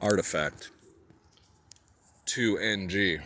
artifact. 0.00 0.70
2NG. 2.26 3.20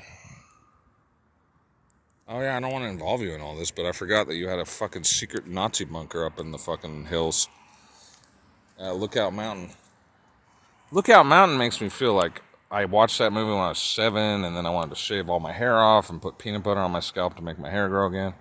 Oh 2.27 2.41
yeah, 2.41 2.57
I 2.57 2.61
don't 2.61 2.73
want 2.73 2.85
to 2.85 2.89
involve 2.89 3.21
you 3.21 3.35
in 3.35 3.41
all 3.41 3.55
this, 3.55 3.71
but 3.71 3.85
I 3.85 3.93
forgot 3.93 4.27
that 4.29 4.37
you 4.37 4.49
had 4.49 4.59
a 4.59 4.65
fucking 4.65 5.05
secret 5.05 5.47
Nazi 5.47 5.85
bunker 5.85 6.25
up 6.25 6.41
in 6.41 6.53
the 6.53 6.59
fucking 6.59 7.07
hills. 7.07 7.49
Uh, 8.81 8.93
Lookout 8.93 9.35
Mountain. 9.35 9.71
Lookout 10.91 11.27
Mountain 11.27 11.59
makes 11.59 11.81
me 11.81 11.89
feel 11.89 12.15
like 12.15 12.43
I 12.71 12.87
watched 12.87 13.19
that 13.19 13.33
movie 13.33 13.53
when 13.53 13.61
I 13.61 13.69
was 13.69 13.79
seven, 13.79 14.45
and 14.45 14.57
then 14.57 14.65
I 14.65 14.71
wanted 14.71 14.91
to 14.91 14.97
shave 14.97 15.29
all 15.29 15.39
my 15.39 15.53
hair 15.53 15.79
off 15.79 16.09
and 16.09 16.21
put 16.21 16.39
peanut 16.39 16.63
butter 16.63 16.81
on 16.81 16.91
my 16.91 17.01
scalp 17.01 17.37
to 17.37 17.43
make 17.43 17.59
my 17.59 17.71
hair 17.71 17.89
grow 17.89 18.07
again. 18.07 18.35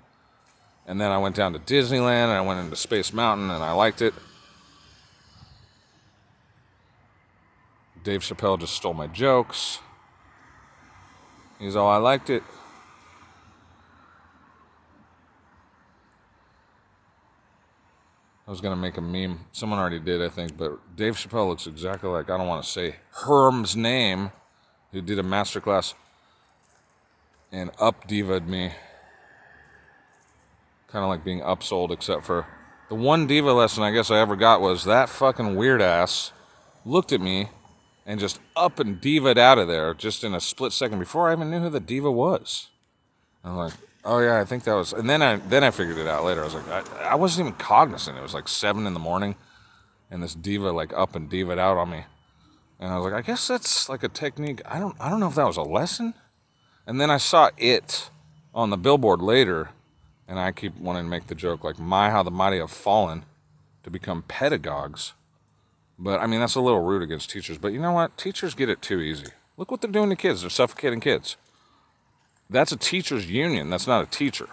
And 0.86 1.00
then 1.00 1.12
I 1.12 1.18
went 1.18 1.36
down 1.36 1.54
to 1.54 1.60
Disneyland 1.60 2.26
and 2.26 2.34
I 2.34 2.42
went 2.42 2.60
into 2.60 2.76
Space 2.76 3.14
Mountain 3.14 3.50
and 3.50 3.64
I 3.64 3.72
liked 3.72 4.02
it. 4.02 4.14
Dave 8.04 8.22
Chappelle 8.22 8.60
just 8.60 8.76
stole 8.76 8.94
my 8.94 9.08
jokes. 9.08 9.80
He's 11.58 11.76
all, 11.76 11.90
I 11.90 11.98
liked 11.98 12.30
it. 12.30 12.44
I 18.46 18.52
was 18.52 18.60
gonna 18.60 18.76
make 18.76 18.98
a 18.98 19.02
meme. 19.02 19.46
Someone 19.54 19.80
already 19.80 20.02
did, 20.02 20.22
I 20.22 20.28
think, 20.28 20.58
but 20.58 20.96
Dave 20.98 21.16
Chappelle 21.16 21.48
looks 21.48 21.66
exactly 21.66 22.10
like 22.10 22.30
I 22.30 22.38
don't 22.38 22.48
want 22.48 22.64
to 22.64 22.70
say 22.70 22.98
Herm's 23.12 23.76
name, 23.76 24.32
who 24.92 25.02
did 25.02 25.18
a 25.18 25.24
masterclass 25.24 25.94
and 27.54 27.72
up 27.80 28.06
diva'd 28.06 28.50
me. 28.50 28.74
Kind 30.88 31.04
of 31.04 31.10
like 31.10 31.24
being 31.24 31.40
upsold, 31.40 31.92
except 31.92 32.26
for 32.26 32.46
the 32.90 32.96
one 32.96 33.28
diva 33.28 33.54
lesson 33.54 33.82
I 33.82 33.92
guess 33.92 34.12
I 34.12 34.20
ever 34.20 34.36
got 34.36 34.60
was 34.60 34.84
that 34.84 35.08
fucking 35.08 35.56
weird 35.56 35.82
ass 35.82 36.34
looked 36.86 37.14
at 37.14 37.22
me 37.22 37.50
and 38.06 38.20
just 38.20 38.40
up 38.56 38.80
and 38.80 39.00
diva'd 39.00 39.38
out 39.38 39.58
of 39.58 39.68
there 39.68 39.94
just 39.94 40.24
in 40.24 40.34
a 40.34 40.40
split 40.40 40.72
second 40.72 41.00
before 41.00 41.30
I 41.30 41.34
even 41.34 41.50
knew 41.50 41.60
who 41.60 41.70
the 41.70 41.80
diva 41.80 42.12
was. 42.12 42.70
I'm 43.44 43.56
like, 43.56 43.74
oh 44.06 44.20
yeah, 44.20 44.40
I 44.40 44.46
think 44.46 44.64
that 44.64 44.74
was. 44.74 44.94
And 44.94 45.10
then 45.10 45.22
I 45.22 45.38
then 45.38 45.64
I 45.64 45.72
figured 45.72 45.98
it 45.98 46.08
out 46.08 46.24
later. 46.24 46.42
I 46.42 46.46
was 46.46 46.56
like, 46.56 46.70
I, 46.70 47.10
I 47.10 47.16
wasn't 47.16 47.48
even 47.48 47.60
cognizant. 47.60 48.18
It 48.18 48.22
was 48.22 48.34
like 48.34 48.48
seven 48.48 48.88
in 48.88 48.94
the 48.94 49.00
morning, 49.00 49.36
and 50.10 50.24
this 50.24 50.36
diva 50.36 50.72
like 50.72 50.94
up 50.94 51.16
and 51.16 51.30
diva'd 51.30 51.60
out 51.60 51.78
on 51.78 51.90
me, 51.90 52.06
and 52.80 52.92
I 52.92 52.98
was 52.98 53.12
like, 53.12 53.14
I 53.14 53.26
guess 53.26 53.48
that's 53.48 53.90
like 53.90 54.04
a 54.04 54.10
technique. 54.10 54.62
I 54.66 54.80
don't 54.80 54.96
I 55.00 55.10
don't 55.10 55.20
know 55.20 55.28
if 55.28 55.36
that 55.36 55.48
was 55.48 55.58
a 55.58 55.64
lesson. 55.64 56.14
And 56.86 57.00
then 57.00 57.10
I 57.10 57.18
saw 57.18 57.50
it 57.58 58.10
on 58.54 58.70
the 58.70 58.78
billboard 58.78 59.22
later, 59.22 59.70
and 60.28 60.38
I 60.38 60.52
keep 60.52 60.78
wanting 60.78 61.04
to 61.04 61.10
make 61.10 61.28
the 61.28 61.36
joke 61.36 61.64
like, 61.64 61.80
my 61.80 62.10
how 62.10 62.24
the 62.24 62.32
mighty 62.32 62.60
have 62.60 62.72
fallen 62.72 63.24
to 63.84 63.90
become 63.90 64.24
pedagogues. 64.24 65.14
But 65.98 66.20
I 66.20 66.28
mean, 66.28 66.40
that's 66.40 66.56
a 66.56 66.62
little 66.62 66.84
rude 66.84 67.04
against 67.04 67.30
teachers. 67.30 67.58
But 67.58 67.74
you 67.74 67.80
know 67.80 67.92
what? 67.92 68.18
Teachers 68.18 68.56
get 68.56 68.70
it 68.70 68.82
too 68.82 69.00
easy. 69.00 69.28
Look 69.58 69.72
what 69.72 69.82
they're 69.82 69.92
doing 69.92 70.10
to 70.10 70.16
kids. 70.16 70.42
They're 70.42 70.50
suffocating 70.50 71.00
kids. 71.00 71.38
That's 72.50 72.72
a 72.72 72.78
teacher's 72.78 73.30
union. 73.30 73.70
That's 73.70 73.88
not 73.88 74.04
a 74.04 74.10
teacher. 74.10 74.50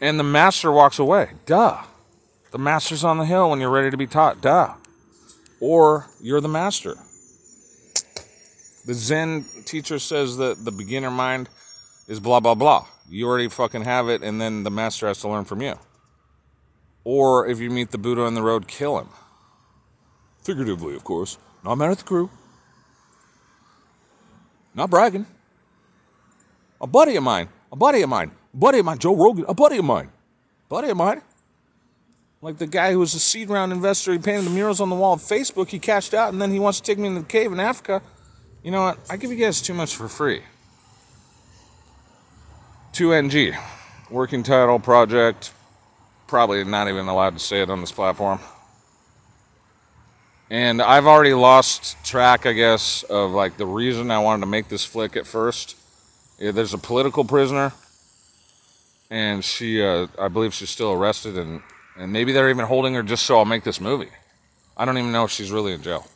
And 0.00 0.18
the 0.18 0.24
master 0.24 0.70
walks 0.70 0.98
away. 0.98 1.30
Duh. 1.46 1.82
The 2.50 2.58
master's 2.58 3.04
on 3.04 3.18
the 3.18 3.24
hill 3.24 3.50
when 3.50 3.60
you're 3.60 3.70
ready 3.70 3.90
to 3.90 3.96
be 3.96 4.06
taught. 4.06 4.40
Duh. 4.40 4.74
Or 5.60 6.06
you're 6.20 6.40
the 6.40 6.48
master. 6.48 6.94
The 8.86 8.94
Zen 8.94 9.46
teacher 9.64 9.98
says 9.98 10.36
that 10.36 10.64
the 10.64 10.70
beginner 10.70 11.10
mind 11.10 11.48
is 12.06 12.20
blah, 12.20 12.40
blah, 12.40 12.54
blah. 12.54 12.86
You 13.08 13.26
already 13.26 13.48
fucking 13.48 13.82
have 13.82 14.08
it, 14.08 14.22
and 14.22 14.40
then 14.40 14.62
the 14.62 14.70
master 14.70 15.06
has 15.06 15.20
to 15.20 15.28
learn 15.28 15.44
from 15.44 15.62
you. 15.62 15.78
Or 17.04 17.46
if 17.46 17.60
you 17.60 17.70
meet 17.70 17.90
the 17.90 17.98
Buddha 17.98 18.22
on 18.22 18.34
the 18.34 18.42
road, 18.42 18.66
kill 18.66 18.98
him. 18.98 19.08
Figuratively, 20.42 20.96
of 20.96 21.04
course. 21.04 21.38
Not 21.62 21.76
mad 21.76 21.90
at 21.90 21.98
the 21.98 22.04
crew. 22.04 22.30
Not 24.74 24.90
bragging. 24.90 25.26
A 26.80 26.86
buddy 26.86 27.16
of 27.16 27.22
mine, 27.22 27.48
a 27.70 27.76
buddy 27.76 28.02
of 28.02 28.08
mine, 28.10 28.30
a 28.52 28.56
buddy 28.56 28.78
of 28.78 28.84
mine, 28.84 28.98
Joe 28.98 29.14
Rogan, 29.14 29.44
a 29.48 29.54
buddy 29.54 29.78
of 29.78 29.84
mine, 29.84 30.10
buddy 30.68 30.88
of 30.88 30.96
mine. 30.96 31.22
Like 32.42 32.58
the 32.58 32.66
guy 32.66 32.92
who 32.92 32.98
was 32.98 33.14
a 33.14 33.20
seed 33.20 33.48
round 33.48 33.72
investor, 33.72 34.12
he 34.12 34.18
painted 34.18 34.44
the 34.44 34.50
murals 34.50 34.80
on 34.80 34.90
the 34.90 34.96
wall 34.96 35.14
of 35.14 35.20
Facebook, 35.20 35.68
he 35.68 35.78
cashed 35.78 36.12
out, 36.12 36.32
and 36.32 36.42
then 36.42 36.50
he 36.50 36.58
wants 36.58 36.80
to 36.80 36.84
take 36.84 36.98
me 36.98 37.08
into 37.08 37.20
the 37.20 37.26
cave 37.26 37.52
in 37.52 37.60
Africa. 37.60 38.02
You 38.62 38.70
know 38.70 38.82
what? 38.82 38.98
I 39.08 39.16
give 39.16 39.30
you 39.30 39.36
guys 39.36 39.62
too 39.62 39.72
much 39.72 39.96
for 39.96 40.08
free. 40.08 40.42
2NG, 42.92 43.56
working 44.10 44.42
title 44.42 44.78
project, 44.78 45.52
probably 46.26 46.64
not 46.64 46.88
even 46.88 47.08
allowed 47.08 47.34
to 47.34 47.38
say 47.38 47.62
it 47.62 47.70
on 47.70 47.80
this 47.80 47.92
platform. 47.92 48.40
And 50.50 50.82
I've 50.82 51.06
already 51.06 51.34
lost 51.34 52.04
track, 52.04 52.46
I 52.46 52.52
guess, 52.52 53.02
of 53.04 53.32
like 53.32 53.56
the 53.56 53.66
reason 53.66 54.10
I 54.10 54.18
wanted 54.18 54.40
to 54.40 54.46
make 54.46 54.68
this 54.68 54.84
flick 54.84 55.16
at 55.16 55.26
first. 55.26 55.76
Yeah, 56.38 56.50
there's 56.50 56.74
a 56.74 56.78
political 56.78 57.24
prisoner, 57.24 57.72
and 59.10 59.44
she, 59.44 59.82
uh, 59.82 60.08
I 60.18 60.28
believe 60.28 60.52
she's 60.52 60.70
still 60.70 60.92
arrested, 60.92 61.38
and, 61.38 61.62
and 61.96 62.12
maybe 62.12 62.32
they're 62.32 62.50
even 62.50 62.66
holding 62.66 62.94
her 62.94 63.02
just 63.02 63.24
so 63.24 63.38
I'll 63.38 63.44
make 63.44 63.64
this 63.64 63.80
movie. 63.80 64.10
I 64.76 64.84
don't 64.84 64.98
even 64.98 65.12
know 65.12 65.24
if 65.24 65.30
she's 65.30 65.52
really 65.52 65.72
in 65.72 65.82
jail. 65.82 66.06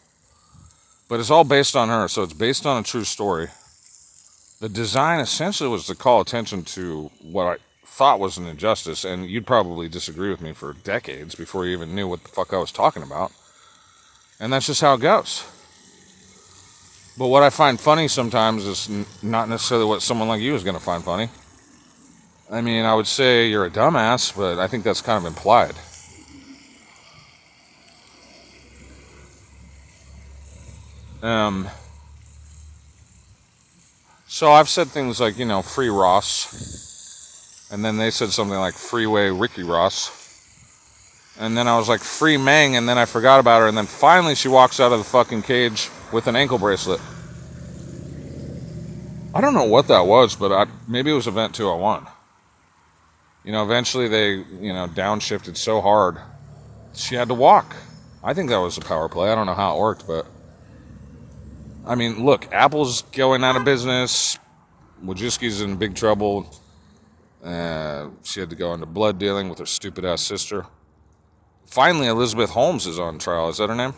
But 1.08 1.20
it's 1.20 1.30
all 1.30 1.44
based 1.44 1.76
on 1.76 1.88
her, 1.88 2.08
so 2.08 2.22
it's 2.22 2.32
based 2.32 2.66
on 2.66 2.80
a 2.80 2.82
true 2.82 3.04
story. 3.04 3.48
The 4.60 4.68
design 4.68 5.20
essentially 5.20 5.68
was 5.68 5.86
to 5.86 5.94
call 5.94 6.20
attention 6.20 6.64
to 6.64 7.10
what 7.22 7.46
I 7.46 7.56
thought 7.98 8.20
was 8.20 8.38
an 8.38 8.46
injustice, 8.46 9.04
and 9.04 9.28
you'd 9.28 9.44
probably 9.44 9.88
disagree 9.88 10.30
with 10.30 10.40
me 10.40 10.52
for 10.52 10.72
decades 10.72 11.34
before 11.34 11.66
you 11.66 11.72
even 11.72 11.96
knew 11.96 12.06
what 12.06 12.22
the 12.22 12.28
fuck 12.28 12.52
I 12.52 12.58
was 12.58 12.70
talking 12.70 13.02
about. 13.02 13.32
And 14.38 14.52
that's 14.52 14.68
just 14.68 14.80
how 14.80 14.94
it 14.94 15.00
goes. 15.00 15.44
But 17.18 17.26
what 17.26 17.42
I 17.42 17.50
find 17.50 17.80
funny 17.80 18.06
sometimes 18.06 18.66
is 18.66 18.88
n- 18.88 19.04
not 19.20 19.48
necessarily 19.48 19.84
what 19.84 20.00
someone 20.00 20.28
like 20.28 20.40
you 20.40 20.54
is 20.54 20.62
going 20.62 20.76
to 20.76 20.82
find 20.82 21.02
funny. 21.02 21.28
I 22.48 22.60
mean, 22.60 22.84
I 22.84 22.94
would 22.94 23.08
say 23.08 23.48
you're 23.48 23.66
a 23.66 23.70
dumbass, 23.70 24.36
but 24.36 24.60
I 24.60 24.68
think 24.68 24.84
that's 24.84 25.00
kind 25.00 25.18
of 25.18 25.26
implied. 25.26 25.74
Um, 31.20 31.68
so 34.28 34.52
I've 34.52 34.68
said 34.68 34.86
things 34.86 35.18
like, 35.18 35.36
you 35.36 35.46
know, 35.46 35.62
free 35.62 35.88
Ross. 35.88 36.87
And 37.70 37.84
then 37.84 37.96
they 37.96 38.10
said 38.10 38.30
something 38.30 38.58
like 38.58 38.74
freeway 38.74 39.28
Ricky 39.28 39.62
Ross. 39.62 40.14
And 41.38 41.56
then 41.56 41.68
I 41.68 41.76
was 41.76 41.88
like, 41.88 42.00
free 42.00 42.36
Meng. 42.36 42.76
And 42.76 42.88
then 42.88 42.98
I 42.98 43.04
forgot 43.04 43.40
about 43.40 43.60
her. 43.60 43.68
And 43.68 43.76
then 43.76 43.86
finally 43.86 44.34
she 44.34 44.48
walks 44.48 44.80
out 44.80 44.92
of 44.92 44.98
the 44.98 45.04
fucking 45.04 45.42
cage 45.42 45.90
with 46.12 46.26
an 46.26 46.36
ankle 46.36 46.58
bracelet. 46.58 47.00
I 49.34 49.40
don't 49.40 49.54
know 49.54 49.64
what 49.64 49.88
that 49.88 50.06
was, 50.06 50.34
but 50.34 50.50
I, 50.50 50.66
maybe 50.88 51.10
it 51.10 51.14
was 51.14 51.26
Event 51.26 51.54
201. 51.54 52.06
You 53.44 53.52
know, 53.52 53.62
eventually 53.62 54.08
they, 54.08 54.32
you 54.32 54.72
know, 54.72 54.88
downshifted 54.88 55.56
so 55.56 55.80
hard, 55.80 56.18
she 56.94 57.14
had 57.14 57.28
to 57.28 57.34
walk. 57.34 57.76
I 58.24 58.34
think 58.34 58.48
that 58.50 58.58
was 58.58 58.76
a 58.78 58.80
power 58.80 59.08
play. 59.08 59.30
I 59.30 59.34
don't 59.34 59.46
know 59.46 59.54
how 59.54 59.76
it 59.76 59.80
worked, 59.80 60.06
but. 60.06 60.26
I 61.86 61.94
mean, 61.94 62.24
look, 62.24 62.52
Apple's 62.52 63.02
going 63.02 63.44
out 63.44 63.56
of 63.56 63.64
business. 63.64 64.38
Wojcicki's 65.02 65.60
in 65.62 65.76
big 65.76 65.94
trouble. 65.94 66.50
Uh, 67.42 68.10
she 68.24 68.40
had 68.40 68.50
to 68.50 68.56
go 68.56 68.74
into 68.74 68.86
blood 68.86 69.18
dealing 69.18 69.48
with 69.48 69.58
her 69.58 69.66
stupid 69.66 70.04
ass 70.04 70.22
sister. 70.22 70.66
Finally, 71.66 72.08
Elizabeth 72.08 72.50
Holmes 72.50 72.86
is 72.86 72.98
on 72.98 73.18
trial. 73.18 73.48
Is 73.48 73.58
that 73.58 73.68
her 73.68 73.74
name? 73.74 73.94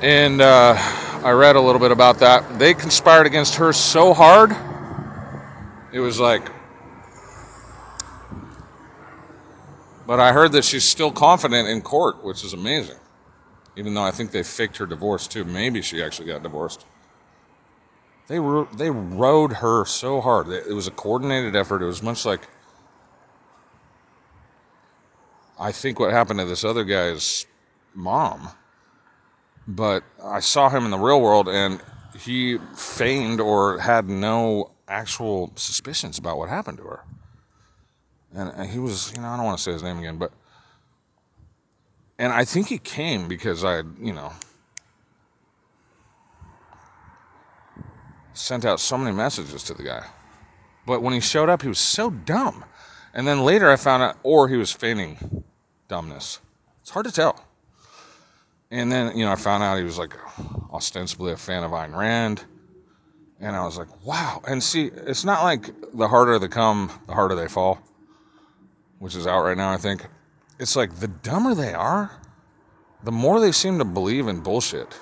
And 0.00 0.40
uh, 0.40 0.74
I 0.76 1.32
read 1.32 1.56
a 1.56 1.60
little 1.60 1.80
bit 1.80 1.90
about 1.90 2.18
that. 2.20 2.58
They 2.58 2.74
conspired 2.74 3.26
against 3.26 3.56
her 3.56 3.72
so 3.72 4.14
hard, 4.14 4.54
it 5.92 6.00
was 6.00 6.20
like. 6.20 6.48
But 10.06 10.20
I 10.20 10.32
heard 10.32 10.52
that 10.52 10.64
she's 10.64 10.84
still 10.84 11.10
confident 11.10 11.68
in 11.68 11.82
court, 11.82 12.22
which 12.22 12.44
is 12.44 12.52
amazing. 12.52 12.98
Even 13.76 13.94
though 13.94 14.02
I 14.02 14.10
think 14.10 14.30
they 14.30 14.42
faked 14.42 14.78
her 14.78 14.86
divorce 14.86 15.26
too. 15.26 15.44
Maybe 15.44 15.82
she 15.82 16.02
actually 16.02 16.28
got 16.28 16.42
divorced. 16.42 16.84
They 18.28 18.38
they 18.74 18.90
rode 18.90 19.54
her 19.54 19.84
so 19.84 20.20
hard. 20.20 20.48
It 20.48 20.74
was 20.74 20.86
a 20.86 20.90
coordinated 20.90 21.54
effort. 21.54 21.82
It 21.82 21.86
was 21.86 22.02
much 22.02 22.24
like 22.24 22.48
I 25.58 25.72
think 25.72 25.98
what 25.98 26.10
happened 26.10 26.40
to 26.40 26.44
this 26.44 26.64
other 26.64 26.84
guy's 26.84 27.46
mom. 27.94 28.50
But 29.66 30.04
I 30.22 30.40
saw 30.40 30.68
him 30.68 30.84
in 30.84 30.90
the 30.90 30.98
real 30.98 31.20
world 31.20 31.48
and 31.48 31.80
he 32.18 32.58
feigned 32.76 33.40
or 33.40 33.78
had 33.78 34.08
no 34.08 34.70
actual 34.88 35.52
suspicions 35.56 36.18
about 36.18 36.38
what 36.38 36.48
happened 36.48 36.78
to 36.78 36.84
her. 36.84 37.04
And 38.34 38.70
he 38.70 38.78
was, 38.78 39.12
you 39.14 39.20
know, 39.20 39.28
I 39.28 39.36
don't 39.36 39.46
want 39.46 39.58
to 39.58 39.62
say 39.62 39.72
his 39.72 39.82
name 39.82 39.98
again, 39.98 40.18
but 40.18 40.30
and 42.18 42.32
I 42.32 42.44
think 42.44 42.68
he 42.68 42.78
came 42.78 43.28
because 43.28 43.64
I, 43.64 43.78
you 44.00 44.12
know, 44.12 44.32
sent 48.32 48.64
out 48.64 48.80
so 48.80 48.96
many 48.96 49.14
messages 49.14 49.62
to 49.64 49.74
the 49.74 49.82
guy. 49.82 50.06
But 50.86 51.02
when 51.02 51.14
he 51.14 51.20
showed 51.20 51.48
up, 51.48 51.62
he 51.62 51.68
was 51.68 51.78
so 51.78 52.10
dumb. 52.10 52.64
And 53.12 53.26
then 53.26 53.40
later 53.40 53.70
I 53.70 53.76
found 53.76 54.02
out, 54.02 54.16
or 54.22 54.48
he 54.48 54.56
was 54.56 54.70
feigning 54.72 55.44
dumbness. 55.88 56.40
It's 56.82 56.90
hard 56.90 57.06
to 57.06 57.12
tell. 57.12 57.44
And 58.70 58.90
then, 58.90 59.16
you 59.16 59.24
know, 59.24 59.32
I 59.32 59.36
found 59.36 59.62
out 59.62 59.78
he 59.78 59.84
was 59.84 59.98
like 59.98 60.14
ostensibly 60.72 61.32
a 61.32 61.36
fan 61.36 61.64
of 61.64 61.70
Ayn 61.72 61.96
Rand. 61.96 62.44
And 63.40 63.54
I 63.54 63.64
was 63.64 63.78
like, 63.78 64.04
wow. 64.04 64.42
And 64.46 64.62
see, 64.62 64.86
it's 64.86 65.24
not 65.24 65.42
like 65.42 65.70
the 65.92 66.08
harder 66.08 66.38
they 66.38 66.48
come, 66.48 66.90
the 67.06 67.14
harder 67.14 67.34
they 67.34 67.48
fall, 67.48 67.78
which 68.98 69.14
is 69.14 69.26
out 69.26 69.44
right 69.44 69.56
now, 69.56 69.72
I 69.72 69.76
think. 69.76 70.06
It's 70.58 70.76
like 70.76 70.96
the 70.96 71.08
dumber 71.08 71.54
they 71.54 71.74
are, 71.74 72.10
the 73.02 73.12
more 73.12 73.40
they 73.40 73.52
seem 73.52 73.78
to 73.78 73.84
believe 73.84 74.26
in 74.26 74.40
bullshit. 74.40 74.98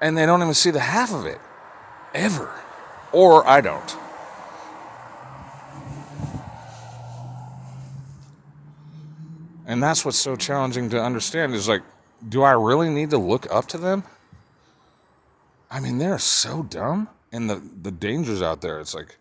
And 0.00 0.16
they 0.16 0.26
don't 0.26 0.42
even 0.42 0.54
see 0.54 0.70
the 0.70 0.80
half 0.80 1.12
of 1.12 1.26
it. 1.26 1.38
Ever. 2.14 2.52
Or 3.12 3.46
I 3.46 3.60
don't. 3.60 3.96
And 9.66 9.82
that's 9.82 10.04
what's 10.04 10.18
so 10.18 10.36
challenging 10.36 10.90
to 10.90 11.00
understand 11.00 11.54
is 11.54 11.68
like, 11.68 11.82
do 12.28 12.42
I 12.42 12.52
really 12.52 12.90
need 12.90 13.10
to 13.10 13.18
look 13.18 13.46
up 13.50 13.66
to 13.68 13.78
them? 13.78 14.04
I 15.70 15.80
mean, 15.80 15.98
they're 15.98 16.18
so 16.18 16.62
dumb. 16.62 17.08
And 17.30 17.48
the, 17.48 17.62
the 17.80 17.90
dangers 17.90 18.42
out 18.42 18.60
there, 18.60 18.80
it's 18.80 18.94
like, 18.94 19.16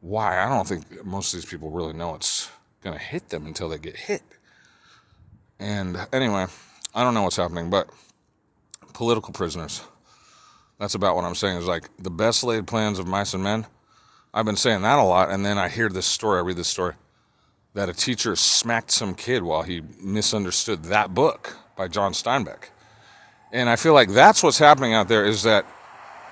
why? 0.00 0.42
I 0.42 0.48
don't 0.48 0.66
think 0.66 1.04
most 1.04 1.34
of 1.34 1.40
these 1.40 1.50
people 1.50 1.70
really 1.70 1.92
know 1.92 2.14
it's 2.14 2.50
going 2.82 2.96
to 2.96 3.02
hit 3.02 3.28
them 3.30 3.46
until 3.46 3.68
they 3.68 3.78
get 3.78 3.96
hit. 3.96 4.22
And 5.58 5.96
anyway, 6.12 6.46
I 6.94 7.02
don't 7.04 7.14
know 7.14 7.22
what's 7.22 7.36
happening, 7.36 7.70
but 7.70 7.88
political 8.92 9.32
prisoners. 9.32 9.82
That's 10.78 10.94
about 10.94 11.16
what 11.16 11.24
I'm 11.24 11.34
saying. 11.34 11.58
Is 11.58 11.66
like 11.66 11.88
the 11.98 12.10
best 12.10 12.44
laid 12.44 12.66
plans 12.66 12.98
of 12.98 13.06
mice 13.06 13.34
and 13.34 13.42
men. 13.42 13.66
I've 14.32 14.44
been 14.44 14.56
saying 14.56 14.82
that 14.82 14.98
a 14.98 15.02
lot, 15.02 15.30
and 15.30 15.46
then 15.46 15.58
I 15.58 15.68
hear 15.68 15.88
this 15.88 16.06
story. 16.06 16.38
I 16.38 16.42
read 16.42 16.56
this 16.56 16.68
story 16.68 16.94
that 17.74 17.88
a 17.88 17.92
teacher 17.92 18.36
smacked 18.36 18.90
some 18.90 19.14
kid 19.14 19.42
while 19.42 19.62
he 19.62 19.82
misunderstood 20.00 20.84
that 20.84 21.12
book 21.12 21.56
by 21.76 21.88
John 21.88 22.12
Steinbeck. 22.12 22.70
And 23.52 23.68
I 23.68 23.76
feel 23.76 23.94
like 23.94 24.10
that's 24.10 24.42
what's 24.42 24.58
happening 24.58 24.94
out 24.94 25.08
there 25.08 25.24
is 25.24 25.42
that 25.42 25.66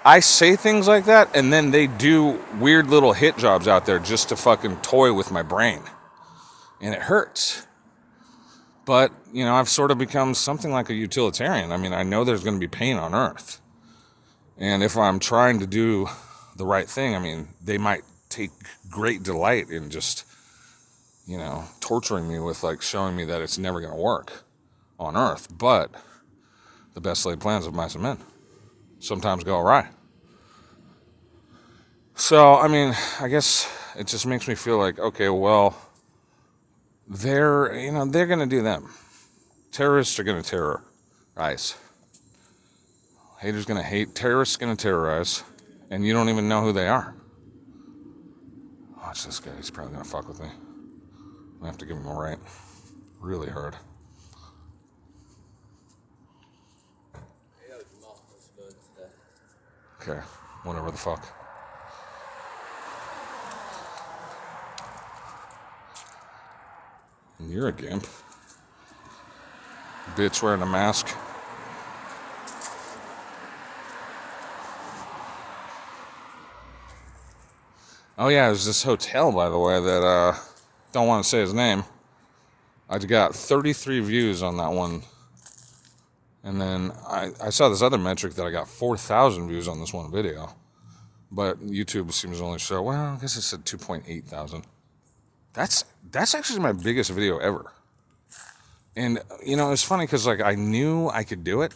I 0.04 0.20
say 0.20 0.56
things 0.56 0.88
like 0.88 1.04
that 1.04 1.36
and 1.36 1.52
then 1.52 1.70
they 1.70 1.86
do 1.86 2.40
weird 2.58 2.88
little 2.88 3.12
hit 3.12 3.36
jobs 3.36 3.68
out 3.68 3.86
there 3.86 3.98
just 3.98 4.28
to 4.30 4.36
fucking 4.36 4.78
toy 4.78 5.12
with 5.12 5.30
my 5.30 5.42
brain. 5.42 5.82
And 6.80 6.94
it 6.94 7.02
hurts. 7.02 7.66
But, 8.84 9.12
you 9.32 9.44
know, 9.44 9.54
I've 9.54 9.68
sort 9.68 9.90
of 9.90 9.98
become 9.98 10.34
something 10.34 10.72
like 10.72 10.90
a 10.90 10.94
utilitarian. 10.94 11.70
I 11.70 11.76
mean, 11.76 11.92
I 11.92 12.02
know 12.02 12.24
there's 12.24 12.42
going 12.42 12.56
to 12.56 12.60
be 12.60 12.68
pain 12.68 12.96
on 12.96 13.14
earth. 13.14 13.60
And 14.58 14.82
if 14.82 14.96
I'm 14.96 15.18
trying 15.18 15.60
to 15.60 15.66
do 15.66 16.08
the 16.56 16.66
right 16.66 16.88
thing, 16.88 17.14
I 17.14 17.18
mean, 17.18 17.48
they 17.62 17.78
might 17.78 18.02
take 18.28 18.50
great 18.90 19.22
delight 19.22 19.70
in 19.70 19.90
just 19.90 20.24
you 21.26 21.38
know, 21.38 21.64
torturing 21.80 22.28
me 22.28 22.38
with 22.38 22.62
like 22.62 22.82
showing 22.82 23.16
me 23.16 23.24
that 23.24 23.40
it's 23.40 23.58
never 23.58 23.80
going 23.80 23.92
to 23.92 24.00
work 24.00 24.44
on 24.98 25.16
Earth. 25.16 25.48
But 25.56 25.90
the 26.94 27.00
best 27.00 27.24
laid 27.24 27.40
plans 27.40 27.66
of 27.66 27.74
mice 27.74 27.94
and 27.94 28.02
men 28.02 28.18
sometimes 28.98 29.44
go 29.44 29.58
awry. 29.58 29.88
So, 32.14 32.54
I 32.56 32.68
mean, 32.68 32.94
I 33.20 33.28
guess 33.28 33.70
it 33.96 34.06
just 34.06 34.26
makes 34.26 34.46
me 34.46 34.54
feel 34.54 34.78
like, 34.78 34.98
okay, 34.98 35.28
well, 35.28 35.76
they're, 37.12 37.78
you 37.78 37.92
know, 37.92 38.06
they're 38.06 38.26
going 38.26 38.38
to 38.38 38.46
do 38.46 38.62
them. 38.62 38.90
Terrorists 39.70 40.18
are 40.18 40.24
going 40.24 40.42
to 40.42 40.48
terrorize. 40.48 41.76
Haters 43.40 43.64
going 43.64 43.80
to 43.80 43.86
hate. 43.86 44.14
Terrorists 44.14 44.56
going 44.56 44.74
to 44.74 44.82
terrorize. 44.82 45.44
And 45.90 46.06
you 46.06 46.12
don't 46.12 46.28
even 46.28 46.48
know 46.48 46.62
who 46.62 46.72
they 46.72 46.88
are. 46.88 47.14
Watch 48.96 49.26
this 49.26 49.40
guy. 49.40 49.50
He's 49.56 49.70
probably 49.70 49.92
going 49.92 50.04
to 50.04 50.10
fuck 50.10 50.26
with 50.26 50.40
me. 50.40 50.48
I 51.62 51.66
have 51.66 51.78
to 51.78 51.86
give 51.86 51.96
him 51.96 52.06
a 52.06 52.14
right. 52.14 52.38
Really 53.20 53.50
hard. 53.50 53.76
Okay, 60.00 60.20
whatever 60.64 60.90
the 60.90 60.96
fuck. 60.96 61.41
You're 67.48 67.68
a 67.68 67.72
gimp. 67.72 68.06
Bitch 70.14 70.42
wearing 70.42 70.62
a 70.62 70.66
mask. 70.66 71.08
Oh 78.18 78.28
yeah, 78.28 78.46
there's 78.48 78.66
this 78.66 78.82
hotel 78.82 79.32
by 79.32 79.48
the 79.48 79.58
way 79.58 79.80
that 79.80 80.02
uh 80.02 80.36
don't 80.92 81.08
want 81.08 81.24
to 81.24 81.28
say 81.28 81.40
his 81.40 81.54
name. 81.54 81.84
I 82.88 82.98
got 82.98 83.34
33 83.34 84.00
views 84.00 84.42
on 84.42 84.58
that 84.58 84.72
one. 84.72 85.02
And 86.44 86.60
then 86.60 86.92
I, 87.08 87.30
I 87.42 87.50
saw 87.50 87.68
this 87.68 87.80
other 87.82 87.96
metric 87.96 88.34
that 88.34 88.44
I 88.44 88.50
got 88.50 88.68
4,000 88.68 89.48
views 89.48 89.68
on 89.68 89.80
this 89.80 89.94
one 89.94 90.10
video. 90.10 90.54
But 91.30 91.60
YouTube 91.60 92.12
seems 92.12 92.38
to 92.38 92.44
only 92.44 92.58
show, 92.58 92.82
well, 92.82 93.14
I 93.16 93.18
guess 93.18 93.36
it 93.36 93.42
said 93.42 93.64
2.8 93.64 94.24
thousand. 94.24 94.64
That's, 95.54 95.84
that's 96.10 96.34
actually 96.34 96.60
my 96.60 96.72
biggest 96.72 97.10
video 97.10 97.38
ever. 97.38 97.72
And, 98.94 99.20
you 99.44 99.56
know, 99.56 99.72
it's 99.72 99.82
funny 99.82 100.04
because, 100.04 100.26
like, 100.26 100.40
I 100.40 100.54
knew 100.54 101.08
I 101.08 101.24
could 101.24 101.44
do 101.44 101.62
it. 101.62 101.72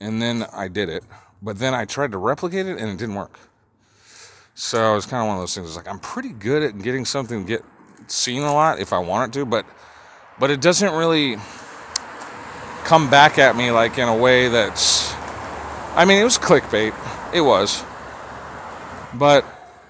And 0.00 0.20
then 0.20 0.46
I 0.52 0.68
did 0.68 0.88
it. 0.88 1.04
But 1.42 1.58
then 1.58 1.74
I 1.74 1.84
tried 1.84 2.12
to 2.12 2.18
replicate 2.18 2.66
it 2.66 2.78
and 2.78 2.90
it 2.90 2.98
didn't 2.98 3.14
work. 3.14 3.38
So 4.54 4.96
it's 4.96 5.04
kind 5.04 5.22
of 5.22 5.28
one 5.28 5.36
of 5.36 5.42
those 5.42 5.54
things. 5.54 5.76
Like 5.76 5.86
I'm 5.86 5.98
pretty 5.98 6.30
good 6.30 6.62
at 6.62 6.78
getting 6.78 7.04
something 7.04 7.44
get 7.44 7.62
seen 8.06 8.42
a 8.42 8.54
lot 8.54 8.78
if 8.78 8.92
I 8.92 8.98
want 8.98 9.28
it 9.36 9.38
to, 9.38 9.44
but 9.44 9.66
but 10.38 10.50
it 10.50 10.62
doesn't 10.62 10.94
really 10.94 11.36
come 12.84 13.10
back 13.10 13.38
at 13.38 13.54
me 13.54 13.70
like 13.70 13.98
in 13.98 14.08
a 14.08 14.16
way 14.16 14.48
that's 14.48 15.12
I 15.94 16.06
mean, 16.06 16.18
it 16.18 16.24
was 16.24 16.38
clickbait. 16.38 16.94
It 17.34 17.42
was. 17.42 17.84
But 19.14 19.44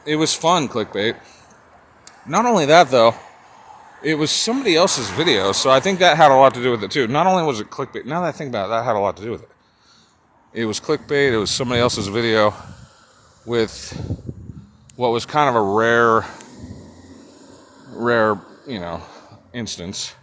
it 0.04 0.16
was 0.16 0.34
fun 0.34 0.68
clickbait. 0.68 1.16
Not 2.28 2.44
only 2.44 2.66
that 2.66 2.90
though, 2.90 3.14
it 4.02 4.14
was 4.14 4.30
somebody 4.30 4.76
else's 4.76 5.08
video, 5.10 5.52
so 5.52 5.70
I 5.70 5.80
think 5.80 5.98
that 6.00 6.16
had 6.16 6.30
a 6.30 6.34
lot 6.34 6.54
to 6.54 6.62
do 6.62 6.70
with 6.70 6.84
it 6.84 6.90
too. 6.90 7.06
Not 7.06 7.26
only 7.26 7.42
was 7.44 7.60
it 7.60 7.70
clickbait, 7.70 8.04
now 8.04 8.20
that 8.20 8.28
I 8.28 8.32
think 8.32 8.50
about 8.50 8.66
it, 8.66 8.68
that 8.70 8.84
had 8.84 8.96
a 8.96 9.00
lot 9.00 9.16
to 9.16 9.22
do 9.22 9.30
with 9.30 9.42
it. 9.42 9.50
It 10.52 10.64
was 10.64 10.80
clickbait, 10.80 11.32
it 11.32 11.38
was 11.38 11.50
somebody 11.50 11.80
else's 11.80 12.08
video 12.08 12.54
with 13.44 13.92
what 14.96 15.10
was 15.10 15.26
kind 15.26 15.48
of 15.48 15.54
a 15.54 15.62
rare 15.62 16.24
rare, 17.96 18.40
you 18.66 18.78
know, 18.78 19.02
instance. 19.52 20.14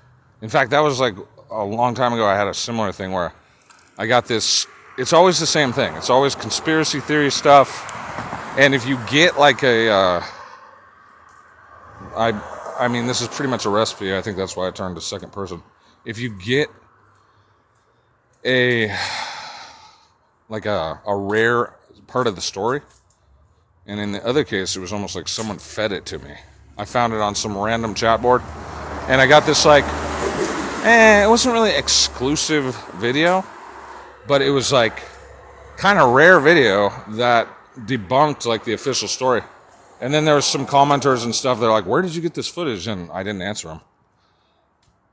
In 0.41 0.49
fact, 0.49 0.71
that 0.71 0.79
was 0.79 0.99
like 0.99 1.15
a 1.51 1.63
long 1.63 1.95
time 1.95 2.13
ago. 2.13 2.25
I 2.25 2.35
had 2.35 2.47
a 2.47 2.53
similar 2.53 2.91
thing 2.91 3.11
where 3.11 3.33
I 3.97 4.07
got 4.07 4.27
this. 4.27 4.67
It's 4.97 5.13
always 5.13 5.39
the 5.39 5.47
same 5.47 5.73
thing. 5.73 5.93
It's 5.95 6.09
always 6.09 6.35
conspiracy 6.35 6.99
theory 6.99 7.31
stuff. 7.31 7.89
And 8.57 8.75
if 8.75 8.85
you 8.85 8.99
get 9.09 9.39
like 9.39 9.63
a, 9.63 9.89
uh, 9.89 10.23
I, 12.15 12.39
I 12.79 12.87
mean, 12.87 13.07
this 13.07 13.21
is 13.21 13.27
pretty 13.27 13.49
much 13.49 13.65
a 13.65 13.69
recipe. 13.69 14.15
I 14.15 14.21
think 14.21 14.37
that's 14.37 14.55
why 14.55 14.67
I 14.67 14.71
turned 14.71 14.95
to 14.95 15.01
second 15.01 15.31
person. 15.31 15.63
If 16.05 16.19
you 16.19 16.29
get 16.37 16.69
a, 18.45 18.95
like 20.49 20.65
a, 20.65 21.01
a 21.05 21.15
rare 21.15 21.75
part 22.07 22.27
of 22.27 22.35
the 22.35 22.41
story, 22.41 22.81
and 23.85 23.99
in 23.99 24.11
the 24.11 24.25
other 24.25 24.43
case, 24.43 24.75
it 24.75 24.79
was 24.79 24.93
almost 24.93 25.15
like 25.15 25.27
someone 25.27 25.59
fed 25.59 25.91
it 25.91 26.05
to 26.07 26.19
me. 26.19 26.33
I 26.77 26.85
found 26.85 27.13
it 27.13 27.19
on 27.19 27.35
some 27.35 27.57
random 27.57 27.93
chat 27.93 28.21
board. 28.21 28.41
And 29.07 29.19
I 29.19 29.27
got 29.27 29.45
this 29.45 29.65
like, 29.65 29.83
eh, 30.85 31.25
it 31.25 31.29
wasn't 31.29 31.53
really 31.53 31.75
exclusive 31.75 32.75
video, 32.95 33.45
but 34.27 34.41
it 34.41 34.49
was 34.49 34.71
like 34.71 35.03
kind 35.77 35.99
of 35.99 36.13
rare 36.13 36.39
video 36.39 36.89
that 37.09 37.47
debunked 37.77 38.45
like 38.45 38.63
the 38.63 38.73
official 38.73 39.07
story. 39.07 39.41
And 40.03 40.13
then 40.13 40.25
there 40.25 40.35
was 40.35 40.43
some 40.43 40.67
commenters 40.67 41.23
and 41.23 41.33
stuff. 41.33 41.61
They're 41.61 41.71
like, 41.71 41.85
"Where 41.85 42.01
did 42.01 42.13
you 42.13 42.21
get 42.21 42.33
this 42.33 42.49
footage?" 42.49 42.87
And 42.87 43.09
I 43.09 43.23
didn't 43.23 43.41
answer 43.41 43.69
them. 43.69 43.79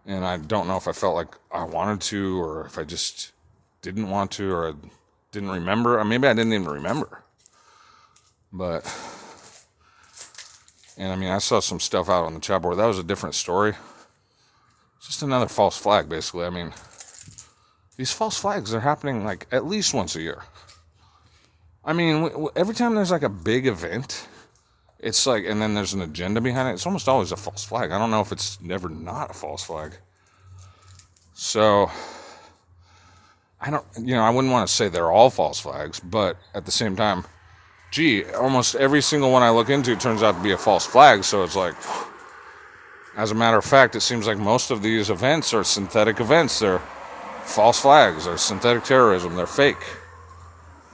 And 0.04 0.24
I 0.24 0.36
don't 0.36 0.66
know 0.66 0.76
if 0.76 0.88
I 0.88 0.92
felt 0.92 1.14
like 1.14 1.36
I 1.52 1.62
wanted 1.62 2.00
to, 2.10 2.42
or 2.42 2.66
if 2.66 2.76
I 2.76 2.82
just 2.82 3.30
didn't 3.82 4.10
want 4.10 4.32
to, 4.32 4.52
or 4.52 4.70
I 4.70 4.72
didn't 5.30 5.50
remember. 5.50 6.00
Or 6.00 6.04
maybe 6.04 6.26
I 6.26 6.32
didn't 6.32 6.54
even 6.54 6.68
remember. 6.68 7.22
But 8.52 8.82
and 10.96 11.12
I 11.12 11.14
mean, 11.14 11.30
I 11.30 11.38
saw 11.38 11.60
some 11.60 11.78
stuff 11.78 12.08
out 12.08 12.24
on 12.24 12.34
the 12.34 12.40
chat 12.40 12.60
board. 12.60 12.76
That 12.76 12.86
was 12.86 12.98
a 12.98 13.04
different 13.04 13.36
story. 13.36 13.74
Just 15.00 15.22
another 15.22 15.46
false 15.46 15.78
flag, 15.78 16.08
basically. 16.08 16.46
I 16.46 16.50
mean, 16.50 16.72
these 17.96 18.10
false 18.10 18.36
flags 18.36 18.74
are 18.74 18.80
happening 18.80 19.24
like 19.24 19.46
at 19.52 19.64
least 19.64 19.94
once 19.94 20.16
a 20.16 20.20
year. 20.20 20.42
I 21.84 21.92
mean, 21.92 22.28
every 22.56 22.74
time 22.74 22.96
there's 22.96 23.12
like 23.12 23.22
a 23.22 23.28
big 23.28 23.68
event, 23.68 24.26
it's 25.02 25.26
like, 25.26 25.44
and 25.46 25.60
then 25.60 25.74
there's 25.74 25.94
an 25.94 26.02
agenda 26.02 26.40
behind 26.40 26.68
it. 26.68 26.72
It's 26.72 26.86
almost 26.86 27.08
always 27.08 27.32
a 27.32 27.36
false 27.36 27.64
flag. 27.64 27.90
I 27.90 27.98
don't 27.98 28.10
know 28.10 28.20
if 28.20 28.32
it's 28.32 28.60
never 28.60 28.88
not 28.88 29.30
a 29.30 29.34
false 29.34 29.64
flag. 29.64 29.92
So, 31.34 31.90
I 33.60 33.70
don't, 33.70 33.84
you 33.98 34.14
know, 34.14 34.22
I 34.22 34.30
wouldn't 34.30 34.52
want 34.52 34.68
to 34.68 34.74
say 34.74 34.88
they're 34.88 35.10
all 35.10 35.30
false 35.30 35.60
flags, 35.60 36.00
but 36.00 36.36
at 36.54 36.66
the 36.66 36.70
same 36.70 36.96
time, 36.96 37.24
gee, 37.90 38.24
almost 38.24 38.74
every 38.74 39.00
single 39.00 39.32
one 39.32 39.42
I 39.42 39.50
look 39.50 39.70
into 39.70 39.96
turns 39.96 40.22
out 40.22 40.36
to 40.36 40.42
be 40.42 40.52
a 40.52 40.58
false 40.58 40.86
flag. 40.86 41.24
So 41.24 41.42
it's 41.44 41.56
like, 41.56 41.74
as 43.16 43.30
a 43.30 43.34
matter 43.34 43.56
of 43.56 43.64
fact, 43.64 43.94
it 43.96 44.00
seems 44.00 44.26
like 44.26 44.38
most 44.38 44.70
of 44.70 44.82
these 44.82 45.10
events 45.10 45.52
are 45.54 45.64
synthetic 45.64 46.20
events. 46.20 46.58
They're 46.58 46.82
false 47.42 47.80
flags, 47.80 48.26
they're 48.26 48.36
synthetic 48.36 48.84
terrorism, 48.84 49.34
they're 49.34 49.46
fake. 49.46 49.82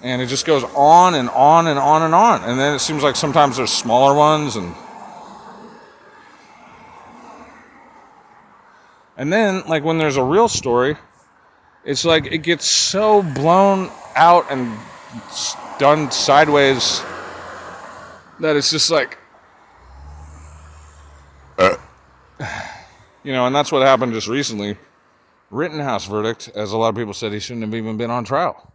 And 0.03 0.21
it 0.21 0.27
just 0.27 0.47
goes 0.47 0.63
on 0.75 1.15
and 1.15 1.29
on 1.31 1.67
and 1.67 1.79
on 1.79 2.03
and 2.03 2.15
on. 2.15 2.45
And 2.45 2.59
then 2.59 2.75
it 2.75 2.81
seems 2.81 3.03
like 3.03 3.17
sometimes 3.17 3.57
there's 3.57 3.73
smaller 3.73 4.15
ones 4.15 4.57
and 4.57 4.75
And 9.17 9.33
then 9.33 9.63
like 9.67 9.83
when 9.83 9.99
there's 9.99 10.17
a 10.17 10.23
real 10.23 10.49
story, 10.49 10.97
it's 11.85 12.05
like 12.05 12.27
it 12.27 12.39
gets 12.39 12.67
so 12.67 13.23
blown 13.23 13.91
out 14.15 14.47
and 14.51 14.79
done 15.79 16.11
sideways 16.11 17.03
that 18.41 18.57
it's 18.57 18.71
just 18.71 18.91
like 18.91 19.19
uh. 21.59 21.77
you 23.25 23.33
know, 23.33 23.47
and 23.47 23.57
that's 23.57 23.73
what 23.73 23.83
happened 23.83 24.13
just 24.13 24.29
recently. 24.29 24.77
Rittenhouse 25.51 26.07
verdict, 26.07 26.51
as 26.55 26.73
a 26.73 26.77
lot 26.77 26.89
of 26.89 26.97
people 26.97 27.15
said, 27.15 27.33
he 27.33 27.39
shouldn't 27.39 27.65
have 27.65 27.75
even 27.75 27.97
been 27.97 28.11
on 28.11 28.25
trial. 28.25 28.73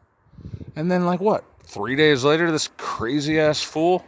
And 0.75 0.91
then, 0.91 1.05
like, 1.05 1.19
what? 1.19 1.43
Three 1.63 1.95
days 1.95 2.24
later, 2.24 2.51
this 2.51 2.69
crazy 2.77 3.39
ass 3.39 3.62
fool 3.62 4.03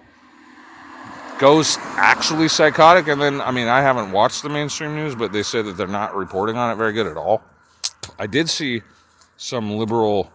goes 1.40 1.78
actually 1.98 2.48
psychotic. 2.48 3.08
And 3.08 3.22
then, 3.22 3.42
I 3.42 3.52
mean, 3.52 3.68
I 3.68 3.82
haven't 3.82 4.12
watched 4.12 4.44
the 4.44 4.50
mainstream 4.50 4.96
news, 4.96 5.16
but 5.16 5.32
they 5.32 5.44
say 5.44 5.62
that 5.62 5.78
they're 5.78 5.88
not 5.88 6.16
reporting 6.16 6.58
on 6.58 6.72
it 6.72 6.76
very 6.76 6.94
good 6.94 7.08
at 7.08 7.18
all. 7.18 7.42
I 8.20 8.28
did 8.28 8.50
see 8.50 8.82
some 9.38 9.72
liberal, 9.72 10.32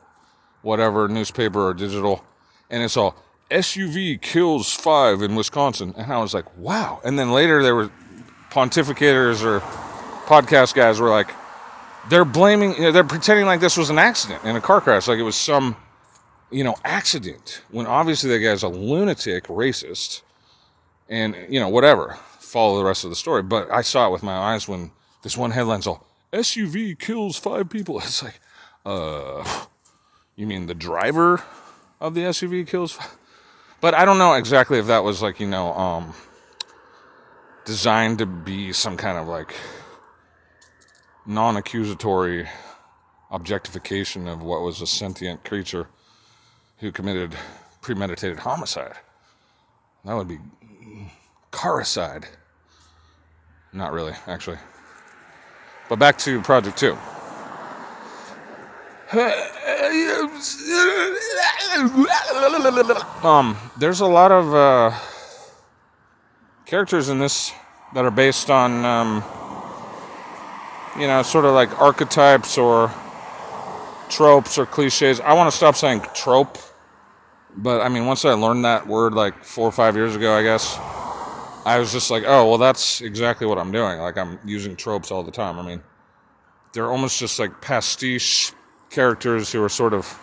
whatever, 0.62 1.09
newspaper 1.09 1.69
or 1.69 1.75
digital, 1.75 2.25
and 2.71 2.83
it's 2.83 2.97
all 2.97 3.17
SUV 3.50 4.21
kills 4.21 4.75
five 4.75 5.23
in 5.23 5.35
Wisconsin. 5.35 5.95
And 5.97 6.12
I 6.12 6.19
was 6.19 6.35
like, 6.35 6.57
wow. 6.57 7.00
And 7.05 7.19
then 7.19 7.31
later, 7.33 7.62
there 7.62 7.75
were 7.75 7.90
pontificators 8.50 9.43
or 9.43 9.61
podcast 10.26 10.75
guys 10.75 11.00
were 11.00 11.09
like, 11.09 11.31
they're 12.11 12.25
blaming, 12.25 12.75
you 12.75 12.83
know, 12.83 12.93
they're 12.93 13.05
pretending 13.05 13.47
like 13.47 13.61
this 13.61 13.76
was 13.76 13.90
an 13.90 13.99
accident 13.99 14.45
in 14.45 14.57
a 14.57 14.61
car 14.61 14.81
crash, 14.81 15.09
like 15.09 15.19
it 15.19 15.23
was 15.23 15.37
some, 15.37 15.76
you 16.50 16.64
know, 16.64 16.76
accident. 16.85 17.62
When 17.71 17.87
obviously 17.87 18.31
that 18.31 18.40
guy's 18.40 18.62
a 18.62 18.69
lunatic, 18.69 19.45
racist, 19.45 20.23
and 21.09 21.37
you 21.49 21.61
know 21.61 21.69
whatever. 21.69 22.19
Follow 22.40 22.78
the 22.78 22.85
rest 22.85 23.05
of 23.05 23.11
the 23.11 23.17
story. 23.17 23.43
But 23.43 23.71
I 23.71 23.83
saw 23.83 24.09
it 24.09 24.12
with 24.12 24.23
my 24.23 24.37
eyes 24.37 24.67
when 24.67 24.93
this 25.23 25.37
one 25.37 25.50
headline's 25.50 25.87
all 25.87 26.07
SUV 26.33 26.99
kills 26.99 27.38
five 27.38 27.69
people. 27.69 27.99
It's 28.02 28.23
like, 28.23 28.40
uh, 28.87 29.67
you 30.37 30.47
mean 30.47 30.67
the 30.67 30.75
driver 30.75 31.43
of 32.00 32.14
the 32.14 32.23
SUV 32.23 32.67
kills? 32.67 32.93
Five? 32.93 33.17
But 33.81 33.95
I 33.95 34.05
don't 34.05 34.19
know 34.19 34.35
exactly 34.35 34.78
if 34.78 34.87
that 34.87 35.05
was 35.05 35.23
like 35.23 35.40
you 35.40 35.47
know 35.47 35.73
um, 35.75 36.14
designed 37.64 38.19
to 38.19 38.26
be 38.26 38.73
some 38.73 38.97
kind 38.97 39.19
of 39.19 39.28
like 39.28 39.55
non 41.26 41.57
accusatory 41.57 42.49
objectification 43.31 44.26
of 44.26 44.43
what 44.43 44.62
was 44.62 44.81
a 44.81 44.87
sentient 44.87 45.45
creature 45.45 45.87
who 46.80 46.92
committed 46.92 47.35
premeditated 47.80 48.38
homicide. 48.40 48.94
That 50.04 50.14
would 50.14 50.28
be 50.28 50.38
caricide. 51.52 52.25
Not 53.73 53.92
really, 53.92 54.14
actually. 54.26 54.58
But 55.88 55.99
back 55.99 56.18
to 56.18 56.40
Project 56.42 56.78
2. 56.78 56.97
um, 63.25 63.56
there's 63.78 64.00
a 64.00 64.06
lot 64.06 64.32
of 64.32 64.54
uh, 64.54 64.99
characters 66.66 67.08
in 67.08 67.18
this 67.18 67.52
that 67.94 68.04
are 68.04 68.11
based 68.11 68.50
on 68.50 68.85
um, 68.85 69.25
you 70.99 71.06
know, 71.06 71.23
sort 71.23 71.44
of 71.44 71.54
like 71.54 71.80
archetypes 71.80 72.58
or 72.58 72.92
tropes 74.08 74.58
or 74.58 74.66
cliches. 74.66 75.20
I 75.20 75.32
want 75.35 75.50
to 75.50 75.56
stop 75.56 75.76
saying 75.76 76.02
trope, 76.14 76.58
but 77.59 77.81
I 77.81 77.88
mean, 77.88 78.07
once 78.07 78.25
I 78.25 78.33
learned 78.33 78.65
that 78.65 78.87
word 78.87 79.15
like 79.15 79.45
four 79.45 79.69
or 79.69 79.73
five 79.73 79.97
years 79.97 80.15
ago, 80.15 80.35
I 80.35 80.43
guess, 80.43 80.79
I 81.67 81.79
was 81.79 81.93
just 81.93 82.11
like, 82.11 82.25
oh, 82.27 82.49
well, 82.49 82.59
that's 82.59 83.00
exactly 83.00 83.47
what 83.47 83.59
I'm 83.59 83.73
doing. 83.73 83.99
Like, 83.99 84.17
I'm 84.17 84.38
using 84.45 84.77
tropes 84.77 85.11
all 85.11 85.23
the 85.23 85.33
time. 85.33 85.59
I 85.59 85.62
mean, 85.62 85.83
they're 86.73 86.91
almost 86.91 87.19
just 87.19 87.38
like 87.38 87.61
pastiche 87.61 88.53
characters 88.91 89.53
who 89.53 89.62
are 89.62 89.69
sort 89.69 89.93
of 89.93 90.19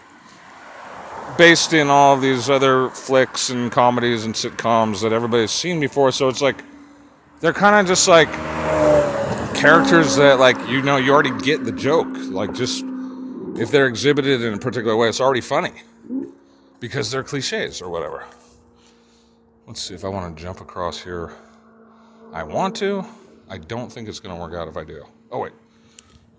based 1.38 1.74
in 1.74 1.90
all 1.90 2.18
these 2.18 2.50
other 2.50 2.90
flicks 2.90 3.50
and 3.50 3.72
comedies 3.72 4.24
and 4.26 4.34
sitcoms 4.34 5.02
that 5.02 5.12
everybody's 5.12 5.52
seen 5.52 5.80
before. 5.80 6.12
So 6.12 6.30
it's 6.30 6.42
like, 6.42 6.64
they're 7.42 7.54
kind 7.54 7.76
of 7.76 7.86
just 7.86 8.08
like 8.08 8.30
characters 9.56 10.16
that 10.18 10.40
like 10.40 10.58
you 10.68 10.82
know 10.82 10.98
you 10.98 11.12
already 11.12 11.32
get 11.44 11.64
the 11.64 11.72
joke 11.72 12.08
like 12.30 12.54
just 12.54 12.84
if 13.58 13.72
they're 13.72 13.88
exhibited 13.88 14.42
in 14.42 14.54
a 14.54 14.58
particular 14.58 14.96
way 14.96 15.08
it's 15.08 15.22
already 15.22 15.42
funny 15.42 15.72
because 16.80 17.12
they're 17.12 17.24
cliches 17.24 17.82
or 17.82 17.90
whatever 17.90 18.26
let's 19.68 19.82
see 19.82 19.94
if 19.94 20.06
i 20.06 20.08
want 20.08 20.36
to 20.36 20.44
jump 20.44 20.62
across 20.62 21.02
here 21.02 21.34
i 22.34 22.44
want 22.44 22.76
to 22.76 23.04
i 23.50 23.58
don't 23.58 23.92
think 23.92 24.08
it's 24.08 24.20
going 24.20 24.36
to 24.36 24.42
work 24.42 24.54
out 24.54 24.68
if 24.68 24.78
i 24.78 24.84
do 24.84 25.04
oh 25.32 25.40
wait 25.40 25.54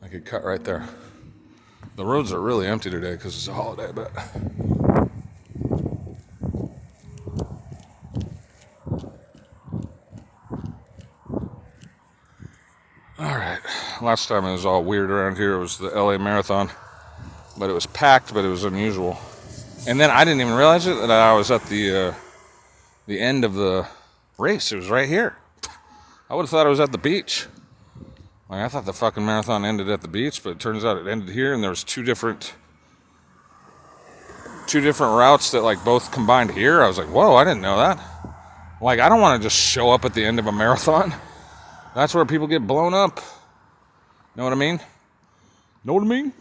i 0.02 0.08
could 0.08 0.24
cut 0.24 0.44
right 0.44 0.64
there 0.64 0.86
the 1.96 2.04
roads 2.04 2.32
are 2.32 2.40
really 2.40 2.66
empty 2.66 2.90
today 2.90 3.12
because 3.12 3.36
it's 3.36 3.48
a 3.48 3.54
holiday 3.54 3.90
but 3.92 4.10
All 13.18 13.34
right. 13.34 13.60
last 14.02 14.28
time 14.28 14.44
it 14.44 14.52
was 14.52 14.66
all 14.66 14.84
weird 14.84 15.10
around 15.10 15.36
here. 15.36 15.54
It 15.54 15.58
was 15.58 15.78
the 15.78 15.88
LA 15.88 16.18
Marathon, 16.18 16.70
but 17.56 17.70
it 17.70 17.72
was 17.72 17.86
packed, 17.86 18.34
but 18.34 18.44
it 18.44 18.48
was 18.48 18.64
unusual. 18.64 19.18
And 19.86 20.00
then 20.00 20.10
I 20.10 20.24
didn't 20.24 20.40
even 20.40 20.54
realize 20.54 20.86
it 20.86 20.94
that 20.94 21.10
I 21.10 21.32
was 21.34 21.50
at 21.50 21.64
the 21.66 21.96
uh, 21.96 22.14
the 23.06 23.20
end 23.20 23.44
of 23.44 23.54
the 23.54 23.86
race. 24.36 24.72
It 24.72 24.76
was 24.76 24.90
right 24.90 25.08
here. 25.08 25.36
I 26.28 26.34
would 26.34 26.42
have 26.42 26.50
thought 26.50 26.66
I 26.66 26.70
was 26.70 26.80
at 26.80 26.90
the 26.90 26.98
beach. 26.98 27.46
Like 28.48 28.60
I 28.60 28.68
thought 28.68 28.84
the 28.84 28.92
fucking 28.92 29.24
marathon 29.24 29.64
ended 29.64 29.88
at 29.88 30.02
the 30.02 30.08
beach, 30.08 30.42
but 30.42 30.50
it 30.50 30.60
turns 30.60 30.84
out 30.84 30.96
it 30.96 31.06
ended 31.06 31.30
here, 31.30 31.54
and 31.54 31.62
there 31.62 31.70
was 31.70 31.84
two 31.84 32.02
different 32.02 32.54
two 34.66 34.80
different 34.80 35.16
routes 35.16 35.52
that 35.52 35.62
like 35.62 35.84
both 35.84 36.10
combined 36.10 36.50
here. 36.50 36.82
I 36.82 36.88
was 36.88 36.98
like, 36.98 37.08
whoa, 37.08 37.36
I 37.36 37.44
didn't 37.44 37.62
know 37.62 37.76
that. 37.76 38.00
Like 38.80 38.98
I 38.98 39.08
don't 39.08 39.20
want 39.20 39.40
to 39.40 39.46
just 39.46 39.56
show 39.56 39.90
up 39.90 40.04
at 40.04 40.14
the 40.14 40.24
end 40.24 40.40
of 40.40 40.46
a 40.46 40.52
marathon. 40.52 41.14
That's 41.94 42.12
where 42.12 42.24
people 42.24 42.48
get 42.48 42.66
blown 42.66 42.92
up. 42.92 43.20
Know 44.34 44.44
what 44.44 44.52
I 44.52 44.56
mean? 44.56 44.80
Know 45.84 45.94
what 45.94 46.02
I 46.02 46.06
mean? 46.06 46.32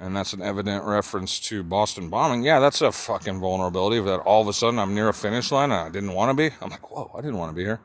And 0.00 0.16
that's 0.16 0.32
an 0.32 0.42
evident 0.42 0.84
reference 0.84 1.40
to 1.40 1.64
Boston 1.64 2.08
bombing. 2.08 2.44
Yeah, 2.44 2.60
that's 2.60 2.80
a 2.80 2.92
fucking 2.92 3.40
vulnerability 3.40 4.00
that 4.00 4.20
all 4.20 4.42
of 4.42 4.48
a 4.48 4.52
sudden 4.52 4.78
I'm 4.78 4.94
near 4.94 5.08
a 5.08 5.14
finish 5.14 5.50
line 5.50 5.72
and 5.72 5.80
I 5.80 5.88
didn't 5.88 6.12
want 6.12 6.30
to 6.30 6.34
be. 6.34 6.54
I'm 6.60 6.70
like, 6.70 6.90
whoa, 6.90 7.10
I 7.16 7.20
didn't 7.20 7.38
want 7.38 7.50
to 7.50 7.56
be 7.56 7.64
here. 7.64 7.80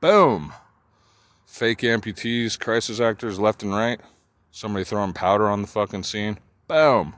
Boom. 0.00 0.52
Fake 1.46 1.78
amputees, 1.78 2.58
crisis 2.58 2.98
actors 2.98 3.38
left 3.38 3.62
and 3.62 3.72
right. 3.72 4.00
Somebody 4.50 4.84
throwing 4.84 5.12
powder 5.12 5.48
on 5.48 5.62
the 5.62 5.68
fucking 5.68 6.02
scene. 6.02 6.38
Boom. 6.66 7.14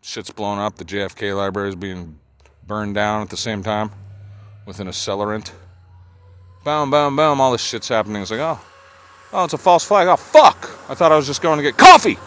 Shit's 0.00 0.30
blown 0.30 0.58
up. 0.58 0.76
The 0.76 0.84
JFK 0.84 1.36
library 1.36 1.68
is 1.68 1.76
being 1.76 2.18
burned 2.66 2.96
down 2.96 3.22
at 3.22 3.30
the 3.30 3.36
same 3.36 3.62
time 3.62 3.92
with 4.66 4.80
an 4.80 4.88
accelerant. 4.88 5.52
Boom, 6.64 6.90
boom, 6.90 7.14
boom. 7.14 7.40
All 7.40 7.52
this 7.52 7.62
shit's 7.62 7.88
happening. 7.88 8.22
It's 8.22 8.32
like, 8.32 8.40
oh, 8.40 8.60
oh, 9.32 9.44
it's 9.44 9.54
a 9.54 9.58
false 9.58 9.84
flag. 9.84 10.08
Oh, 10.08 10.16
fuck. 10.16 10.70
I 10.88 10.94
thought 10.94 11.12
I 11.12 11.16
was 11.16 11.26
just 11.26 11.42
going 11.42 11.58
to 11.58 11.62
get 11.62 11.76
coffee. 11.76 12.18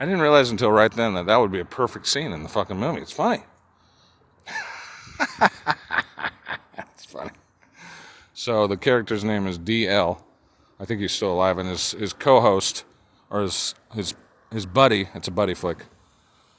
I 0.00 0.04
didn't 0.04 0.20
realize 0.20 0.50
until 0.50 0.70
right 0.70 0.92
then 0.92 1.14
that 1.14 1.26
that 1.26 1.36
would 1.36 1.52
be 1.52 1.60
a 1.60 1.64
perfect 1.64 2.06
scene 2.06 2.32
in 2.32 2.42
the 2.42 2.48
fucking 2.48 2.76
movie. 2.76 3.00
It's 3.00 3.12
funny. 3.12 3.42
it's 6.88 7.04
funny. 7.06 7.30
So 8.34 8.66
the 8.66 8.76
character's 8.76 9.24
name 9.24 9.46
is 9.46 9.58
DL. 9.58 10.22
I 10.80 10.84
think 10.84 11.00
he's 11.00 11.12
still 11.12 11.32
alive, 11.32 11.58
and 11.58 11.68
his 11.68 11.92
his 11.92 12.12
co-host 12.12 12.84
or 13.30 13.42
his 13.42 13.74
his 13.94 14.14
his 14.52 14.66
buddy. 14.66 15.08
It's 15.14 15.28
a 15.28 15.32
buddy 15.32 15.54
flick 15.54 15.86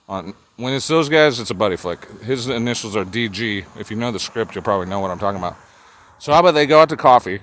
on 0.10 0.34
when 0.58 0.74
it's 0.74 0.88
those 0.88 1.08
guys, 1.08 1.40
it's 1.40 1.52
a 1.52 1.56
buddy 1.56 1.78
flick. 1.78 2.06
His 2.22 2.50
initials 2.50 2.96
are 2.96 3.06
DG. 3.06 3.66
If 3.80 3.92
you 3.92 3.96
know 3.96 4.12
the 4.12 4.20
script, 4.20 4.56
you'll 4.56 4.64
probably 4.64 4.88
know 4.88 5.00
what 5.00 5.12
I'm 5.12 5.20
talking 5.20 5.38
about. 5.38 5.56
So 6.18 6.34
how 6.34 6.40
about 6.40 6.52
they 6.52 6.66
go 6.66 6.82
out 6.82 6.90
to 6.90 6.98
coffee, 6.98 7.40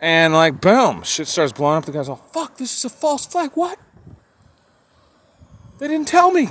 and 0.00 0.34
like 0.34 0.60
boom, 0.60 1.02
shit 1.02 1.28
starts 1.28 1.52
blowing 1.52 1.78
up. 1.78 1.86
The 1.86 1.92
guy's 1.92 2.08
all, 2.08 2.16
"Fuck, 2.16 2.58
this 2.58 2.76
is 2.76 2.84
a 2.84 2.90
false 2.90 3.24
flag." 3.24 3.52
What? 3.54 3.78
They 5.78 5.88
didn't 5.88 6.08
tell 6.08 6.30
me, 6.30 6.48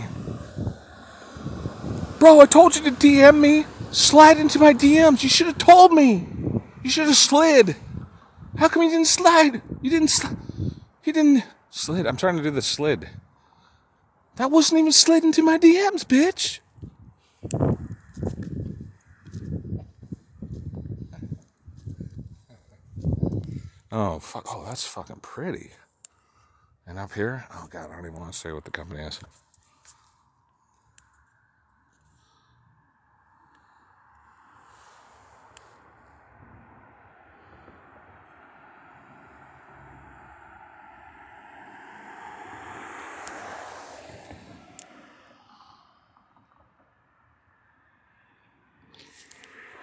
bro. 2.20 2.42
I 2.42 2.46
told 2.46 2.76
you 2.76 2.84
to 2.84 2.92
DM 2.92 3.40
me. 3.40 3.66
Slide 3.92 4.38
into 4.38 4.60
my 4.60 4.74
DMs. 4.74 5.24
You 5.24 5.30
should 5.30 5.48
have 5.48 5.58
told 5.58 5.94
me. 5.94 6.28
You 6.84 6.90
should 6.90 7.06
have 7.06 7.16
slid. 7.16 7.76
How 8.58 8.68
come 8.68 8.84
you 8.84 8.90
didn't 8.90 9.08
slide? 9.08 9.62
You 9.82 9.90
didn't 9.90 10.10
slide. 10.10 10.38
He 11.02 11.12
didn't 11.12 11.44
slid. 11.70 12.06
I'm 12.06 12.18
trying 12.18 12.38
to 12.38 12.44
do 12.44 12.52
the 12.52 12.62
slid. 12.62 13.10
That 14.36 14.52
wasn't 14.52 14.80
even 14.80 14.92
slid 14.92 15.24
into 15.24 15.44
my 15.44 15.58
DMs, 15.58 16.06
bitch. 16.06 16.60
Oh, 23.92 24.18
fuck. 24.20 24.46
Oh, 24.50 24.66
that's 24.66 24.88
fucking 24.88 25.20
pretty. 25.22 25.72
And 26.86 27.00
up 27.00 27.14
here, 27.14 27.46
oh, 27.54 27.68
God, 27.70 27.90
I 27.92 27.96
don't 27.96 28.06
even 28.06 28.20
want 28.20 28.34
to 28.34 28.38
say 28.38 28.52
what 28.52 28.66
the 28.66 28.72
company 28.72 29.02
is. 29.04 29.20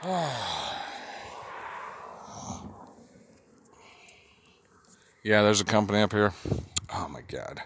Yeah, 5.22 5.42
there's 5.42 5.60
a 5.60 5.64
company 5.64 6.00
up 6.00 6.12
here. 6.12 6.32
Oh 6.92 7.08
my 7.08 7.20
god. 7.22 7.62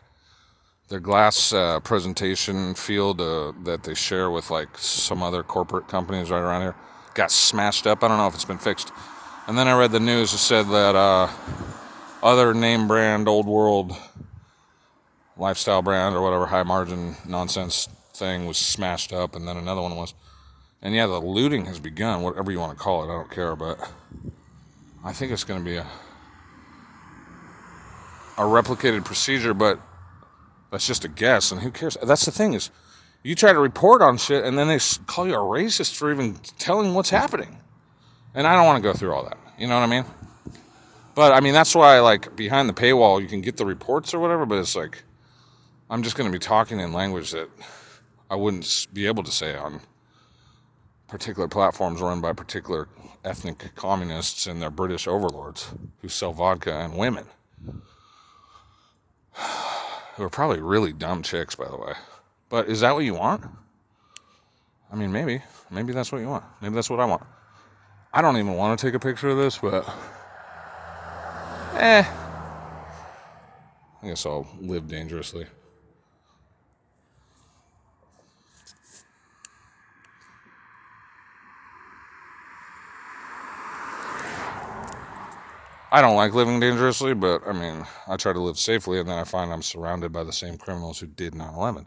Their 0.89 1.01
glass 1.01 1.53
uh, 1.53 1.81
presentation 1.81 2.75
field 2.75 3.21
uh, 3.21 3.53
that 3.65 3.85
they 3.85 3.95
share 3.95 4.31
with 4.31 4.51
like 4.51 4.77
some 4.77 5.23
other 5.23 5.43
corporate 5.43 5.89
companies 5.89 6.31
right 6.31 6.41
around 6.41 6.63
here 6.63 6.75
got 7.15 7.31
smashed 7.31 7.87
up. 7.87 8.05
I 8.05 8.09
don't 8.09 8.19
know 8.19 8.27
if 8.27 8.35
it's 8.35 8.45
been 8.45 8.59
fixed. 8.59 8.93
And 9.47 9.57
then 9.57 9.69
I 9.69 9.79
read 9.79 9.93
the 9.93 10.01
news 10.01 10.33
that 10.33 10.39
said 10.39 10.69
that 10.69 10.95
uh, 10.95 11.29
other 12.23 12.55
name 12.55 12.89
brand, 12.89 13.29
old 13.29 13.47
world, 13.47 13.97
lifestyle 15.37 15.83
brand, 15.83 16.17
or 16.17 16.23
whatever 16.23 16.47
high 16.47 16.63
margin 16.63 17.17
nonsense 17.27 17.89
thing 18.15 18.47
was 18.47 18.57
smashed 18.57 19.13
up, 19.13 19.35
and 19.35 19.47
then 19.47 19.57
another 19.57 19.83
one 19.83 19.97
was. 19.97 20.15
And 20.83 20.95
yeah, 20.95 21.07
the 21.07 21.19
looting 21.19 21.65
has 21.67 21.81
begun, 21.81 22.23
whatever 22.23 22.53
you 22.53 22.59
want 22.59 22.77
to 22.77 22.83
call 22.83 23.03
it. 23.03 23.13
I 23.13 23.17
don't 23.17 23.31
care, 23.31 23.57
but 23.57 23.79
I 25.03 25.13
think 25.13 25.33
it's 25.33 25.45
going 25.45 25.61
to 25.61 25.65
be 25.65 25.77
a 25.77 25.87
a 28.37 28.43
replicated 28.43 29.05
procedure, 29.05 29.55
but 29.55 29.81
that's 30.71 30.87
just 30.87 31.05
a 31.05 31.09
guess, 31.09 31.53
and 31.53 31.61
who 31.61 31.71
cares? 31.71 31.97
That's 32.03 32.25
the 32.25 32.33
thing 32.33 32.55
is, 32.55 32.71
you 33.23 33.35
try 33.35 33.53
to 33.53 33.59
report 33.59 34.03
on 34.03 34.17
shit, 34.17 34.45
and 34.45 34.59
then 34.59 34.69
they 34.69 34.79
call 35.07 35.27
you 35.27 35.35
a 35.35 35.39
racist 35.39 35.95
for 35.97 36.11
even 36.13 36.35
telling 36.59 36.95
what's 36.95 37.11
happening, 37.11 37.59
and 38.35 38.47
I 38.47 38.57
don't 38.57 38.67
want 38.67 38.83
to 38.83 38.89
go 38.89 38.93
through 38.93 39.15
all 39.15 39.25
that. 39.25 39.39
You 39.59 39.69
know 39.69 39.75
what 39.75 39.85
I 39.85 39.87
mean? 39.87 40.05
But 41.15 41.33
I 41.33 41.41
mean 41.41 41.55
that's 41.55 41.75
why 41.75 42.01
like 42.01 42.35
behind 42.35 42.69
the 42.69 42.73
paywall 42.73 43.21
you 43.21 43.29
can 43.29 43.41
get 43.41 43.57
the 43.57 43.65
reports 43.65 44.13
or 44.13 44.19
whatever, 44.19 44.45
but 44.45 44.59
it's 44.59 44.75
like 44.75 45.05
I'm 45.89 46.03
just 46.03 46.17
going 46.17 46.29
to 46.29 46.33
be 46.33 46.41
talking 46.41 46.81
in 46.81 46.93
language 46.93 47.31
that 47.31 47.49
I 48.31 48.35
wouldn't 48.37 48.89
be 48.93 49.07
able 49.07 49.23
to 49.23 49.31
say 49.31 49.55
on 49.55 49.81
particular 51.07 51.47
platforms 51.47 52.01
run 52.01 52.21
by 52.21 52.33
particular 52.33 52.89
ethnic 53.25 53.75
communists 53.77 54.47
and 54.47 54.61
their 54.61 54.71
British 54.71 55.07
overlords 55.07 55.73
who 56.03 56.09
sell 56.09 56.33
vodka 56.33 56.75
and 56.75 56.97
women 56.97 57.27
who 60.17 60.23
are 60.23 60.31
probably 60.31 60.61
really 60.61 60.93
dumb 60.93 61.23
chicks, 61.23 61.55
by 61.55 61.69
the 61.69 61.77
way. 61.77 61.95
But 62.49 62.69
is 62.69 62.81
that 62.81 62.95
what 62.95 63.05
you 63.05 63.15
want? 63.15 63.45
I 64.93 64.97
mean, 64.97 65.13
maybe. 65.13 65.43
Maybe 65.71 65.93
that's 65.93 66.13
what 66.13 66.21
you 66.21 66.29
want. 66.29 66.45
Maybe 66.61 66.75
that's 66.75 66.91
what 66.91 67.01
I 67.01 67.05
want. 67.05 67.23
I 68.13 68.23
don't 68.23 68.37
even 68.37 68.55
want 68.55 68.79
to 68.79 68.87
take 68.87 68.95
a 68.95 69.01
picture 69.01 69.29
of 69.31 69.37
this, 69.37 69.59
but. 69.59 69.89
Eh. 71.77 72.05
I 74.03 74.07
guess 74.07 74.25
I'll 74.25 74.47
live 74.61 74.87
dangerously. 74.87 75.47
I 85.95 86.01
don't 86.01 86.17
like 86.17 86.35
living 86.35 86.59
dangerously, 86.59 87.15
but 87.15 87.47
I 87.47 87.53
mean, 87.53 87.87
I 88.09 88.17
try 88.17 88.33
to 88.33 88.41
live 88.41 88.59
safely, 88.59 88.99
and 88.99 89.09
then 89.09 89.17
I 89.17 89.23
find 89.23 89.53
I'm 89.53 89.63
surrounded 89.63 90.11
by 90.11 90.25
the 90.25 90.33
same 90.33 90.59
criminals 90.59 90.99
who 90.99 91.07
did 91.07 91.37
9 91.37 91.55
11. 91.55 91.87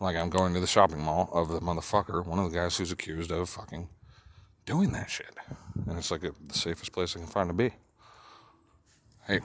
Like, 0.00 0.16
I'm 0.16 0.30
going 0.30 0.52
to 0.54 0.58
the 0.58 0.66
shopping 0.66 1.00
mall 1.00 1.30
of 1.32 1.50
the 1.50 1.60
motherfucker, 1.60 2.26
one 2.26 2.40
of 2.40 2.50
the 2.50 2.58
guys 2.58 2.76
who's 2.76 2.90
accused 2.90 3.30
of 3.30 3.48
fucking 3.48 3.88
doing 4.64 4.90
that 4.94 5.10
shit. 5.10 5.32
And 5.86 5.96
it's 5.96 6.10
like 6.10 6.24
a, 6.24 6.32
the 6.44 6.54
safest 6.54 6.90
place 6.90 7.14
I 7.14 7.20
can 7.20 7.28
find 7.28 7.48
to 7.48 7.54
be. 7.54 7.70
Hey. 9.28 9.38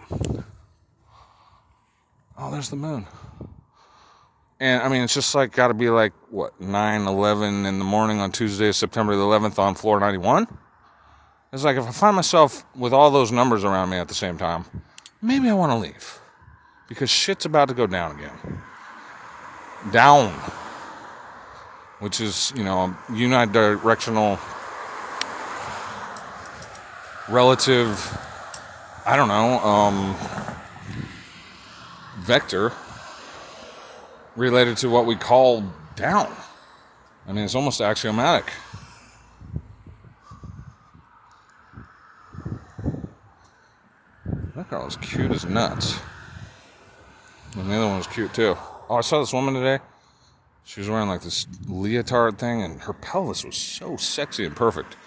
Oh, 2.40 2.50
there's 2.50 2.72
the 2.72 2.78
moon. 2.78 3.06
And 4.60 4.82
I 4.82 4.90
mean, 4.90 5.04
it's 5.04 5.14
just 5.14 5.36
like 5.36 5.52
got 5.52 5.68
to 5.68 5.76
be 5.76 5.92
like, 5.92 6.14
what, 6.32 6.60
9 6.60 7.02
11 7.02 7.68
in 7.68 7.78
the 7.78 7.86
morning 7.86 8.20
on 8.20 8.32
Tuesday, 8.32 8.72
September 8.72 9.16
the 9.16 9.22
11th 9.22 9.60
on 9.60 9.76
floor 9.76 10.00
91? 10.00 10.48
It's 11.54 11.66
like 11.66 11.76
if 11.76 11.86
I 11.86 11.92
find 11.92 12.16
myself 12.16 12.64
with 12.76 12.94
all 12.94 13.12
those 13.12 13.30
numbers 13.30 13.66
around 13.66 13.90
me 13.90 13.98
at 13.98 14.08
the 14.08 14.14
same 14.14 14.38
time, 14.38 14.64
maybe 15.22 15.50
I 15.50 15.54
want 15.54 15.74
to 15.74 15.78
leave. 15.78 16.20
Because 16.88 17.10
shit's 17.10 17.46
about 17.46 17.68
to 17.68 17.74
go 17.74 17.88
down 17.88 18.18
again. 18.18 18.62
Down. 19.92 20.32
Which 22.00 22.22
is, 22.22 22.54
you 22.56 22.64
know, 22.64 22.96
unidirectional, 23.10 24.40
relative, 27.28 28.18
I 29.06 29.16
don't 29.18 29.28
know, 29.28 29.60
um, 29.60 30.16
vector 32.20 32.72
related 34.38 34.78
to 34.78 34.90
what 34.90 35.06
we 35.06 35.16
call 35.16 35.66
down. 35.96 36.34
I 37.28 37.34
mean, 37.34 37.44
it's 37.44 37.56
almost 37.56 37.82
axiomatic. 37.82 38.52
Is 44.92 44.98
cute 44.98 45.32
as 45.32 45.46
nuts. 45.46 45.98
And 47.56 47.72
the 47.72 47.76
other 47.76 47.88
one 47.88 47.98
was 47.98 48.08
cute 48.08 48.34
too. 48.34 48.58
Oh, 48.90 48.96
I 48.96 49.02
saw 49.02 49.22
this 49.22 49.32
woman 49.32 49.54
today. 49.54 49.80
She 50.66 50.82
was 50.82 50.90
wearing 50.90 51.08
like 51.08 51.22
this 51.22 51.48
leotard 51.66 52.38
thing, 52.38 52.62
and 52.62 52.82
her 52.82 52.92
pelvis 52.92 53.46
was 53.46 53.56
so 53.56 53.96
sexy 53.96 54.46
and 54.46 54.54
perfect. 54.54 54.98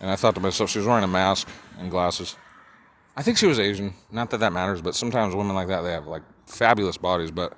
And 0.00 0.10
I 0.10 0.16
thought 0.16 0.34
to 0.36 0.40
myself, 0.40 0.70
she 0.70 0.78
was 0.78 0.86
wearing 0.86 1.04
a 1.04 1.08
mask 1.08 1.46
and 1.78 1.90
glasses. 1.90 2.36
I 3.18 3.22
think 3.22 3.36
she 3.36 3.46
was 3.46 3.60
Asian. 3.60 3.92
Not 4.10 4.30
that 4.30 4.38
that 4.38 4.54
matters, 4.54 4.80
but 4.80 4.94
sometimes 4.94 5.34
women 5.34 5.54
like 5.54 5.68
that, 5.68 5.82
they 5.82 5.92
have 5.92 6.06
like 6.06 6.22
fabulous 6.46 6.96
bodies. 6.96 7.30
But 7.30 7.52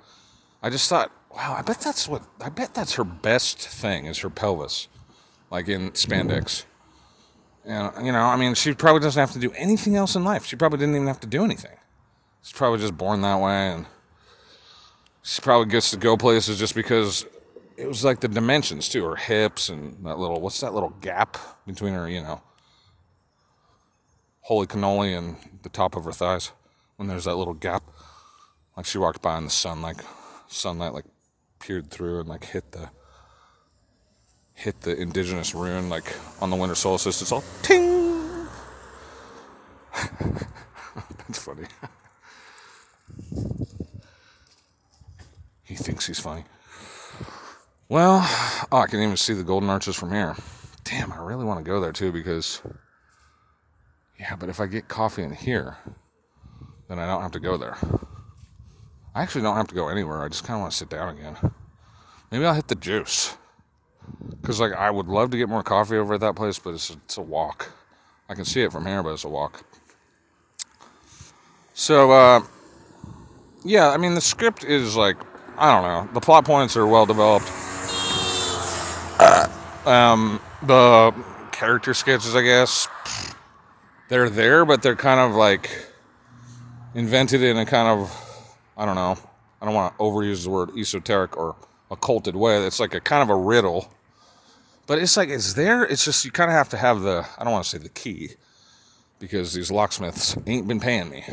I 0.61 0.69
just 0.69 0.89
thought, 0.89 1.09
wow, 1.33 1.55
I 1.57 1.61
bet 1.61 1.79
that's 1.79 2.05
what, 2.05 2.23
I 2.41 2.49
bet 2.49 2.73
that's 2.73 2.95
her 2.95 3.05
best 3.05 3.59
thing 3.59 4.07
is 4.07 4.19
her 4.19 4.29
pelvis, 4.29 4.89
like 5.49 5.69
in 5.69 5.91
spandex. 5.91 6.65
And, 7.65 8.05
you 8.05 8.11
know, 8.11 8.23
I 8.23 8.35
mean, 8.37 8.55
she 8.55 8.73
probably 8.73 9.01
doesn't 9.01 9.19
have 9.19 9.31
to 9.31 9.39
do 9.39 9.51
anything 9.51 9.95
else 9.95 10.15
in 10.15 10.23
life. 10.23 10.45
She 10.45 10.55
probably 10.55 10.79
didn't 10.79 10.95
even 10.95 11.07
have 11.07 11.19
to 11.19 11.27
do 11.27 11.43
anything. 11.43 11.77
She's 12.41 12.53
probably 12.53 12.79
just 12.79 12.97
born 12.97 13.21
that 13.21 13.39
way. 13.39 13.73
And 13.73 13.85
she 15.21 15.41
probably 15.41 15.71
gets 15.71 15.91
to 15.91 15.97
go 15.97 16.17
places 16.17 16.57
just 16.57 16.73
because 16.73 17.25
it 17.77 17.87
was 17.87 18.03
like 18.03 18.19
the 18.19 18.27
dimensions, 18.27 18.89
too. 18.89 19.05
Her 19.05 19.15
hips 19.15 19.69
and 19.69 20.03
that 20.05 20.17
little, 20.17 20.41
what's 20.41 20.59
that 20.61 20.73
little 20.73 20.89
gap 21.01 21.37
between 21.67 21.93
her, 21.93 22.09
you 22.09 22.21
know, 22.21 22.41
holy 24.41 24.65
cannoli 24.65 25.15
and 25.15 25.35
the 25.61 25.69
top 25.69 25.95
of 25.95 26.05
her 26.05 26.11
thighs 26.11 26.51
when 26.95 27.07
there's 27.07 27.25
that 27.25 27.35
little 27.35 27.53
gap. 27.53 27.83
Like 28.75 28.85
she 28.85 28.97
walked 28.97 29.21
by 29.21 29.37
in 29.37 29.43
the 29.43 29.51
sun, 29.51 29.81
like 29.81 30.01
sunlight, 30.47 30.93
like 30.93 31.05
peered 31.59 31.91
through 31.91 32.21
and 32.21 32.29
like 32.29 32.45
hit 32.45 32.71
the 32.71 32.89
hit 34.61 34.81
the 34.81 34.95
indigenous 34.95 35.55
rune 35.55 35.89
like 35.89 36.15
on 36.39 36.51
the 36.51 36.55
winter 36.55 36.75
solstice. 36.75 37.21
It's 37.21 37.31
all 37.31 37.43
ting. 37.63 38.47
That's 41.27 41.39
funny. 41.39 41.65
he 45.63 45.75
thinks 45.75 46.05
he's 46.05 46.19
funny. 46.19 46.43
Well, 47.89 48.19
oh, 48.23 48.67
I 48.71 48.85
can 48.85 49.01
even 49.01 49.17
see 49.17 49.33
the 49.33 49.43
golden 49.43 49.69
arches 49.69 49.95
from 49.95 50.11
here. 50.11 50.35
Damn, 50.83 51.11
I 51.11 51.17
really 51.17 51.43
want 51.43 51.59
to 51.59 51.69
go 51.69 51.81
there 51.81 51.91
too 51.91 52.11
because, 52.11 52.61
yeah, 54.19 54.35
but 54.35 54.47
if 54.47 54.59
I 54.59 54.67
get 54.67 54.87
coffee 54.87 55.23
in 55.23 55.33
here, 55.33 55.77
then 56.87 56.99
I 56.99 57.07
don't 57.07 57.23
have 57.23 57.31
to 57.31 57.39
go 57.39 57.57
there. 57.57 57.77
I 59.15 59.23
actually 59.23 59.41
don't 59.41 59.57
have 59.57 59.67
to 59.67 59.75
go 59.75 59.89
anywhere. 59.89 60.21
I 60.21 60.29
just 60.29 60.43
kind 60.43 60.57
of 60.57 60.61
want 60.61 60.71
to 60.71 60.77
sit 60.77 60.89
down 60.89 61.17
again. 61.17 61.35
Maybe 62.31 62.45
I'll 62.45 62.53
hit 62.53 62.67
the 62.67 62.75
juice. 62.75 63.35
Because 64.41 64.59
like 64.59 64.73
I 64.73 64.89
would 64.89 65.07
love 65.07 65.31
to 65.31 65.37
get 65.37 65.49
more 65.49 65.63
coffee 65.63 65.97
over 65.97 66.15
at 66.15 66.21
that 66.21 66.35
place, 66.35 66.59
but 66.59 66.73
it's 66.73 66.89
a, 66.89 66.93
it's 66.93 67.17
a 67.17 67.21
walk. 67.21 67.71
I 68.29 68.33
can 68.33 68.45
see 68.45 68.61
it 68.61 68.71
from 68.71 68.85
here, 68.85 69.03
but 69.03 69.13
it's 69.13 69.23
a 69.23 69.29
walk. 69.29 69.63
So 71.73 72.11
uh, 72.11 72.41
yeah, 73.63 73.89
I 73.89 73.97
mean 73.97 74.15
the 74.15 74.21
script 74.21 74.63
is 74.63 74.95
like 74.95 75.17
I 75.57 75.71
don't 75.71 75.83
know. 75.83 76.13
The 76.13 76.21
plot 76.21 76.45
points 76.45 76.75
are 76.75 76.87
well 76.87 77.05
developed. 77.05 77.45
um, 79.85 80.39
the 80.63 81.13
character 81.51 81.93
sketches, 81.93 82.35
I 82.35 82.41
guess, 82.41 82.87
they're 84.09 84.29
there, 84.29 84.65
but 84.65 84.81
they're 84.81 84.95
kind 84.95 85.19
of 85.19 85.35
like 85.35 85.87
invented 86.95 87.43
in 87.43 87.57
a 87.57 87.65
kind 87.65 87.87
of, 87.87 88.55
I 88.75 88.85
don't 88.85 88.95
know, 88.95 89.17
I 89.61 89.65
don't 89.65 89.75
want 89.75 89.95
to 89.95 90.03
overuse 90.03 90.43
the 90.43 90.49
word 90.49 90.71
esoteric 90.77 91.37
or 91.37 91.55
occulted 91.91 92.35
way. 92.35 92.65
It's 92.65 92.79
like 92.79 92.95
a 92.95 92.99
kind 92.99 93.21
of 93.21 93.29
a 93.29 93.35
riddle. 93.35 93.93
But 94.87 94.99
it's 94.99 95.15
like, 95.15 95.29
it's 95.29 95.53
there. 95.53 95.83
It's 95.83 96.03
just, 96.03 96.25
you 96.25 96.31
kind 96.31 96.49
of 96.49 96.55
have 96.55 96.69
to 96.69 96.77
have 96.77 97.01
the, 97.01 97.25
I 97.37 97.43
don't 97.43 97.53
want 97.53 97.65
to 97.65 97.69
say 97.69 97.77
the 97.77 97.89
key 97.89 98.31
because 99.19 99.53
these 99.53 99.71
locksmiths 99.71 100.35
ain't 100.47 100.67
been 100.67 100.79
paying 100.79 101.09
me. 101.09 101.23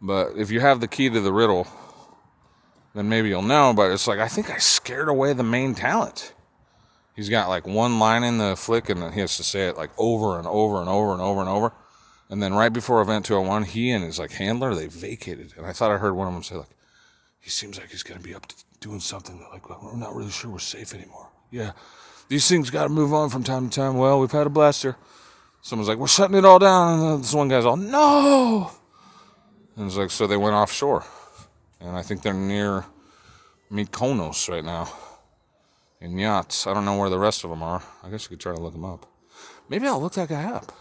But 0.00 0.36
if 0.36 0.50
you 0.50 0.60
have 0.60 0.80
the 0.80 0.88
key 0.88 1.10
to 1.10 1.20
the 1.20 1.32
riddle, 1.32 1.66
then 2.94 3.08
maybe 3.08 3.28
you'll 3.28 3.42
know. 3.42 3.72
But 3.74 3.90
it's 3.90 4.06
like, 4.06 4.18
I 4.18 4.28
think 4.28 4.50
I 4.50 4.58
scared 4.58 5.08
away 5.08 5.32
the 5.32 5.42
main 5.42 5.74
talent. 5.74 6.32
He's 7.14 7.28
got 7.28 7.48
like 7.48 7.66
one 7.66 7.98
line 7.98 8.24
in 8.24 8.38
the 8.38 8.56
flick 8.56 8.88
and 8.88 9.12
he 9.12 9.20
has 9.20 9.36
to 9.36 9.42
say 9.42 9.68
it 9.68 9.76
like 9.76 9.90
over 9.98 10.38
and 10.38 10.46
over 10.46 10.80
and 10.80 10.88
over 10.88 11.12
and 11.12 11.20
over 11.20 11.40
and 11.40 11.48
over. 11.48 11.72
And 12.30 12.42
then 12.42 12.54
right 12.54 12.72
before 12.72 13.02
event 13.02 13.26
201, 13.26 13.64
he 13.64 13.90
and 13.90 14.02
his 14.02 14.18
like 14.18 14.32
handler, 14.32 14.74
they 14.74 14.86
vacated. 14.86 15.52
And 15.56 15.66
I 15.66 15.72
thought 15.72 15.90
I 15.90 15.98
heard 15.98 16.14
one 16.14 16.28
of 16.28 16.32
them 16.32 16.42
say 16.42 16.56
like, 16.56 16.70
he 17.38 17.50
seems 17.50 17.78
like 17.78 17.90
he's 17.90 18.02
going 18.02 18.18
to 18.18 18.26
be 18.26 18.34
up 18.34 18.46
to 18.46 18.56
doing 18.80 19.00
something 19.00 19.38
that 19.38 19.50
like, 19.50 19.68
we're 19.68 19.96
not 19.96 20.14
really 20.14 20.30
sure 20.30 20.50
we're 20.50 20.58
safe 20.58 20.94
anymore. 20.94 21.28
Yeah. 21.50 21.72
These 22.32 22.48
things 22.48 22.70
got 22.70 22.84
to 22.84 22.88
move 22.88 23.12
on 23.12 23.28
from 23.28 23.44
time 23.44 23.68
to 23.68 23.76
time. 23.78 23.98
Well, 23.98 24.18
we've 24.18 24.32
had 24.32 24.46
a 24.46 24.48
blaster. 24.48 24.96
Someone's 25.60 25.86
like, 25.86 25.98
we're 25.98 26.06
shutting 26.06 26.34
it 26.34 26.46
all 26.46 26.58
down. 26.58 26.98
And 26.98 27.22
this 27.22 27.34
one 27.34 27.48
guy's 27.48 27.66
all, 27.66 27.76
no. 27.76 28.70
And 29.76 29.86
it's 29.86 29.98
like, 29.98 30.10
so 30.10 30.26
they 30.26 30.38
went 30.38 30.54
offshore. 30.54 31.04
And 31.78 31.90
I 31.94 32.00
think 32.00 32.22
they're 32.22 32.32
near 32.32 32.86
Mykonos 33.70 34.48
right 34.48 34.64
now 34.64 34.90
in 36.00 36.16
yachts. 36.16 36.66
I 36.66 36.72
don't 36.72 36.86
know 36.86 36.96
where 36.96 37.10
the 37.10 37.18
rest 37.18 37.44
of 37.44 37.50
them 37.50 37.62
are. 37.62 37.82
I 38.02 38.08
guess 38.08 38.24
you 38.24 38.30
could 38.30 38.40
try 38.40 38.54
to 38.54 38.60
look 38.62 38.72
them 38.72 38.86
up. 38.86 39.04
Maybe 39.68 39.86
I'll 39.86 40.00
look 40.00 40.14
that 40.14 40.30
guy 40.30 40.44
up. 40.44 40.72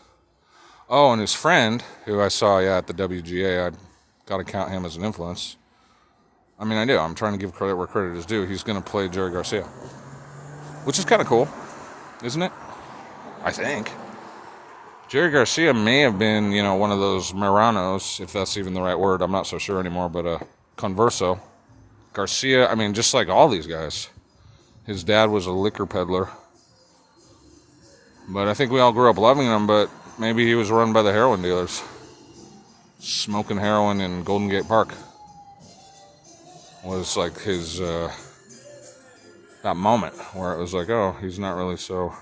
Oh, 0.90 1.12
and 1.12 1.20
his 1.20 1.34
friend, 1.34 1.84
who 2.06 2.22
I 2.22 2.30
saw, 2.30 2.60
yeah, 2.60 2.78
at 2.78 2.88
the 2.88 2.94
WGA, 2.94 3.74
I 3.74 3.78
got 4.26 4.38
to 4.38 4.46
count 4.46 4.72
him 4.72 4.86
as 4.86 4.96
an 4.96 5.04
influence. 5.04 5.58
I 6.58 6.64
mean, 6.64 6.78
I 6.78 6.86
do. 6.86 6.98
I'm 6.98 7.14
trying 7.14 7.34
to 7.34 7.38
give 7.38 7.54
credit 7.54 7.76
where 7.76 7.88
credit 7.88 8.16
is 8.16 8.26
due. 8.26 8.46
He's 8.46 8.64
going 8.64 8.82
to 8.82 8.90
play 8.90 9.10
Jerry 9.10 9.32
Garcia, 9.32 9.68
which 10.84 11.00
is 11.00 11.06
kind 11.06 11.22
of 11.22 11.28
cool, 11.28 11.48
isn't 12.24 12.42
it? 12.42 12.52
I 13.44 13.52
think. 13.52 13.92
Jerry 15.12 15.30
Garcia 15.30 15.74
may 15.74 16.00
have 16.00 16.18
been, 16.18 16.54
you 16.54 16.64
know, 16.64 16.76
one 16.76 16.92
of 16.92 17.00
those 17.00 17.34
Marranos, 17.34 18.22
if 18.22 18.32
that's 18.32 18.58
even 18.58 18.74
the 18.74 18.82
right 18.82 18.98
word. 18.98 19.22
I'm 19.22 19.32
not 19.32 19.46
so 19.46 19.58
sure 19.58 19.80
anymore, 19.80 20.08
but 20.08 20.26
uh, 20.26 20.40
converso. 20.78 21.40
Garcia, 22.14 22.70
I 22.70 22.76
mean, 22.76 22.94
just 22.94 23.14
like 23.14 23.28
all 23.28 23.50
these 23.50 23.68
guys. 23.68 24.10
His 24.86 25.04
dad 25.04 25.30
was 25.30 25.48
a 25.48 25.52
liquor 25.52 25.86
peddler. 25.86 26.30
But 28.30 28.48
I 28.48 28.54
think 28.54 28.72
we 28.72 28.80
all 28.80 28.94
grew 28.94 29.10
up 29.10 29.18
loving 29.18 29.48
him, 29.48 29.68
but 29.68 29.90
maybe 30.18 30.46
he 30.46 30.56
was 30.56 30.72
run 30.72 30.94
by 30.94 31.02
the 31.02 31.12
heroin 31.12 31.42
dealers. 31.42 31.84
Smoking 33.00 33.58
heroin 33.58 34.00
in 34.00 34.24
Golden 34.24 34.48
Gate 34.48 34.68
Park 34.68 34.94
was 36.86 37.18
like 37.18 37.38
his, 37.42 37.82
uh, 37.82 38.14
that 39.64 39.76
moment 39.76 40.16
where 40.34 40.54
it 40.54 40.60
was 40.60 40.74
like, 40.74 40.90
oh, 40.90 41.16
he's 41.22 41.40
not 41.40 41.56
really 41.56 41.78
so, 41.78 42.14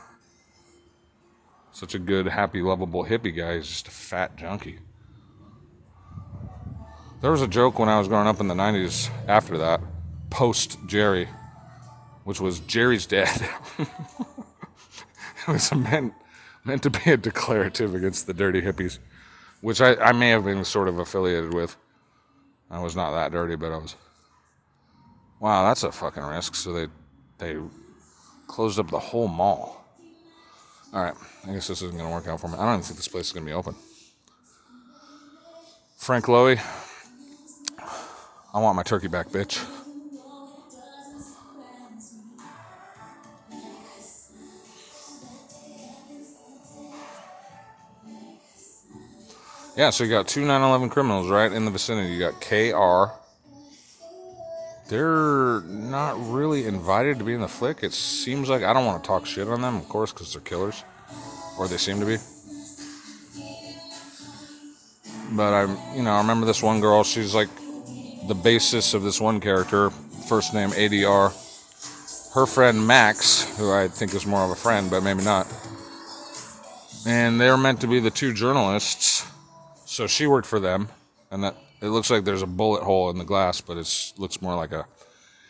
such 1.72 1.96
a 1.96 2.00
good, 2.00 2.28
happy, 2.28 2.62
lovable 2.62 3.06
hippie 3.06 3.36
guy. 3.36 3.56
He's 3.56 3.68
just 3.68 3.88
a 3.88 3.92
fat 3.92 4.36
junkie. 4.38 4.80
There 7.22 7.32
was 7.32 7.42
a 7.42 7.48
joke 7.48 7.80
when 7.80 7.90
I 7.90 8.00
was 8.00 8.08
growing 8.08 8.28
up 8.28 8.40
in 8.40 8.48
the 8.48 8.54
90s 8.54 9.10
after 9.28 9.58
that, 9.58 9.82
post 10.30 10.78
Jerry 10.88 11.28
which 12.30 12.40
was 12.40 12.60
Jerry's 12.60 13.08
dad. 13.08 13.50
it 13.80 13.88
was 15.48 15.74
meant 15.74 16.14
meant 16.64 16.84
to 16.84 16.92
be 16.92 17.10
a 17.10 17.18
declarative 17.18 17.96
against 17.96 18.28
the 18.28 18.36
dirty 18.36 18.62
hippies, 18.62 19.00
which 19.62 19.82
I, 19.82 19.96
I 19.96 20.12
may 20.12 20.30
have 20.30 20.46
been 20.46 20.64
sort 20.64 20.88
of 20.88 21.00
affiliated 21.00 21.56
with. 21.56 21.76
I 22.70 22.82
was 22.82 22.96
not 22.96 23.14
that 23.14 23.32
dirty, 23.32 23.56
but 23.56 23.72
I 23.72 23.78
was. 23.78 23.96
Wow, 25.40 25.68
that's 25.68 25.82
a 25.82 25.92
fucking 25.92 26.22
risk. 26.22 26.54
So 26.54 26.72
they 26.72 26.88
they 27.40 27.58
closed 28.48 28.80
up 28.80 28.92
the 28.92 29.00
whole 29.00 29.28
mall. 29.28 29.84
All 30.94 31.04
right, 31.04 31.14
I 31.48 31.54
guess 31.54 31.68
this 31.68 31.82
isn't 31.82 31.98
gonna 31.98 32.12
work 32.12 32.28
out 32.28 32.40
for 32.40 32.48
me. 32.48 32.56
I 32.56 32.66
don't 32.66 32.74
even 32.76 32.84
think 32.84 32.98
this 32.98 33.08
place 33.08 33.28
is 33.28 33.32
gonna 33.32 33.46
be 33.46 33.54
open. 33.54 33.76
Frank 35.98 36.26
Lowy, 36.26 36.60
I 38.54 38.60
want 38.60 38.76
my 38.76 38.84
turkey 38.84 39.08
back, 39.08 39.30
bitch. 39.30 39.64
Yeah, 49.76 49.92
so 49.92 50.04
you 50.04 50.10
got 50.10 50.28
two 50.28 50.42
9/11 50.42 50.90
criminals 50.90 51.30
right 51.30 51.52
in 51.52 51.64
the 51.64 51.72
vicinity. 51.72 52.12
You 52.12 52.20
got 52.20 52.42
KR. 52.42 53.19
They're 54.90 55.62
not 55.62 56.16
really 56.32 56.66
invited 56.66 57.20
to 57.20 57.24
be 57.24 57.34
in 57.34 57.42
the 57.42 57.48
flick. 57.48 57.84
It 57.84 57.94
seems 57.94 58.50
like 58.50 58.64
I 58.64 58.74
don't 58.74 58.86
want 58.86 59.04
to 59.04 59.08
talk 59.08 59.26
shit 59.26 59.48
on 59.48 59.62
them, 59.62 59.78
of 59.78 59.88
course, 59.88 60.12
because 60.12 60.34
they're 60.34 60.42
killers, 60.42 60.84
or 61.58 61.68
they 61.68 61.78
seem 61.78 62.00
to 62.00 62.06
be. 62.06 62.18
But 65.32 65.54
I, 65.54 65.96
you 65.96 66.02
know, 66.02 66.12
I 66.12 66.18
remember 66.18 66.48
this 66.48 66.64
one 66.64 66.82
girl. 66.82 67.04
She's 67.04 67.36
like 67.36 67.50
the 68.28 68.36
basis 68.36 68.96
of 68.96 69.04
this 69.04 69.22
one 69.22 69.40
character. 69.40 69.92
First 70.28 70.54
name 70.56 70.70
ADR. 70.72 71.32
Her 72.34 72.46
friend 72.48 72.86
Max, 72.86 73.58
who 73.58 73.72
I 73.72 73.88
think 73.88 74.14
is 74.16 74.26
more 74.26 74.44
of 74.44 74.50
a 74.52 74.56
friend, 74.56 74.90
but 74.90 75.04
maybe 75.04 75.24
not. 75.24 75.48
And 77.06 77.40
they're 77.40 77.58
meant 77.58 77.82
to 77.82 77.88
be 77.88 78.00
the 78.00 78.12
two 78.12 78.34
journalists 78.34 79.10
so 79.90 80.06
she 80.06 80.28
worked 80.28 80.48
for 80.48 80.60
them, 80.60 80.90
and 81.32 81.44
that 81.44 81.56
it 81.82 81.88
looks 81.88 82.10
like 82.10 82.26
there's 82.26 82.42
a 82.42 82.48
bullet 82.48 82.84
hole 82.84 83.10
in 83.10 83.18
the 83.18 83.26
glass, 83.26 83.62
but 83.62 83.78
it 83.78 84.14
looks 84.18 84.42
more 84.42 84.56
like 84.56 84.72
a 84.72 84.86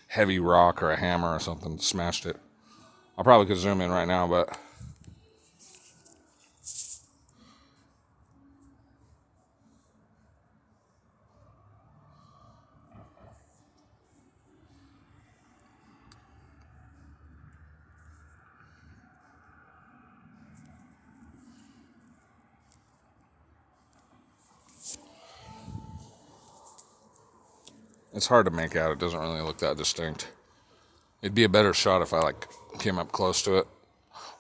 heavy 0.08 0.40
rock 0.40 0.82
or 0.82 0.92
a 0.92 1.00
hammer 1.00 1.34
or 1.34 1.40
something 1.40 1.78
smashed 1.80 2.26
it. 2.26 2.38
I 3.18 3.24
probably 3.24 3.48
could 3.48 3.58
zoom 3.58 3.82
in 3.82 3.92
right 3.92 4.08
now, 4.08 4.28
but 4.28 4.58
It's 28.20 28.28
hard 28.28 28.48
to 28.48 28.52
make 28.52 28.76
out. 28.76 28.92
It 28.92 29.00
doesn't 29.00 29.18
really 29.18 29.40
look 29.40 29.60
that 29.60 29.78
distinct. 29.78 30.28
It'd 31.22 31.34
be 31.34 31.46
a 31.46 31.48
better 31.48 31.74
shot 31.74 32.02
if 32.02 32.12
I 32.12 32.20
like 32.20 32.50
came 32.78 33.00
up 33.00 33.14
close 33.14 33.42
to 33.44 33.60
it. 33.60 33.68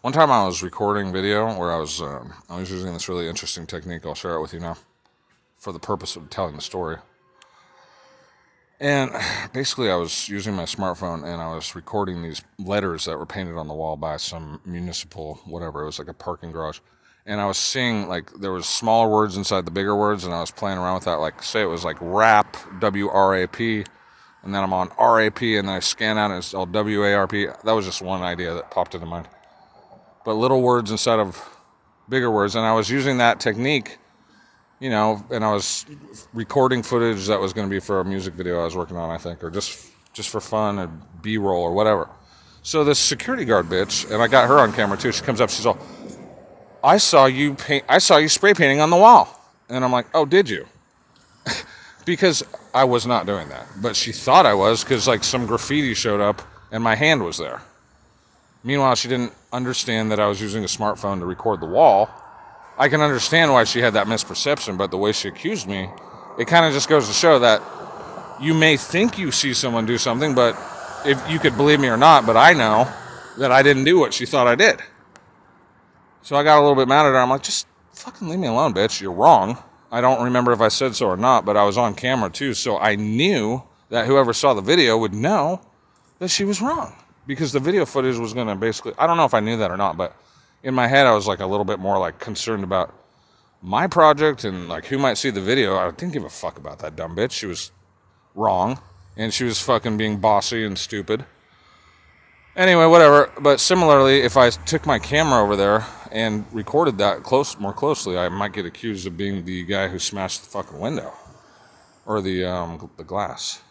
One 0.02 0.12
time 0.12 0.30
I 0.30 0.46
was 0.46 0.62
recording 0.62 1.13
video 1.13 1.58
where 1.58 1.72
I 1.72 1.78
was 1.78 2.02
um, 2.02 2.34
I 2.50 2.60
was 2.60 2.70
using 2.70 2.92
this 2.92 3.08
really 3.08 3.30
interesting 3.30 3.65
technique. 3.65 4.06
I'll 4.06 4.15
share 4.15 4.34
it 4.34 4.42
with 4.42 4.54
you 4.54 4.60
now 4.60 4.76
for 5.56 5.72
the 5.72 5.80
purpose 5.80 6.18
of 6.18 6.30
telling 6.30 6.58
the 6.58 6.62
story. 6.62 6.98
And 8.82 9.12
basically, 9.54 9.89
I 9.89 9.96
was 9.96 10.28
using 10.28 10.56
my 10.56 10.65
smartphone 10.65 11.24
and 11.24 11.42
I 11.42 11.56
was 11.56 11.74
recording 11.74 12.22
these 12.22 12.42
letters 12.58 13.06
that 13.06 13.18
were 13.18 13.26
painted 13.26 13.56
on 13.56 13.70
the 13.70 13.74
wall 13.74 13.96
by 13.96 14.18
some 14.18 14.60
municipal 14.65 15.39
whatever. 15.46 15.84
It 15.84 15.86
was 15.86 16.00
like 16.00 16.10
a 16.10 16.13
parking 16.13 16.52
garage 16.52 16.80
and 17.25 17.39
I 17.39 17.45
was 17.45 17.58
seeing 17.58 18.08
like 18.08 18.32
there 18.34 18.51
was 18.51 18.65
smaller 18.65 19.10
words 19.10 19.38
inside 19.38 19.65
the 19.65 19.71
bigger 19.71 19.95
words, 19.95 20.25
and 20.25 20.34
I 20.34 20.41
was 20.41 20.51
playing 20.51 20.77
around 20.77 20.95
with 20.95 21.05
that. 21.05 21.15
Like 21.15 21.43
say 21.43 21.62
it 21.62 21.65
was 21.65 21.84
like 21.84 21.97
rap, 21.99 22.58
W 22.79 23.10
R 23.10 23.36
A 23.36 23.47
P, 23.47 23.86
and 24.43 24.53
then 24.53 24.63
I'm 24.63 24.73
on 24.73 24.89
R 24.97 25.21
A 25.21 25.29
P, 25.29 25.58
and 25.58 25.67
then 25.67 25.75
I 25.75 25.79
scan 25.79 26.17
out 26.17 26.32
and 26.32 26.39
it's 26.39 26.53
all 26.53 26.65
W 26.65 27.03
A 27.03 27.13
R 27.13 27.27
P. 27.27 27.47
That 27.63 27.73
was 27.73 27.86
just 27.86 28.01
one 28.01 28.21
idea 28.21 28.53
that 28.53 28.71
popped 28.71 28.95
into 28.95 29.05
mind. 29.05 29.27
But 30.25 30.34
little 30.34 30.62
words 30.62 30.91
instead 30.91 31.19
of 31.19 31.58
bigger 32.08 32.32
words, 32.32 32.55
and 32.55 32.65
I 32.65 32.73
was 32.73 32.89
using 32.89 33.17
that 33.19 33.39
technique, 33.39 33.97
you 34.79 34.89
know, 34.89 35.23
and 35.29 35.45
I 35.45 35.53
was 35.53 35.86
recording 36.34 36.84
footage 36.84 37.27
that 37.27 37.39
was 37.39 37.53
going 37.53 37.67
to 37.67 37.71
be 37.71 37.79
for 37.79 37.99
a 37.99 38.05
music 38.05 38.34
video 38.34 38.62
I 38.62 38.63
was 38.63 38.75
working 38.75 38.97
on, 38.97 39.10
I 39.10 39.17
think, 39.17 39.43
or 39.43 39.49
just 39.49 39.91
just 40.13 40.29
for 40.29 40.41
fun, 40.41 40.79
or 40.79 40.88
B 41.21 41.38
roll 41.38 41.62
or 41.62 41.73
whatever. 41.73 42.10
So 42.62 42.84
this 42.84 42.99
security 42.99 43.45
guard 43.45 43.67
bitch, 43.67 44.12
and 44.12 44.21
I 44.21 44.27
got 44.27 44.47
her 44.47 44.60
on 44.60 44.73
camera 44.73 44.97
too. 44.97 45.12
She 45.12 45.23
comes 45.23 45.39
up, 45.39 45.49
she's 45.49 45.65
all 45.65 45.77
I 46.84 46.98
saw 46.98 47.26
you 47.26 47.56
paint, 47.56 47.86
I 47.89 47.98
saw 47.98 48.18
you 48.18 48.30
spray 48.30 48.54
painting 48.54 48.80
on 48.80 48.89
the 48.89 48.98
wall. 48.98 49.36
And 49.70 49.84
I'm 49.84 49.92
like, 49.92 50.08
oh, 50.13 50.26
did 50.26 50.50
you? 50.50 50.65
because 52.06 52.44
I 52.74 52.86
was 52.86 53.06
not 53.06 53.26
doing 53.26 53.50
that. 53.50 53.68
But 53.82 53.96
she 53.96 54.12
thought 54.12 54.46
I 54.46 54.54
was 54.54 54.84
because 54.84 55.08
like 55.08 55.24
some 55.24 55.46
graffiti 55.46 55.94
showed 55.94 56.22
up 56.22 56.42
and 56.72 56.84
my 56.84 56.96
hand 56.96 57.24
was 57.24 57.38
there. 57.38 57.62
Meanwhile, 58.63 58.96
she 58.96 59.08
didn't 59.08 59.34
understand 59.54 60.12
that 60.12 60.20
I 60.20 60.28
was 60.28 60.42
using 60.42 60.63
a 60.63 60.68
smartphone 60.68 61.20
to 61.20 61.26
record 61.26 61.62
the 61.62 61.65
wall. 61.65 62.10
I 62.78 62.89
can 62.89 63.02
understand 63.02 63.52
why 63.52 63.63
she 63.63 63.80
had 63.80 63.94
that 63.94 64.08
misperception, 64.08 64.78
but 64.78 64.92
the 64.92 64.98
way 64.98 65.12
she 65.12 65.28
accused 65.28 65.68
me, 65.68 65.89
it 66.38 66.48
kind 66.48 66.65
of 66.65 66.74
just 66.74 66.89
goes 66.89 67.08
to 67.08 67.13
show 67.13 67.39
that 67.39 67.62
you 68.42 68.54
may 68.54 68.78
think 68.78 69.18
you 69.18 69.32
see 69.32 69.54
someone 69.54 69.86
do 69.86 69.98
something, 69.98 70.34
but 70.34 70.58
if 71.06 71.22
you 71.30 71.39
could 71.39 71.58
believe 71.58 71.80
me 71.80 71.89
or 71.89 71.98
not, 71.98 72.26
but 72.26 72.38
I 72.38 72.54
know 72.54 72.88
that 73.38 73.52
I 73.52 73.63
didn't 73.63 73.84
do 73.84 74.00
what 74.00 74.13
she 74.13 74.26
thought 74.26 74.48
I 74.48 74.56
did. 74.56 74.80
So 76.30 76.36
I 76.36 76.44
got 76.44 76.60
a 76.60 76.62
little 76.62 76.76
bit 76.76 76.88
mad 76.88 77.08
at 77.08 77.13
her. 77.13 77.18
I'm 77.18 77.32
like, 77.32 77.42
just 77.42 77.65
fucking 77.92 78.30
leave 78.30 78.38
me 78.38 78.46
alone, 78.46 78.72
bitch. 78.72 79.02
You're 79.02 79.12
wrong. 79.12 79.58
I 79.92 80.00
don't 80.00 80.24
remember 80.24 80.52
if 80.52 80.62
I 80.62 80.68
said 80.68 80.96
so 80.96 81.08
or 81.08 81.18
not, 81.18 81.44
but 81.44 81.58
I 81.58 81.63
was 81.63 81.76
on 81.76 81.96
camera 81.96 82.30
too, 82.30 82.54
so 82.54 82.78
I 82.78 82.94
knew 82.94 83.63
that 83.89 84.06
whoever 84.06 84.32
saw 84.32 84.54
the 84.54 84.62
video 84.62 84.96
would 84.96 85.12
know 85.12 85.60
that 86.20 86.28
she 86.28 86.44
was 86.44 86.62
wrong 86.62 86.94
because 87.26 87.52
the 87.52 87.60
video 87.60 87.84
footage 87.84 88.15
was 88.18 88.36
going 88.36 88.46
to 88.46 88.54
basically 88.54 88.94
I 89.00 89.08
don't 89.08 89.18
know 89.18 89.26
if 89.26 89.34
I 89.34 89.39
knew 89.39 89.58
that 89.58 89.72
or 89.72 89.78
not, 89.78 89.98
but 89.98 90.15
in 90.62 90.76
my 90.76 90.88
head 90.88 91.08
I 91.08 91.15
was 91.15 91.26
like 91.26 91.39
a 91.39 91.48
little 91.48 91.65
bit 91.65 91.80
more 91.80 91.98
like 91.98 92.20
concerned 92.20 92.63
about 92.63 92.94
my 93.63 93.88
project 93.88 94.44
and 94.44 94.70
like 94.70 94.86
who 94.86 95.00
might 95.00 95.18
see 95.18 95.32
the 95.32 95.42
video. 95.42 95.78
I 95.78 95.89
didn't 95.89 96.13
give 96.13 96.26
a 96.26 96.30
fuck 96.30 96.60
about 96.60 96.78
that 96.78 96.96
dumb 96.96 97.15
bitch. 97.15 97.32
She 97.32 97.48
was 97.48 97.72
wrong 98.36 98.80
and 99.18 99.34
she 99.34 99.46
was 99.46 99.60
fucking 99.60 99.98
being 99.98 100.18
bossy 100.18 100.63
and 100.63 100.78
stupid. 100.78 101.26
Anyway, 102.60 102.86
whatever. 102.86 103.32
But 103.39 103.62
similarly, 103.62 104.19
if 104.19 104.36
I 104.36 104.50
took 104.50 104.86
my 104.86 105.00
camera 105.00 105.41
over 105.41 105.56
there 105.56 105.86
and 106.12 106.45
recorded 106.52 106.98
that 106.98 107.24
close 107.24 107.58
more 107.58 107.72
closely, 107.72 108.17
I 108.17 108.28
might 108.28 108.52
get 108.52 108.65
accused 108.65 109.08
of 109.08 109.15
being 109.15 109.45
the 109.45 109.63
guy 109.63 109.88
who 109.88 109.98
smashed 109.98 110.43
the 110.43 110.50
fucking 110.50 110.78
window 110.78 111.13
or 112.06 112.22
the 112.22 112.43
um, 112.43 112.89
the 112.98 113.06
glass. 113.06 113.62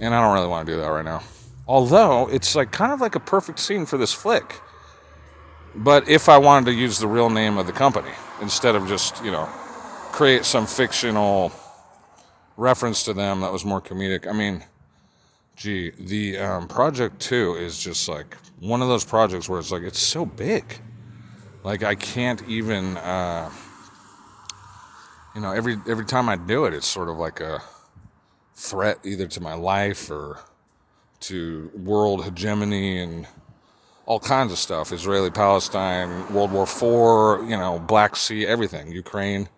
And 0.00 0.14
I 0.14 0.22
don't 0.22 0.32
really 0.32 0.48
want 0.48 0.66
to 0.66 0.72
do 0.72 0.80
that 0.80 0.86
right 0.86 1.04
now. 1.04 1.22
Although 1.68 2.26
it's 2.28 2.56
like 2.56 2.72
kind 2.72 2.90
of 2.90 3.02
like 3.02 3.14
a 3.14 3.20
perfect 3.20 3.58
scene 3.58 3.84
for 3.84 3.98
this 3.98 4.14
flick. 4.14 4.62
But 5.74 6.08
if 6.08 6.30
I 6.30 6.38
wanted 6.38 6.70
to 6.70 6.72
use 6.72 6.98
the 6.98 7.06
real 7.06 7.28
name 7.28 7.58
of 7.58 7.66
the 7.66 7.72
company 7.72 8.12
instead 8.40 8.74
of 8.74 8.88
just, 8.88 9.22
you 9.22 9.30
know, 9.30 9.44
create 10.10 10.46
some 10.46 10.66
fictional 10.66 11.52
reference 12.56 13.02
to 13.04 13.12
them 13.12 13.42
that 13.42 13.52
was 13.52 13.62
more 13.62 13.82
comedic. 13.82 14.26
I 14.26 14.32
mean, 14.32 14.64
gee, 15.60 15.90
the 15.98 16.38
um, 16.38 16.66
project 16.66 17.20
two 17.20 17.54
is 17.54 17.78
just 17.78 18.08
like 18.08 18.34
one 18.60 18.80
of 18.80 18.88
those 18.88 19.04
projects 19.04 19.46
where 19.46 19.60
it's 19.60 19.70
like 19.70 19.82
it's 19.82 20.00
so 20.00 20.24
big, 20.24 20.80
like 21.62 21.82
I 21.82 21.94
can't 21.94 22.42
even, 22.48 22.96
uh, 22.96 23.50
you 25.34 25.42
know, 25.42 25.52
every 25.52 25.76
every 25.86 26.06
time 26.06 26.30
I 26.30 26.36
do 26.36 26.64
it, 26.64 26.72
it's 26.72 26.86
sort 26.86 27.10
of 27.10 27.18
like 27.18 27.40
a 27.40 27.62
threat 28.54 29.00
either 29.04 29.26
to 29.26 29.40
my 29.42 29.52
life 29.52 30.10
or 30.10 30.40
to 31.20 31.70
world 31.74 32.24
hegemony 32.24 32.98
and 32.98 33.26
all 34.06 34.18
kinds 34.18 34.52
of 34.52 34.58
stuff 34.58 34.92
Israeli 34.92 35.30
Palestine, 35.30 36.32
World 36.32 36.52
War 36.52 36.64
IV, 36.64 37.50
you 37.50 37.56
know, 37.56 37.78
Black 37.86 38.16
Sea, 38.16 38.46
everything, 38.46 38.90
Ukraine. 38.92 39.50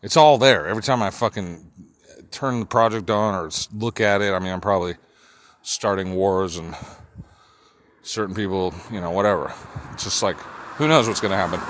It's 0.00 0.16
all 0.16 0.38
there. 0.38 0.66
Every 0.66 0.82
time 0.82 1.02
I 1.02 1.10
fucking 1.10 1.70
turn 2.30 2.60
the 2.60 2.66
project 2.66 3.10
on 3.10 3.34
or 3.34 3.50
look 3.74 4.00
at 4.00 4.22
it, 4.22 4.32
I 4.32 4.38
mean, 4.38 4.52
I'm 4.54 4.62
probably 4.62 4.94
starting 5.70 6.16
wars 6.16 6.56
and 6.56 6.74
certain 8.02 8.34
people, 8.34 8.74
you 8.90 9.00
know, 9.00 9.12
whatever. 9.12 9.54
It's 9.92 10.02
just 10.02 10.20
like, 10.20 10.36
who 10.76 10.88
knows 10.88 11.06
what's 11.06 11.20
going 11.20 11.30
to 11.30 11.36
happen. 11.36 11.60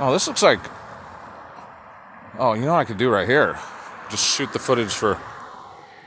Oh, 0.00 0.10
this 0.10 0.26
looks 0.26 0.42
like. 0.42 0.60
Oh, 2.38 2.54
you 2.54 2.62
know 2.62 2.72
what 2.72 2.78
I 2.78 2.84
could 2.84 2.96
do 2.96 3.10
right 3.10 3.28
here? 3.28 3.58
Just 4.08 4.24
shoot 4.24 4.50
the 4.54 4.58
footage 4.58 4.94
for 4.94 5.20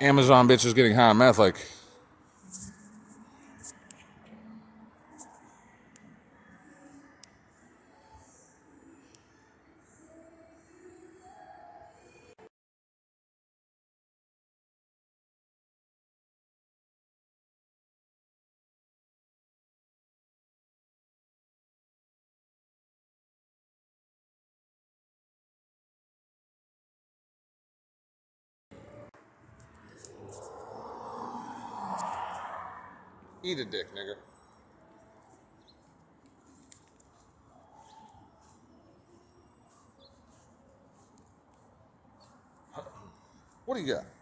Amazon 0.01 0.47
bitches 0.47 0.73
getting 0.73 0.95
high 0.95 1.09
on 1.09 1.19
meth. 1.19 1.37
Like, 1.37 1.67
A 33.59 33.65
dick, 33.65 33.87
nigga. 33.93 34.15
What 43.65 43.75
do 43.75 43.81
you 43.81 43.95
got? 43.95 44.18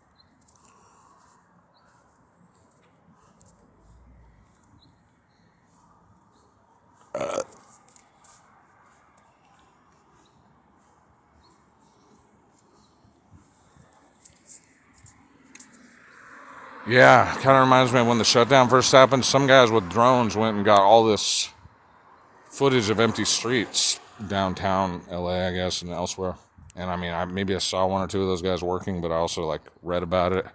Yeah, 16.88 17.34
kind 17.42 17.58
of 17.58 17.62
reminds 17.62 17.92
me 17.92 18.00
of 18.00 18.08
when 18.08 18.18
the 18.18 18.24
shutdown 18.24 18.70
first 18.70 18.94
happened. 18.94 19.26
Some 19.26 19.46
guys 19.46 19.70
with 19.70 19.90
drones 19.90 20.38
went 20.38 20.56
and 20.56 20.66
got 20.66 20.80
all 20.80 21.04
this 21.04 21.50
footage 22.50 22.90
of 22.90 23.02
empty 23.02 23.26
streets 23.26 24.00
downtown 24.26 25.02
LA, 25.12 25.48
I 25.48 25.54
guess, 25.54 25.82
and 25.82 25.92
elsewhere. 25.92 26.36
And 26.78 26.90
I 26.90 26.96
mean, 26.96 27.12
I 27.12 27.26
maybe 27.26 27.54
I 27.56 27.58
saw 27.58 27.86
one 27.88 28.02
or 28.02 28.08
two 28.08 28.22
of 28.22 28.28
those 28.28 28.42
guys 28.42 28.64
working, 28.64 29.02
but 29.02 29.12
I 29.12 29.16
also 29.16 29.44
like 29.44 29.62
read 29.82 30.02
about 30.02 30.32
it. 30.32 30.46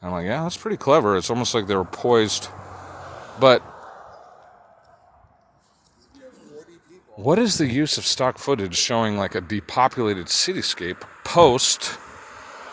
I'm 0.00 0.12
like, 0.12 0.24
yeah, 0.24 0.44
that's 0.44 0.56
pretty 0.56 0.78
clever. 0.78 1.14
It's 1.16 1.28
almost 1.28 1.54
like 1.54 1.66
they 1.66 1.76
were 1.76 1.84
poised. 1.84 2.48
But 3.38 3.60
what 7.16 7.38
is 7.38 7.58
the 7.58 7.66
use 7.66 7.98
of 7.98 8.06
stock 8.06 8.38
footage 8.38 8.76
showing 8.78 9.18
like 9.18 9.34
a 9.34 9.42
depopulated 9.42 10.26
cityscape 10.26 11.02
post 11.22 11.98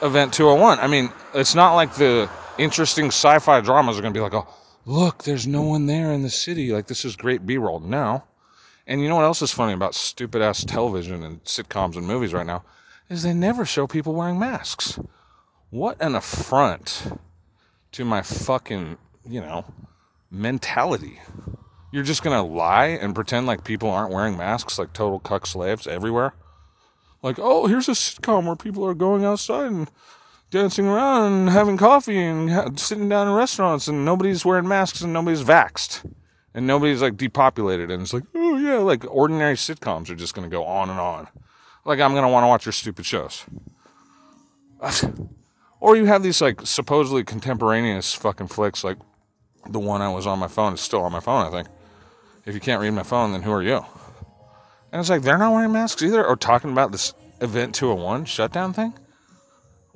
Event 0.01 0.33
201? 0.33 0.79
I 0.79 0.87
mean, 0.87 1.11
it's 1.33 1.53
not 1.53 1.75
like 1.75 1.95
the 1.95 2.29
interesting 2.57 3.07
sci-fi 3.07 3.61
dramas 3.61 3.97
are 3.97 4.01
going 4.01 4.13
to 4.13 4.17
be 4.17 4.23
like, 4.23 4.33
oh, 4.33 4.47
look, 4.85 5.23
there's 5.23 5.47
no 5.47 5.61
one 5.61 5.85
there 5.85 6.11
in 6.11 6.23
the 6.23 6.29
city. 6.29 6.71
Like 6.71 6.87
this 6.87 7.05
is 7.05 7.15
great 7.15 7.45
B-roll. 7.45 7.79
now. 7.79 8.25
And 8.87 9.01
you 9.01 9.09
know 9.09 9.17
what 9.17 9.25
else 9.25 9.41
is 9.41 9.51
funny 9.51 9.73
about 9.73 9.95
stupid 9.95 10.41
ass 10.41 10.63
television 10.63 11.21
and 11.21 11.43
sitcoms 11.43 11.97
and 11.97 12.07
movies 12.07 12.33
right 12.33 12.45
now 12.45 12.63
is 13.09 13.23
they 13.23 13.33
never 13.33 13.65
show 13.65 13.85
people 13.85 14.13
wearing 14.13 14.39
masks. 14.39 14.97
What 15.69 16.01
an 16.01 16.15
affront 16.15 17.19
to 17.91 18.05
my 18.05 18.21
fucking, 18.21 18.97
you 19.27 19.41
know, 19.41 19.65
mentality. 20.31 21.19
You're 21.91 22.03
just 22.03 22.23
going 22.23 22.35
to 22.35 22.41
lie 22.41 22.87
and 22.87 23.13
pretend 23.13 23.45
like 23.45 23.65
people 23.65 23.89
aren't 23.89 24.13
wearing 24.13 24.37
masks 24.37 24.79
like 24.79 24.93
total 24.93 25.19
cuck 25.19 25.45
slaves 25.45 25.87
everywhere? 25.87 26.33
Like, 27.21 27.39
oh, 27.39 27.67
here's 27.67 27.89
a 27.89 27.93
sitcom 27.93 28.45
where 28.45 28.55
people 28.55 28.85
are 28.85 28.93
going 28.93 29.25
outside 29.25 29.71
and 29.71 29.91
dancing 30.49 30.87
around 30.87 31.31
and 31.31 31.49
having 31.49 31.77
coffee 31.77 32.17
and 32.23 32.49
ha- 32.49 32.69
sitting 32.75 33.09
down 33.09 33.27
in 33.27 33.33
restaurants 33.33 33.87
and 33.87 34.05
nobody's 34.05 34.45
wearing 34.45 34.67
masks 34.67 35.01
and 35.01 35.11
nobody's 35.11 35.43
vaxxed 35.43 36.09
and 36.53 36.65
nobody's 36.65 37.01
like 37.01 37.17
depopulated 37.17 37.91
and 37.91 38.01
it's 38.01 38.13
like 38.13 38.23
oh 38.33 38.57
yeah 38.57 38.77
like 38.77 39.03
ordinary 39.09 39.55
sitcoms 39.55 40.09
are 40.09 40.15
just 40.15 40.33
going 40.33 40.49
to 40.49 40.53
go 40.53 40.63
on 40.63 40.89
and 40.89 40.99
on. 40.99 41.27
Like 41.85 41.99
i'm 41.99 42.11
going 42.11 42.23
to 42.23 42.29
want 42.29 42.43
to 42.43 42.47
watch 42.47 42.65
your 42.65 42.73
stupid 42.73 43.05
shows. 43.05 43.45
Or 45.79 45.95
you 45.95 46.05
have 46.05 46.23
these 46.23 46.41
like 46.41 46.61
supposedly 46.65 47.23
contemporaneous 47.23 48.11
fucking 48.15 48.47
flicks 48.47 48.83
like 48.83 48.97
the 49.69 49.77
one 49.77 50.01
i 50.01 50.09
was 50.09 50.25
on 50.25 50.39
my 50.39 50.47
phone 50.47 50.73
is 50.73 50.81
still 50.81 51.03
on 51.03 51.11
my 51.11 51.19
phone 51.19 51.45
i 51.45 51.51
think. 51.51 51.67
If 52.47 52.55
you 52.55 52.59
can't 52.59 52.81
read 52.81 52.91
my 52.91 53.03
phone 53.03 53.31
then 53.31 53.43
who 53.43 53.51
are 53.51 53.61
you? 53.61 53.85
And 54.91 54.99
it's 54.99 55.09
like 55.11 55.21
they're 55.21 55.37
not 55.37 55.53
wearing 55.53 55.71
masks 55.71 56.01
either? 56.01 56.25
Or 56.25 56.35
talking 56.35 56.71
about 56.71 56.91
this 56.91 57.13
event 57.41 57.75
201 57.75 58.25
shutdown 58.25 58.73
thing 58.73 58.95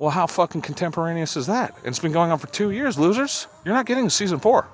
well, 0.02 0.10
how 0.10 0.26
fucking 0.26 0.62
contemporaneous 0.62 1.36
is 1.36 1.46
that? 1.46 1.76
It's 1.84 2.00
been 2.00 2.10
going 2.10 2.32
on 2.32 2.40
for 2.40 2.48
two 2.48 2.72
years, 2.72 2.98
losers. 2.98 3.46
You're 3.64 3.72
not 3.72 3.86
getting 3.86 4.06
a 4.06 4.10
season 4.10 4.40
four. 4.40 4.66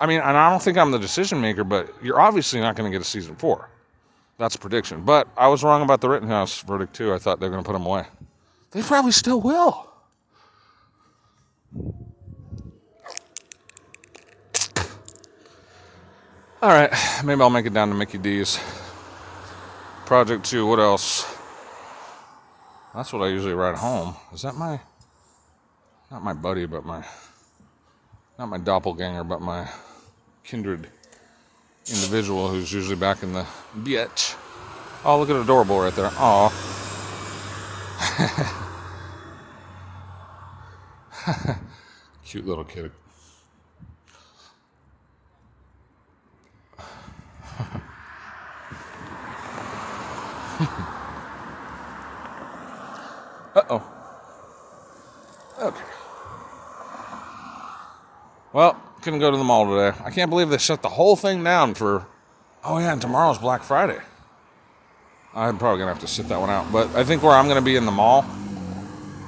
I 0.00 0.06
mean, 0.06 0.18
and 0.18 0.36
I 0.36 0.50
don't 0.50 0.60
think 0.60 0.76
I'm 0.76 0.90
the 0.90 0.98
decision 0.98 1.40
maker, 1.40 1.62
but 1.62 1.88
you're 2.02 2.20
obviously 2.20 2.58
not 2.58 2.74
going 2.74 2.90
to 2.90 2.92
get 2.92 3.00
a 3.00 3.08
season 3.08 3.36
four. 3.36 3.70
That's 4.38 4.56
a 4.56 4.58
prediction. 4.58 5.04
But 5.04 5.28
I 5.36 5.46
was 5.46 5.62
wrong 5.62 5.82
about 5.82 6.00
the 6.00 6.08
Rittenhouse 6.08 6.62
verdict, 6.62 6.96
too. 6.96 7.14
I 7.14 7.18
thought 7.18 7.38
they 7.38 7.46
were 7.46 7.52
going 7.52 7.62
to 7.62 7.68
put 7.68 7.76
him 7.76 7.86
away. 7.86 8.06
They 8.72 8.82
probably 8.82 9.12
still 9.12 9.40
will. 9.40 9.86
All 16.60 16.70
right, 16.70 16.92
maybe 17.24 17.40
I'll 17.40 17.50
make 17.50 17.66
it 17.66 17.72
down 17.72 17.88
to 17.90 17.94
Mickey 17.94 18.18
D's. 18.18 18.58
Project 20.06 20.44
2, 20.46 20.66
what 20.66 20.80
else? 20.80 21.39
That's 22.94 23.12
what 23.12 23.22
I 23.22 23.28
usually 23.28 23.54
ride 23.54 23.76
home. 23.76 24.16
Is 24.32 24.42
that 24.42 24.56
my 24.56 24.80
not 26.10 26.24
my 26.24 26.32
buddy, 26.32 26.66
but 26.66 26.84
my 26.84 27.04
not 28.38 28.48
my 28.48 28.58
doppelganger, 28.58 29.22
but 29.22 29.40
my 29.40 29.68
kindred 30.42 30.88
individual 31.88 32.48
who's 32.48 32.72
usually 32.72 32.96
back 32.96 33.22
in 33.22 33.32
the 33.32 33.46
bitch. 33.76 34.34
Oh, 35.04 35.18
look 35.20 35.30
at 35.30 35.36
adorable 35.36 35.80
right 35.80 35.94
there. 35.94 36.10
Aw. 36.12 36.50
Cute 42.24 42.46
little 42.46 42.64
kid. 42.64 42.90
couldn't 59.00 59.20
go 59.20 59.30
to 59.30 59.36
the 59.36 59.44
mall 59.44 59.66
today. 59.66 59.96
I 60.04 60.10
can't 60.10 60.30
believe 60.30 60.50
they 60.50 60.58
shut 60.58 60.82
the 60.82 60.88
whole 60.88 61.16
thing 61.16 61.42
down 61.42 61.74
for. 61.74 62.06
Oh 62.64 62.78
yeah, 62.78 62.92
and 62.92 63.00
tomorrow's 63.00 63.38
Black 63.38 63.62
Friday. 63.62 63.98
I'm 65.34 65.58
probably 65.58 65.78
gonna 65.78 65.92
have 65.92 66.00
to 66.00 66.08
sit 66.08 66.28
that 66.28 66.40
one 66.40 66.50
out. 66.50 66.70
But 66.72 66.94
I 66.94 67.04
think 67.04 67.22
where 67.22 67.32
I'm 67.32 67.48
gonna 67.48 67.62
be 67.62 67.76
in 67.76 67.86
the 67.86 67.92
mall, 67.92 68.24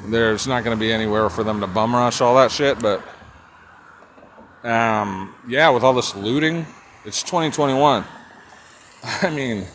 there's 0.06 0.46
not 0.46 0.64
gonna 0.64 0.76
be 0.76 0.92
anywhere 0.92 1.30
for 1.30 1.44
them 1.44 1.60
to 1.60 1.66
bum 1.66 1.94
rush 1.94 2.20
all 2.20 2.34
that 2.36 2.50
shit. 2.50 2.80
But 2.80 3.02
um, 4.64 5.34
yeah, 5.48 5.70
with 5.70 5.82
all 5.82 5.94
this 5.94 6.14
looting, 6.14 6.66
it's 7.04 7.22
2021. 7.22 8.04
I 9.22 9.30
mean, 9.30 9.66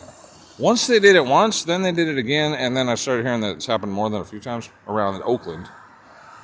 once 0.60 0.88
they 0.88 1.00
did 1.00 1.16
it 1.16 1.26
once, 1.26 1.64
then 1.64 1.82
they 1.82 1.92
did 1.92 2.08
it 2.08 2.18
again, 2.18 2.54
and 2.54 2.76
then 2.76 2.90
I 2.90 2.96
started 2.96 3.26
hearing 3.26 3.42
that 3.42 3.58
it's 3.58 3.66
happened 3.66 3.92
more 3.92 4.10
than 4.10 4.22
a 4.22 4.26
few 4.26 4.40
times 4.40 4.70
around 4.88 5.22
Oakland. 5.24 5.68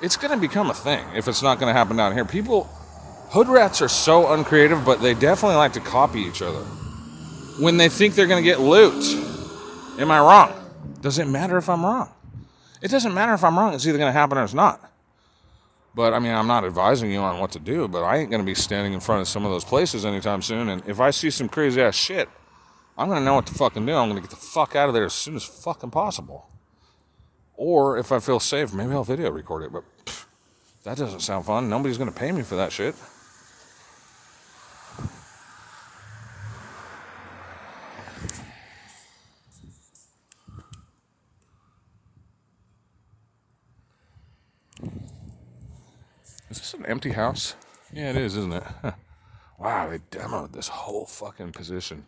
It's 0.02 0.18
to 0.18 0.38
become 0.38 0.70
a 0.70 0.74
thing 0.74 1.06
if 1.16 1.28
it's 1.28 1.42
not 1.42 1.60
to 1.60 1.74
happen 1.74 1.96
down 1.96 2.14
here. 2.14 2.26
People, 2.26 2.70
hood 3.34 3.48
rats 3.48 3.82
are 3.82 3.90
so 3.90 4.32
uncreative, 4.32 4.86
but 4.86 5.02
they 5.02 5.16
definitely 5.16 5.56
like 5.56 5.74
to 5.74 5.80
copy 5.80 6.22
each 6.22 6.44
other 6.44 6.62
when 7.60 7.78
they 7.78 7.90
think 7.90 8.14
they're 8.14 8.28
going 8.28 8.44
to 8.44 8.48
get 8.48 8.60
loot. 8.60 9.04
Am 10.00 10.12
I 10.12 10.20
wrong? 10.20 10.54
Does 11.02 11.18
it 11.18 11.28
matter 11.28 11.58
if 11.58 11.68
I'm 11.68 11.84
wrong? 11.84 12.12
It 12.80 12.92
doesn't 12.92 13.14
matter 13.14 13.34
if 13.34 13.44
I'm 13.44 13.58
wrong. 13.58 13.74
It's 13.74 13.88
either 13.88 13.98
going 13.98 14.14
to 14.14 14.20
happen 14.20 14.38
or 14.38 14.44
it's 14.44 14.54
not. 14.54 14.92
But 15.96 16.14
I 16.14 16.20
mean, 16.20 16.32
I'm 16.32 16.46
not 16.46 16.64
advising 16.64 17.12
you 17.12 17.22
on 17.22 17.40
what 17.40 17.52
to 17.54 17.60
do, 17.60 17.88
but 17.88 18.04
I 18.04 18.18
ain't 18.18 18.30
going 18.30 18.42
to 18.42 18.46
be 18.46 18.54
standing 18.54 18.94
in 18.94 19.00
front 19.00 19.22
of 19.22 19.28
some 19.28 19.46
of 19.46 19.52
those 19.52 19.64
places 19.64 20.06
anytime 20.06 20.44
soon. 20.44 20.70
And 20.70 20.88
if 20.88 21.00
I 21.00 21.10
see 21.10 21.32
some 21.32 21.50
crazy 21.50 21.82
ass 21.82 21.96
shit, 21.96 22.30
I'm 23.00 23.08
going 23.08 23.20
to 23.20 23.26
know 23.26 23.34
what 23.34 23.48
to 23.48 23.54
fucking 23.56 23.84
do. 23.84 23.96
I'm 23.96 24.10
going 24.10 24.22
to 24.22 24.28
get 24.28 24.30
the 24.30 24.36
fuck 24.36 24.76
out 24.76 24.90
of 24.90 24.94
there 24.94 25.06
as 25.06 25.14
soon 25.14 25.36
as 25.36 25.44
fucking 25.44 25.90
possible. 25.90 26.48
Or 27.56 27.98
if 27.98 28.12
I 28.12 28.20
feel 28.20 28.40
safe, 28.40 28.74
maybe 28.74 28.92
I'll 28.92 29.04
video 29.04 29.32
record 29.32 29.64
it. 29.64 29.72
But 29.72 29.84
pff, 30.06 30.26
that 30.84 30.98
doesn't 30.98 31.22
sound 31.22 31.48
fun. 31.48 31.68
Nobody's 31.68 31.98
going 31.98 32.12
to 32.12 32.20
pay 32.20 32.32
me 32.32 32.44
for 32.44 32.56
that 32.58 32.72
shit. 32.72 32.94
An 46.74 46.86
empty 46.86 47.12
house? 47.12 47.56
Yeah, 47.92 48.10
it 48.10 48.18
is, 48.18 48.36
isn't 48.38 48.54
it? 48.54 48.64
wow, 49.60 49.90
they 49.90 50.00
demoed 50.00 50.54
this 50.54 50.68
whole 50.68 51.06
fucking 51.06 51.52
position. 51.52 52.06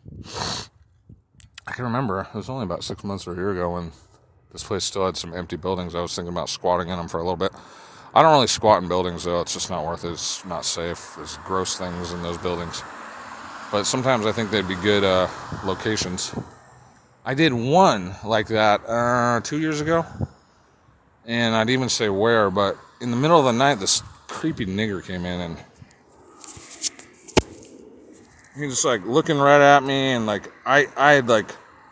I 1.68 1.72
can 1.72 1.86
remember 1.86 2.22
it 2.22 2.36
was 2.36 2.50
only 2.50 2.64
about 2.64 2.84
six 2.84 3.04
months 3.04 3.28
or 3.28 3.34
a 3.34 3.36
year 3.36 3.52
ago 3.52 3.74
when 3.74 3.92
this 4.52 4.64
place 4.64 4.84
still 4.84 5.06
had 5.06 5.18
some 5.18 5.34
empty 5.34 5.56
buildings. 5.56 5.96
I 5.96 6.02
was 6.02 6.16
thinking 6.16 6.34
about 6.34 6.50
squatting 6.50 6.90
in 6.90 6.98
them 6.98 7.08
for 7.08 7.20
a 7.20 7.24
little 7.24 7.38
bit. 7.38 7.52
I 8.14 8.22
don't 8.22 8.32
really 8.32 8.48
squat 8.48 8.82
in 8.82 8.88
buildings 8.88 9.26
though; 9.26 9.42
it's 9.42 9.54
just 9.54 9.70
not 9.70 9.86
worth 9.86 10.06
it. 10.06 10.12
It's 10.12 10.46
not 10.46 10.64
safe. 10.64 11.16
There's 11.18 11.38
gross 11.38 11.78
things 11.78 12.14
in 12.14 12.24
those 12.24 12.38
buildings. 12.38 12.82
But 13.72 13.84
sometimes 13.84 14.26
I 14.26 14.32
think 14.32 14.52
they'd 14.52 14.68
be 14.68 14.76
good 14.76 15.04
uh, 15.04 15.28
locations. 15.66 16.34
I 17.26 17.34
did 17.34 17.52
one 17.52 18.16
like 18.24 18.48
that 18.48 18.82
uh, 18.88 19.42
two 19.44 19.60
years 19.60 19.82
ago, 19.82 20.06
and 21.26 21.56
I'd 21.56 21.70
even 21.70 21.90
say 21.90 22.08
where, 22.08 22.50
but 22.50 22.78
in 23.02 23.12
the 23.12 23.18
middle 23.18 23.40
of 23.40 23.46
the 23.46 23.52
night, 23.52 23.80
this 23.80 24.02
creepy 24.36 24.66
nigger 24.66 25.02
came 25.02 25.26
in 25.26 25.40
and 25.40 25.58
he 28.58 28.68
just 28.68 28.84
like 28.84 29.06
looking 29.06 29.38
right 29.38 29.62
at 29.62 29.82
me 29.82 30.12
and 30.12 30.26
like 30.26 30.52
I 30.66 30.88
I 30.98 31.14
had 31.14 31.30
like 31.30 31.50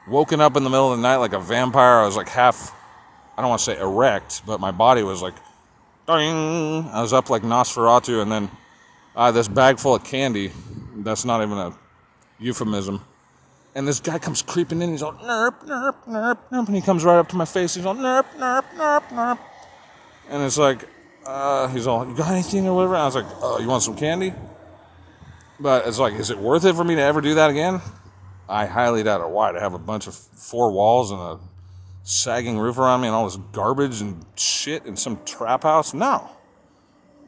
woken 0.09 0.41
up 0.41 0.57
in 0.57 0.65
the 0.65 0.69
middle 0.69 0.91
of 0.91 0.97
the 0.97 1.01
night 1.01 1.15
like 1.15 1.31
a 1.31 1.39
vampire. 1.39 1.99
I 1.99 2.05
was 2.05 2.17
like 2.17 2.27
half 2.27 2.75
I 3.37 3.41
don't 3.41 3.49
want 3.49 3.59
to 3.59 3.65
say 3.65 3.79
erect, 3.79 4.41
but 4.45 4.59
my 4.59 4.71
body 4.71 5.03
was 5.03 5.21
like 5.21 5.35
ding. 6.05 6.89
I 6.91 7.01
was 7.01 7.13
up 7.13 7.29
like 7.29 7.43
Nosferatu 7.43 8.21
and 8.21 8.29
then 8.29 8.51
uh, 9.15 9.31
this 9.31 9.47
bag 9.47 9.79
full 9.79 9.95
of 9.95 10.03
candy. 10.03 10.51
That's 10.97 11.23
not 11.23 11.41
even 11.41 11.57
a 11.57 11.73
euphemism. 12.39 13.05
And 13.73 13.87
this 13.87 14.01
guy 14.01 14.19
comes 14.19 14.41
creeping 14.41 14.81
in. 14.81 14.91
He's 14.91 15.01
all 15.01 15.13
nerp, 15.13 15.65
nerp, 15.65 15.95
nerp, 16.09 16.37
nerp, 16.51 16.67
and 16.67 16.75
he 16.75 16.81
comes 16.81 17.05
right 17.05 17.17
up 17.17 17.29
to 17.29 17.37
my 17.37 17.45
face. 17.45 17.75
He's 17.75 17.85
all 17.85 17.95
nerp, 17.95 18.25
nerp, 18.37 18.65
nerp, 18.75 19.07
nerp, 19.07 19.39
and 20.29 20.43
it's 20.43 20.57
like, 20.57 20.87
uh, 21.25 21.67
he's 21.69 21.87
all, 21.87 22.07
you 22.07 22.15
got 22.15 22.31
anything 22.31 22.67
or 22.67 22.75
whatever? 22.75 22.95
I 22.95 23.05
was 23.05 23.15
like, 23.15 23.25
oh, 23.41 23.59
you 23.59 23.67
want 23.67 23.83
some 23.83 23.95
candy? 23.95 24.33
But 25.59 25.87
it's 25.87 25.99
like, 25.99 26.13
is 26.13 26.29
it 26.29 26.37
worth 26.37 26.65
it 26.65 26.75
for 26.75 26.83
me 26.83 26.95
to 26.95 27.01
ever 27.01 27.21
do 27.21 27.35
that 27.35 27.49
again? 27.49 27.81
I 28.49 28.65
highly 28.65 29.03
doubt 29.03 29.21
it. 29.21 29.29
Why? 29.29 29.51
To 29.51 29.59
have 29.59 29.73
a 29.73 29.79
bunch 29.79 30.07
of 30.07 30.15
four 30.15 30.71
walls 30.71 31.11
and 31.11 31.19
a 31.19 31.39
sagging 32.03 32.59
roof 32.59 32.77
around 32.77 33.01
me 33.01 33.07
and 33.07 33.15
all 33.15 33.25
this 33.25 33.37
garbage 33.51 34.01
and 34.01 34.25
shit 34.35 34.85
in 34.85 34.97
some 34.97 35.23
trap 35.25 35.63
house? 35.63 35.93
No. 35.93 36.29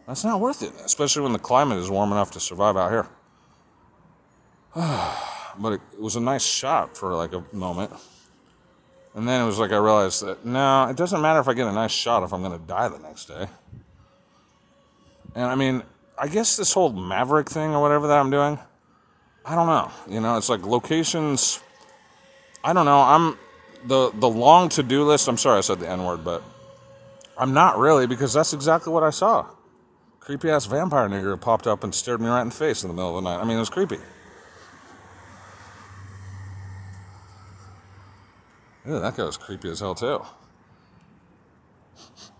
That's 0.07 0.23
not 0.23 0.39
worth 0.39 0.61
it, 0.61 0.71
especially 0.83 1.23
when 1.23 1.33
the 1.33 1.39
climate 1.39 1.77
is 1.77 1.89
warm 1.89 2.11
enough 2.11 2.31
to 2.31 2.39
survive 2.39 2.77
out 2.77 2.91
here. 2.91 3.07
but 5.57 5.73
it, 5.73 5.81
it 5.93 6.01
was 6.01 6.15
a 6.15 6.19
nice 6.19 6.43
shot 6.43 6.97
for 6.97 7.13
like 7.15 7.33
a 7.33 7.43
moment. 7.53 7.91
And 9.15 9.27
then 9.27 9.41
it 9.41 9.45
was 9.45 9.57
like 9.57 9.71
I 9.71 9.77
realized 9.77 10.25
that 10.25 10.45
no, 10.45 10.87
it 10.89 10.97
doesn't 10.97 11.21
matter 11.21 11.39
if 11.39 11.47
I 11.47 11.53
get 11.53 11.67
a 11.67 11.71
nice 11.71 11.91
shot 11.91 12.23
if 12.23 12.33
I'm 12.33 12.41
going 12.41 12.59
to 12.59 12.67
die 12.67 12.89
the 12.89 12.99
next 12.99 13.25
day. 13.25 13.47
And 15.35 15.43
I 15.43 15.55
mean, 15.55 15.83
I 16.17 16.27
guess 16.27 16.55
this 16.55 16.73
whole 16.73 16.91
Maverick 16.91 17.49
thing 17.49 17.75
or 17.75 17.81
whatever 17.81 18.07
that 18.07 18.17
I'm 18.17 18.31
doing, 18.31 18.57
I 19.45 19.53
don't 19.53 19.67
know. 19.67 19.91
You 20.07 20.21
know, 20.21 20.37
it's 20.37 20.49
like 20.49 20.65
locations. 20.65 21.61
I 22.63 22.73
don't 22.73 22.85
know. 22.85 23.01
I'm 23.01 23.37
the 23.85 24.11
the 24.13 24.29
long 24.29 24.69
to 24.69 24.83
do 24.83 25.03
list. 25.03 25.27
I'm 25.27 25.37
sorry 25.37 25.59
I 25.59 25.61
said 25.61 25.79
the 25.79 25.89
N 25.89 26.03
word, 26.03 26.23
but 26.23 26.41
I'm 27.37 27.53
not 27.53 27.77
really 27.77 28.07
because 28.07 28.33
that's 28.33 28.53
exactly 28.53 28.91
what 28.91 29.03
I 29.03 29.09
saw. 29.09 29.45
Creepy 30.19 30.49
ass 30.49 30.65
vampire 30.65 31.07
nigger 31.07 31.39
popped 31.39 31.67
up 31.67 31.83
and 31.83 31.93
stared 31.93 32.19
me 32.21 32.27
right 32.27 32.41
in 32.41 32.49
the 32.49 32.55
face 32.55 32.83
in 32.83 32.87
the 32.87 32.95
middle 32.95 33.15
of 33.15 33.23
the 33.23 33.29
night. 33.29 33.39
I 33.39 33.45
mean, 33.45 33.57
it 33.57 33.59
was 33.59 33.69
creepy. 33.69 33.99
Ew, 38.87 38.99
that 38.99 39.15
guy 39.15 39.23
was 39.23 39.37
creepy 39.37 39.69
as 39.69 39.79
hell 39.79 39.95
too. 39.95 40.23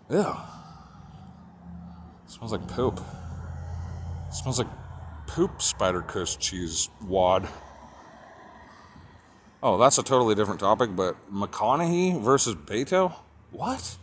Ew. 0.10 0.36
Smells 2.36 2.52
like 2.52 2.68
poop. 2.68 3.00
Smells 4.30 4.60
like 4.60 4.68
poop 5.26 5.62
spider 5.62 6.02
cush 6.02 6.36
cheese 6.36 6.90
wad. 7.08 7.48
Oh, 9.64 9.78
that's 9.78 9.98
a 9.98 10.04
totally 10.04 10.36
different 10.36 10.60
topic, 10.60 10.98
but 10.98 11.16
McConaughey 11.34 12.22
versus 12.22 12.54
Beto? 12.54 13.14
What? 13.52 13.96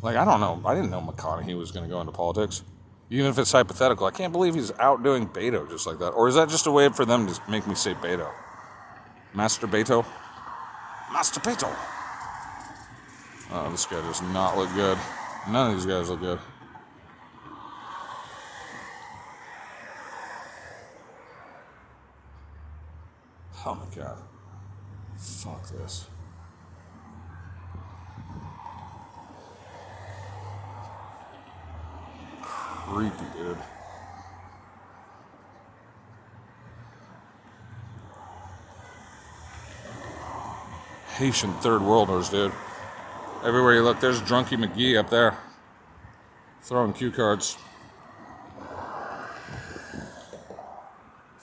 Like, 0.00 0.14
I 0.14 0.24
don't 0.24 0.38
know. 0.38 0.62
I 0.64 0.76
didn't 0.76 0.90
know 0.92 1.00
McConaughey 1.00 1.58
was 1.58 1.72
going 1.72 1.84
to 1.84 1.90
go 1.90 2.00
into 2.00 2.12
politics. 2.12 2.62
Even 3.10 3.26
if 3.26 3.36
it's 3.36 3.50
hypothetical, 3.50 4.06
I 4.06 4.12
can't 4.12 4.32
believe 4.32 4.54
he's 4.54 4.70
outdoing 4.78 5.26
Beto 5.26 5.68
just 5.68 5.84
like 5.84 5.98
that. 5.98 6.10
Or 6.10 6.28
is 6.28 6.36
that 6.36 6.50
just 6.50 6.68
a 6.68 6.70
way 6.70 6.88
for 6.88 7.04
them 7.04 7.26
to 7.26 7.40
make 7.50 7.66
me 7.66 7.74
say 7.74 7.94
Beto? 7.94 8.30
Master 9.34 9.66
Beto? 9.66 10.06
Master 11.12 11.40
Beto! 11.40 11.74
Oh, 13.50 13.68
this 13.72 13.86
guy 13.86 14.00
does 14.02 14.22
not 14.22 14.56
look 14.56 14.72
good. 14.76 14.96
None 15.50 15.72
of 15.72 15.76
these 15.76 15.86
guys 15.86 16.08
look 16.08 16.20
good. 16.20 16.38
Oh 23.64 23.74
my 23.74 23.94
god. 23.94 24.18
Fuck 25.16 25.68
this. 25.68 26.06
Creepy, 32.42 33.24
dude. 33.36 33.56
Haitian 41.16 41.52
third 41.54 41.82
worlders, 41.82 42.30
dude. 42.30 42.50
Everywhere 43.44 43.74
you 43.74 43.82
look, 43.82 44.00
there's 44.00 44.20
Drunky 44.22 44.58
McGee 44.58 44.98
up 44.98 45.08
there. 45.08 45.38
Throwing 46.62 46.92
cue 46.92 47.12
cards. 47.12 47.56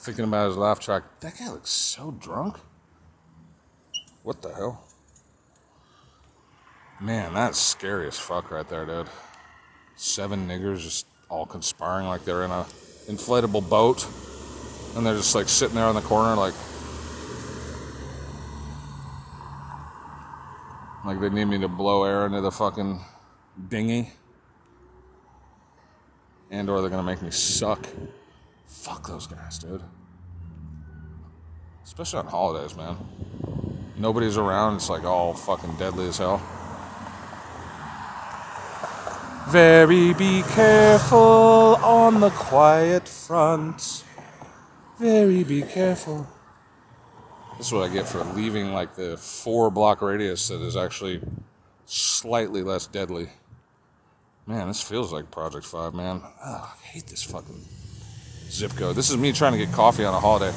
Thinking 0.09 0.25
about 0.25 0.47
his 0.47 0.57
laugh 0.57 0.79
track. 0.79 1.03
That 1.19 1.37
guy 1.37 1.51
looks 1.51 1.69
so 1.69 2.09
drunk. 2.09 2.57
What 4.23 4.41
the 4.41 4.51
hell? 4.51 4.83
Man, 6.99 7.35
that's 7.35 7.59
scary 7.59 8.07
as 8.07 8.17
fuck 8.17 8.49
right 8.49 8.67
there, 8.67 8.87
dude. 8.87 9.07
Seven 9.95 10.47
niggers 10.47 10.79
just 10.79 11.05
all 11.29 11.45
conspiring 11.45 12.07
like 12.07 12.25
they're 12.25 12.43
in 12.43 12.49
a 12.49 12.65
inflatable 13.05 13.69
boat. 13.69 14.07
And 14.95 15.05
they're 15.05 15.15
just 15.15 15.35
like 15.35 15.47
sitting 15.47 15.75
there 15.75 15.85
on 15.85 15.93
the 15.93 16.01
corner 16.01 16.35
like 16.35 16.55
Like 21.05 21.19
they 21.19 21.29
need 21.29 21.45
me 21.45 21.59
to 21.59 21.67
blow 21.67 22.03
air 22.05 22.25
into 22.25 22.41
the 22.41 22.49
fucking 22.49 22.99
dinghy. 23.67 24.11
And 26.49 26.67
or 26.67 26.81
they're 26.81 26.89
gonna 26.89 27.03
make 27.03 27.21
me 27.21 27.29
suck. 27.29 27.87
Fuck 28.65 29.07
those 29.07 29.27
guys, 29.27 29.59
dude. 29.59 29.83
Especially 31.89 32.19
on 32.19 32.27
holidays, 32.27 32.77
man. 32.77 32.95
Nobody's 33.97 34.37
around, 34.37 34.75
it's 34.75 34.91
like 34.91 35.05
all 35.05 35.33
fucking 35.33 35.75
deadly 35.77 36.07
as 36.07 36.19
hell. 36.19 36.39
Very 39.49 40.13
be 40.13 40.43
careful 40.49 41.17
on 41.17 42.19
the 42.19 42.29
quiet 42.29 43.07
front. 43.07 44.03
Very 44.99 45.43
be 45.43 45.63
careful. 45.63 46.27
This 47.57 47.65
is 47.65 47.73
what 47.73 47.89
I 47.89 47.91
get 47.91 48.07
for 48.07 48.23
leaving 48.23 48.71
like 48.71 48.95
the 48.95 49.17
four 49.17 49.71
block 49.71 50.03
radius 50.03 50.47
that 50.49 50.61
is 50.61 50.77
actually 50.77 51.21
slightly 51.87 52.61
less 52.61 52.85
deadly. 52.85 53.29
Man, 54.45 54.67
this 54.67 54.83
feels 54.83 55.11
like 55.11 55.31
Project 55.31 55.65
5, 55.65 55.95
man. 55.95 56.21
Ugh, 56.43 56.69
I 56.71 56.85
hate 56.85 57.07
this 57.07 57.23
fucking 57.23 57.65
zip 58.47 58.75
code. 58.75 58.95
This 58.95 59.09
is 59.09 59.17
me 59.17 59.31
trying 59.31 59.53
to 59.53 59.57
get 59.57 59.71
coffee 59.73 60.05
on 60.05 60.13
a 60.13 60.19
holiday. 60.19 60.53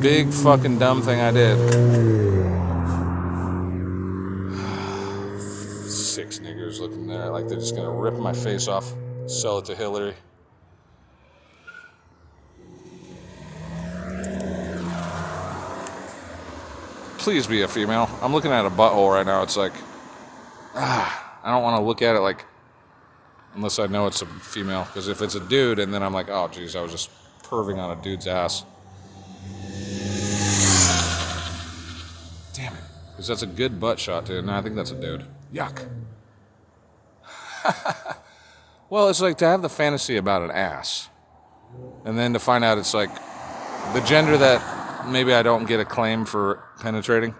Big 0.00 0.32
fucking 0.32 0.78
dumb 0.78 1.02
thing 1.02 1.20
I 1.20 1.32
did. 1.32 1.58
Six 5.90 6.38
niggers 6.38 6.78
looking 6.78 7.08
there 7.08 7.30
like 7.30 7.48
they're 7.48 7.58
just 7.58 7.74
gonna 7.74 7.90
rip 7.90 8.14
my 8.14 8.32
face 8.32 8.68
off, 8.68 8.94
sell 9.26 9.58
it 9.58 9.64
to 9.64 9.74
Hillary. 9.74 10.14
Please 17.18 17.48
be 17.48 17.62
a 17.62 17.68
female. 17.68 18.08
I'm 18.22 18.32
looking 18.32 18.52
at 18.52 18.64
a 18.64 18.70
butthole 18.70 19.12
right 19.12 19.26
now. 19.26 19.42
It's 19.42 19.56
like, 19.56 19.72
ah, 20.74 21.40
I 21.42 21.50
don't 21.50 21.64
want 21.64 21.80
to 21.80 21.84
look 21.84 22.02
at 22.02 22.14
it 22.14 22.20
like, 22.20 22.44
unless 23.54 23.80
I 23.80 23.86
know 23.86 24.06
it's 24.06 24.22
a 24.22 24.26
female. 24.26 24.84
Because 24.84 25.08
if 25.08 25.20
it's 25.20 25.34
a 25.34 25.40
dude, 25.40 25.80
and 25.80 25.92
then 25.92 26.04
I'm 26.04 26.14
like, 26.14 26.28
oh, 26.30 26.46
geez, 26.48 26.76
I 26.76 26.82
was 26.82 26.92
just 26.92 27.10
perving 27.42 27.78
on 27.78 27.98
a 27.98 28.00
dude's 28.00 28.28
ass. 28.28 28.64
Damn 32.54 32.74
it. 32.74 32.80
Because 33.18 33.26
that's 33.26 33.42
a 33.42 33.48
good 33.48 33.80
butt 33.80 33.98
shot, 33.98 34.26
dude. 34.26 34.44
No, 34.44 34.52
I 34.52 34.62
think 34.62 34.76
that's 34.76 34.92
a 34.92 34.94
dude. 34.94 35.24
Yuck. 35.52 35.88
well, 38.90 39.08
it's 39.08 39.20
like 39.20 39.36
to 39.38 39.44
have 39.44 39.60
the 39.60 39.68
fantasy 39.68 40.16
about 40.16 40.42
an 40.42 40.52
ass. 40.52 41.08
And 42.04 42.16
then 42.16 42.32
to 42.34 42.38
find 42.38 42.62
out 42.62 42.78
it's 42.78 42.94
like 42.94 43.12
the 43.92 44.00
gender 44.06 44.36
that 44.36 45.08
maybe 45.08 45.34
I 45.34 45.42
don't 45.42 45.66
get 45.66 45.80
a 45.80 45.84
claim 45.84 46.26
for 46.26 46.62
penetrating. 46.78 47.34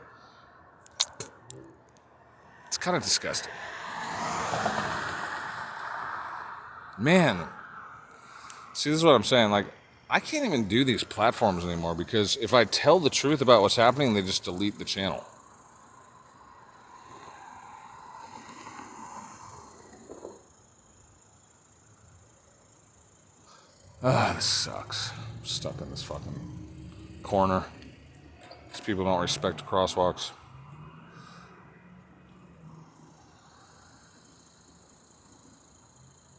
It's 2.66 2.76
kind 2.76 2.96
of 2.96 3.04
disgusting. 3.04 3.52
Man. 6.98 7.46
See, 8.72 8.90
this 8.90 8.96
is 8.96 9.04
what 9.04 9.14
I'm 9.14 9.22
saying. 9.22 9.52
Like, 9.52 9.66
I 10.10 10.18
can't 10.18 10.44
even 10.44 10.66
do 10.66 10.82
these 10.82 11.04
platforms 11.04 11.64
anymore 11.64 11.94
because 11.94 12.36
if 12.38 12.52
I 12.52 12.64
tell 12.64 12.98
the 12.98 13.10
truth 13.10 13.40
about 13.40 13.62
what's 13.62 13.76
happening, 13.76 14.14
they 14.14 14.22
just 14.22 14.42
delete 14.42 14.80
the 14.80 14.84
channel. 14.84 15.24
Ah, 24.02 24.32
this 24.36 24.44
sucks. 24.44 25.10
I'm 25.10 25.44
stuck 25.44 25.80
in 25.80 25.90
this 25.90 26.04
fucking 26.04 27.20
corner. 27.24 27.64
These 28.70 28.80
people 28.80 29.04
don't 29.04 29.20
respect 29.20 29.66
crosswalks. 29.66 30.30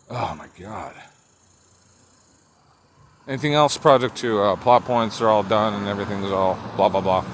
Oh 0.10 0.36
my 0.36 0.48
god. 0.60 0.96
Anything 3.28 3.54
else? 3.54 3.78
Project 3.78 4.16
2. 4.16 4.40
Uh, 4.40 4.56
plot 4.56 4.86
points 4.86 5.22
are 5.22 5.28
all 5.28 5.44
done 5.44 5.74
and 5.74 5.88
everything's 5.88 6.32
all 6.32 6.58
blah 6.78 6.88
blah 6.88 7.02
blah. 7.02 7.26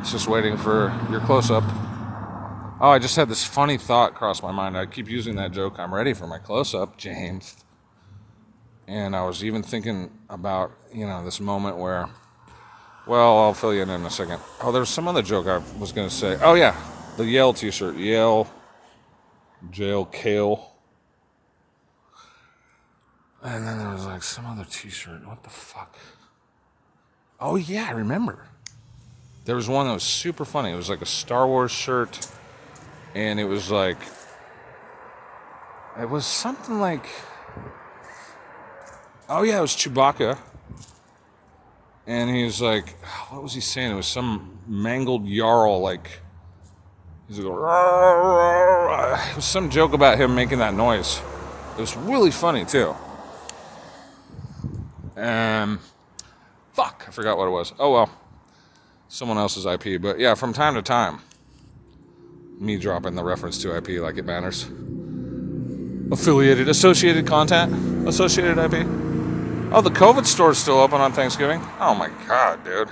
It's 0.00 0.10
just 0.10 0.26
waiting 0.26 0.56
for 0.56 0.92
your 1.10 1.20
close 1.20 1.50
up. 1.50 1.64
Oh, 2.78 2.90
I 2.90 2.98
just 2.98 3.16
had 3.16 3.28
this 3.28 3.44
funny 3.44 3.78
thought 3.78 4.14
cross 4.14 4.42
my 4.42 4.50
mind. 4.52 4.76
I 4.76 4.84
keep 4.84 5.08
using 5.08 5.36
that 5.36 5.52
joke. 5.52 5.78
I'm 5.78 5.94
ready 5.94 6.12
for 6.12 6.26
my 6.26 6.38
close 6.38 6.74
up, 6.74 6.98
James. 6.98 7.64
And 8.88 9.16
I 9.16 9.24
was 9.24 9.42
even 9.42 9.62
thinking 9.62 10.10
about, 10.30 10.70
you 10.92 11.06
know, 11.06 11.24
this 11.24 11.40
moment 11.40 11.76
where, 11.76 12.08
well, 13.06 13.38
I'll 13.38 13.54
fill 13.54 13.74
you 13.74 13.82
in 13.82 13.90
in 13.90 14.04
a 14.04 14.10
second. 14.10 14.40
Oh, 14.62 14.70
there's 14.70 14.88
some 14.88 15.08
other 15.08 15.22
joke 15.22 15.46
I 15.46 15.60
was 15.78 15.92
going 15.92 16.08
to 16.08 16.14
say. 16.14 16.38
Oh, 16.40 16.54
yeah, 16.54 16.76
the 17.16 17.24
Yale 17.24 17.52
t 17.52 17.70
shirt. 17.70 17.96
Yale, 17.96 18.48
jail, 19.70 20.04
kale. 20.04 20.72
And 23.42 23.66
then 23.66 23.78
there 23.78 23.90
was 23.90 24.06
like 24.06 24.22
some 24.22 24.46
other 24.46 24.64
t 24.64 24.88
shirt. 24.88 25.26
What 25.26 25.42
the 25.42 25.50
fuck? 25.50 25.96
Oh, 27.40 27.56
yeah, 27.56 27.88
I 27.88 27.92
remember. 27.92 28.46
There 29.44 29.56
was 29.56 29.68
one 29.68 29.86
that 29.86 29.92
was 29.92 30.02
super 30.02 30.44
funny. 30.44 30.70
It 30.70 30.76
was 30.76 30.90
like 30.90 31.02
a 31.02 31.06
Star 31.06 31.46
Wars 31.46 31.70
shirt, 31.70 32.28
and 33.14 33.38
it 33.38 33.44
was 33.44 33.70
like, 33.70 33.98
it 36.00 36.08
was 36.08 36.26
something 36.26 36.80
like, 36.80 37.06
Oh 39.28 39.42
yeah, 39.42 39.58
it 39.58 39.62
was 39.62 39.72
Chewbacca. 39.72 40.38
And 42.06 42.30
he 42.30 42.44
was 42.44 42.62
like, 42.62 42.90
what 43.30 43.42
was 43.42 43.54
he 43.54 43.60
saying? 43.60 43.90
It 43.90 43.96
was 43.96 44.06
some 44.06 44.60
mangled 44.68 45.26
Jarl, 45.26 45.80
like 45.80 46.20
he's 47.28 47.40
like, 47.40 47.46
it 47.46 49.36
was 49.36 49.44
some 49.44 49.68
joke 49.70 49.92
about 49.92 50.16
him 50.18 50.34
making 50.34 50.58
that 50.60 50.74
noise. 50.74 51.20
It 51.76 51.80
was 51.80 51.96
really 51.96 52.30
funny 52.30 52.64
too. 52.64 52.94
Um, 55.16 55.80
fuck, 56.74 57.04
I 57.08 57.10
forgot 57.10 57.36
what 57.36 57.48
it 57.48 57.50
was. 57.50 57.72
Oh 57.80 57.92
well, 57.92 58.10
someone 59.08 59.38
else's 59.38 59.66
IP. 59.66 60.00
But 60.00 60.20
yeah, 60.20 60.34
from 60.34 60.52
time 60.52 60.74
to 60.74 60.82
time, 60.82 61.18
me 62.60 62.76
dropping 62.78 63.16
the 63.16 63.24
reference 63.24 63.58
to 63.62 63.76
IP 63.76 64.00
like 64.00 64.16
it 64.18 64.24
matters. 64.24 64.70
Affiliated, 66.12 66.68
associated 66.68 67.26
content, 67.26 68.06
associated 68.06 68.58
IP. 68.58 69.05
Oh, 69.72 69.80
the 69.80 69.90
COVID 69.90 70.24
store's 70.24 70.58
still 70.58 70.78
open 70.78 71.00
on 71.00 71.12
Thanksgiving? 71.12 71.60
Oh 71.80 71.94
my 71.94 72.08
god, 72.28 72.64
dude. 72.64 72.88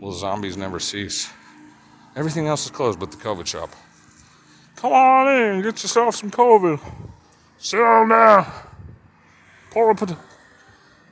Will 0.00 0.12
zombies 0.12 0.56
never 0.56 0.80
cease? 0.80 1.30
Everything 2.16 2.48
else 2.48 2.64
is 2.64 2.70
closed 2.70 2.98
but 2.98 3.10
the 3.10 3.18
COVID 3.18 3.46
shop. 3.46 3.70
Come 4.76 4.92
on 4.92 5.28
in, 5.28 5.62
get 5.62 5.82
yourself 5.82 6.16
some 6.16 6.30
COVID. 6.30 6.80
Sit 7.58 7.76
down 7.76 8.08
now. 8.08 8.50
Pour 9.70 9.90
up 9.90 10.02
a, 10.02 10.18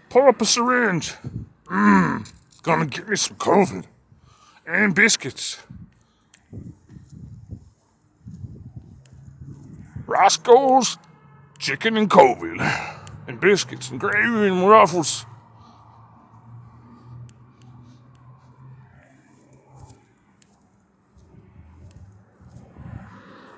pour 0.09 0.28
up 0.28 0.41
a 0.41 0.45
syringe. 0.45 1.14
Mmm, 1.66 2.28
gonna 2.62 2.86
get 2.86 3.09
me 3.09 3.14
some 3.14 3.36
COVID. 3.36 3.84
And 4.66 4.95
biscuits. 4.95 5.62
Roscoe's 10.11 10.99
chicken 11.61 11.97
and 11.97 12.11
COVID, 12.11 12.59
and 13.29 13.41
biscuits 13.41 13.91
and 13.91 14.01
gravy 14.01 14.49
and 14.49 14.69
ruffles. 14.69 15.25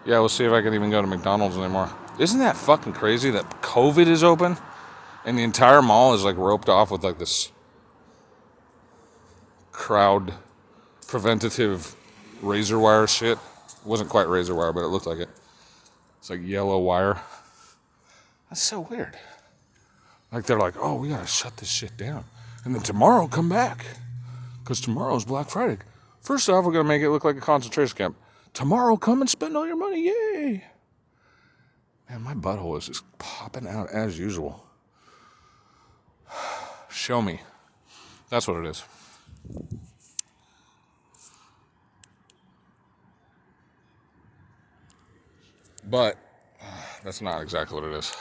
Yeah, 0.05 0.19
we'll 0.19 0.29
see 0.29 0.45
if 0.45 0.53
I 0.53 0.61
can 0.61 0.75
even 0.75 0.91
go 0.91 1.01
to 1.01 1.07
McDonald's 1.07 1.57
anymore. 1.57 1.91
Isn't 2.19 2.41
that 2.41 2.59
fucking 2.59 2.93
crazy 2.93 3.31
that 3.31 3.63
COVID 3.63 4.07
is 4.07 4.23
open 4.23 4.59
and 5.25 5.39
the 5.39 5.45
entire 5.45 5.81
mall 5.81 6.13
is 6.13 6.23
like 6.23 6.37
roped 6.37 6.69
off 6.69 6.91
with 6.91 7.03
like 7.03 7.19
this 7.19 7.51
crowd 9.71 10.35
preventative 11.07 11.97
razor 12.43 12.79
wire 12.79 13.07
shit? 13.07 13.39
It 13.39 13.87
wasn't 13.87 14.11
quite 14.11 14.29
razor 14.29 14.55
wire, 14.55 14.75
but 14.75 14.81
it 14.81 14.89
looked 14.89 15.07
like 15.07 15.19
it. 15.19 15.31
It's 16.23 16.31
like 16.31 16.47
yellow 16.47 16.79
wire. 16.79 17.21
That's 18.49 18.63
so 18.63 18.87
weird. 18.89 19.17
Like 20.31 20.45
they're 20.45 20.57
like, 20.57 20.75
oh, 20.79 20.95
we 20.95 21.09
gotta 21.09 21.27
shut 21.27 21.57
this 21.57 21.69
shit 21.69 21.97
down. 21.97 22.23
And 22.65 22.73
then 22.73 22.83
tomorrow 22.83 23.27
come 23.27 23.49
back. 23.49 23.85
Because 24.63 24.81
tomorrow's 24.81 25.25
Black 25.25 25.51
Friday. 25.51 25.79
First 26.21 26.49
off, 26.49 26.65
we're 26.65 26.71
gonna 26.71 26.85
make 26.85 27.03
it 27.03 27.11
look 27.11 27.25
like 27.25 27.37
a 27.37 27.41
concentration 27.41 27.97
camp. 27.97 28.17
Tomorrow 28.55 28.99
come 28.99 29.21
and 29.21 29.29
spend 29.29 29.57
all 29.57 29.67
your 29.67 29.75
money. 29.75 30.05
Yay. 30.05 30.65
Man, 32.09 32.23
my 32.23 32.35
butthole 32.35 32.79
is 32.79 32.87
just 32.87 33.03
popping 33.19 33.67
out 33.67 33.91
as 33.91 34.17
usual. 34.17 34.65
Show 36.89 37.21
me. 37.21 37.41
That's 38.31 38.47
what 38.47 38.65
it 38.65 38.69
is. 38.69 38.85
But 45.93 46.17
that's 47.05 47.21
not 47.21 47.43
exactly 47.43 47.79
what 47.79 47.85
it 47.85 47.95
is. 47.95 48.17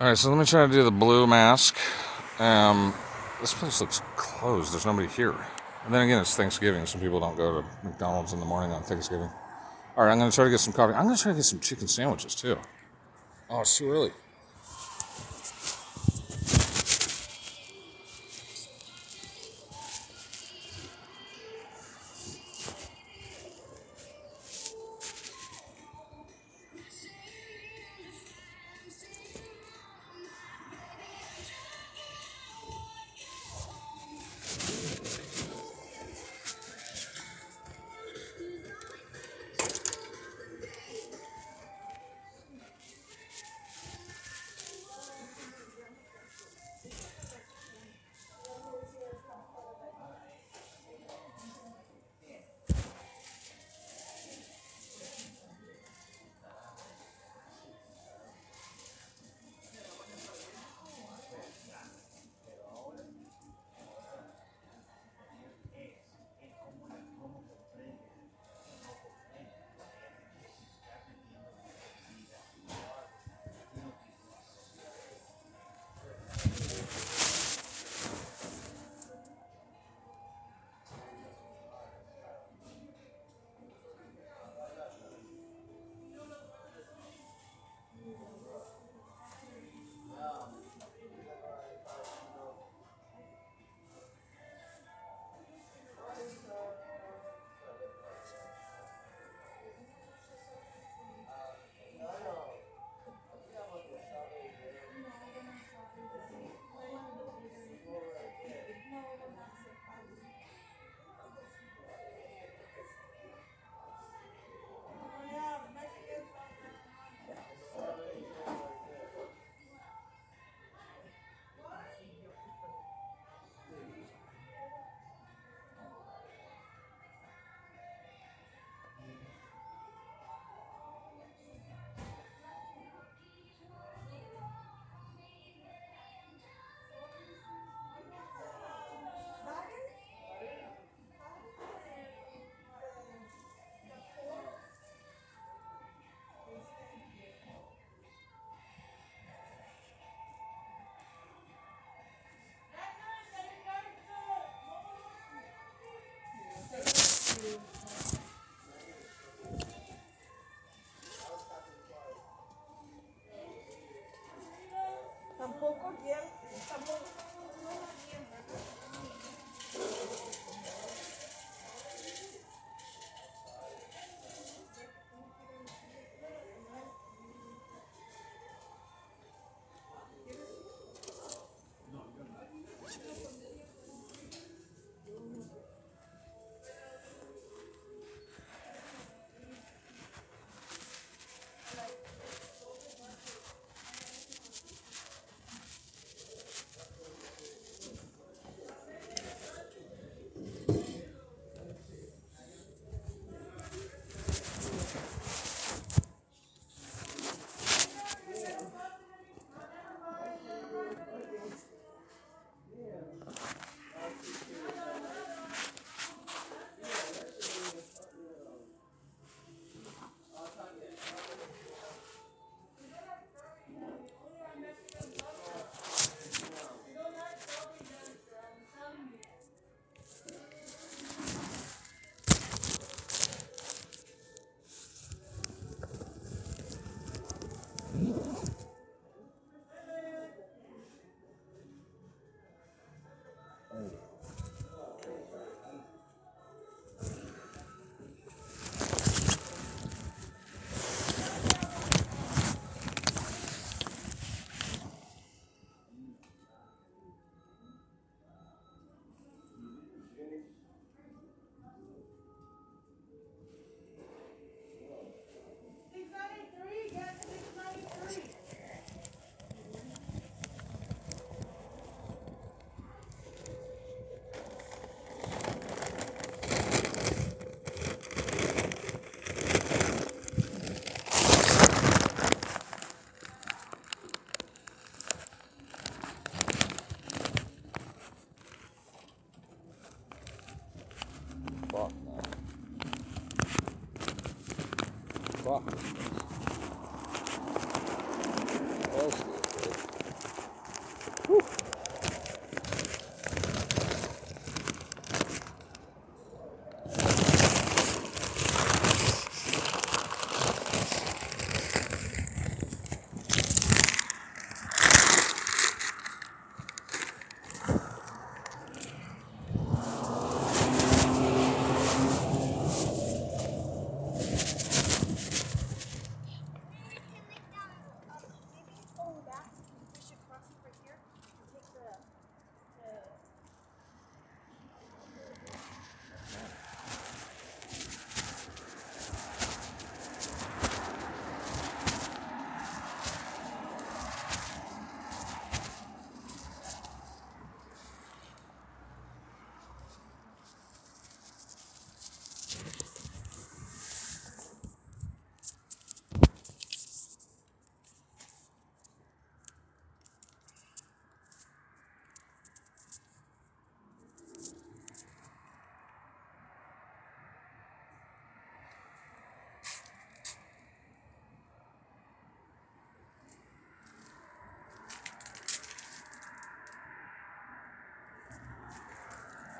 All 0.00 0.06
right, 0.06 0.16
so 0.16 0.30
let 0.30 0.38
me 0.38 0.44
try 0.44 0.64
to 0.64 0.72
do 0.72 0.84
the 0.84 0.92
blue 0.92 1.26
mask. 1.26 1.76
Um, 2.38 2.94
this 3.40 3.52
place 3.52 3.80
looks 3.80 4.00
closed. 4.14 4.72
There's 4.72 4.86
nobody 4.86 5.08
here. 5.08 5.34
And 5.84 5.92
then 5.92 6.02
again, 6.02 6.20
it's 6.20 6.36
Thanksgiving. 6.36 6.86
Some 6.86 7.00
people 7.00 7.18
don't 7.18 7.36
go 7.36 7.60
to 7.60 7.66
McDonald's 7.82 8.32
in 8.32 8.38
the 8.38 8.46
morning 8.46 8.70
on 8.70 8.84
Thanksgiving. 8.84 9.28
All 9.96 10.04
right, 10.04 10.12
I'm 10.12 10.18
going 10.20 10.30
to 10.30 10.34
try 10.36 10.44
to 10.44 10.50
get 10.52 10.60
some 10.60 10.72
coffee. 10.72 10.94
I'm 10.94 11.06
going 11.06 11.16
to 11.16 11.20
try 11.20 11.32
to 11.32 11.36
get 11.36 11.44
some 11.44 11.58
chicken 11.58 11.88
sandwiches 11.88 12.36
too. 12.36 12.58
Oh, 13.50 13.62
it's 13.62 13.76
too 13.76 13.90
early. 13.90 14.12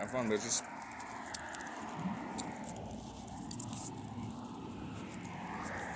Have 0.08 0.20
fun, 0.20 0.30
bitches. 0.30 0.62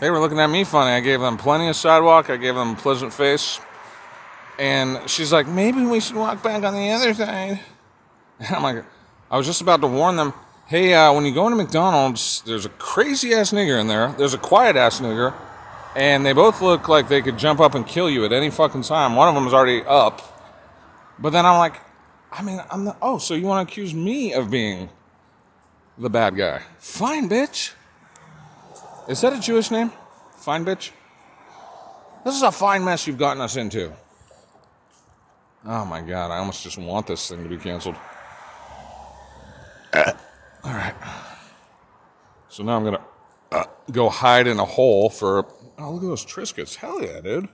They 0.00 0.10
were 0.10 0.18
looking 0.18 0.38
at 0.38 0.48
me 0.48 0.64
funny. 0.64 0.90
I 0.90 1.00
gave 1.00 1.20
them 1.20 1.38
plenty 1.38 1.68
of 1.68 1.76
sidewalk. 1.76 2.28
I 2.28 2.36
gave 2.36 2.54
them 2.54 2.72
a 2.72 2.76
pleasant 2.76 3.12
face. 3.12 3.60
And 4.58 5.08
she's 5.08 5.32
like, 5.32 5.46
maybe 5.46 5.86
we 5.86 6.00
should 6.00 6.16
walk 6.16 6.42
back 6.42 6.62
on 6.62 6.74
the 6.74 6.90
other 6.90 7.14
side. 7.14 7.60
And 8.38 8.48
I'm 8.56 8.62
like, 8.62 8.84
I 9.30 9.38
was 9.38 9.46
just 9.46 9.62
about 9.62 9.80
to 9.80 9.86
warn 9.86 10.16
them, 10.16 10.34
hey, 10.66 10.92
uh, 10.92 11.12
when 11.14 11.24
you 11.24 11.32
go 11.32 11.46
into 11.46 11.56
McDonald's, 11.56 12.42
there's 12.42 12.66
a 12.66 12.70
crazy 12.70 13.32
ass 13.32 13.52
nigger 13.52 13.80
in 13.80 13.86
there. 13.86 14.12
There's 14.18 14.34
a 14.34 14.38
quiet 14.38 14.76
ass 14.76 15.00
nigger. 15.00 15.34
And 15.96 16.26
they 16.26 16.32
both 16.32 16.60
look 16.60 16.88
like 16.88 17.08
they 17.08 17.22
could 17.22 17.38
jump 17.38 17.60
up 17.60 17.74
and 17.74 17.86
kill 17.86 18.10
you 18.10 18.24
at 18.24 18.32
any 18.32 18.50
fucking 18.50 18.82
time. 18.82 19.16
One 19.16 19.28
of 19.28 19.34
them 19.34 19.46
is 19.46 19.54
already 19.54 19.82
up. 19.84 20.20
But 21.18 21.30
then 21.30 21.46
I'm 21.46 21.58
like, 21.58 21.80
I 22.32 22.42
mean, 22.42 22.62
I'm 22.70 22.86
the, 22.86 22.96
oh, 23.02 23.18
so 23.18 23.34
you 23.34 23.46
want 23.46 23.68
to 23.68 23.70
accuse 23.70 23.92
me 23.92 24.32
of 24.32 24.50
being 24.50 24.88
the 25.98 26.08
bad 26.08 26.34
guy? 26.34 26.62
Fine, 26.78 27.28
bitch. 27.28 27.74
Is 29.06 29.20
that 29.20 29.34
a 29.34 29.40
Jewish 29.40 29.70
name? 29.70 29.92
Fine, 30.38 30.64
bitch? 30.64 30.90
This 32.24 32.34
is 32.34 32.42
a 32.42 32.52
fine 32.52 32.84
mess 32.84 33.06
you've 33.06 33.18
gotten 33.18 33.42
us 33.42 33.56
into. 33.56 33.92
Oh 35.64 35.84
my 35.84 36.00
god, 36.00 36.30
I 36.30 36.38
almost 36.38 36.62
just 36.62 36.78
want 36.78 37.06
this 37.06 37.28
thing 37.28 37.42
to 37.42 37.48
be 37.48 37.56
canceled. 37.56 37.96
All 39.94 40.72
right. 40.72 40.94
So 42.48 42.62
now 42.62 42.76
I'm 42.76 42.84
gonna 42.84 43.04
uh, 43.50 43.64
go 43.90 44.08
hide 44.08 44.46
in 44.46 44.58
a 44.58 44.64
hole 44.64 45.10
for. 45.10 45.46
Oh, 45.78 45.92
look 45.92 46.02
at 46.02 46.06
those 46.06 46.24
Triscuits. 46.24 46.76
Hell 46.76 47.02
yeah, 47.02 47.20
dude. 47.20 47.48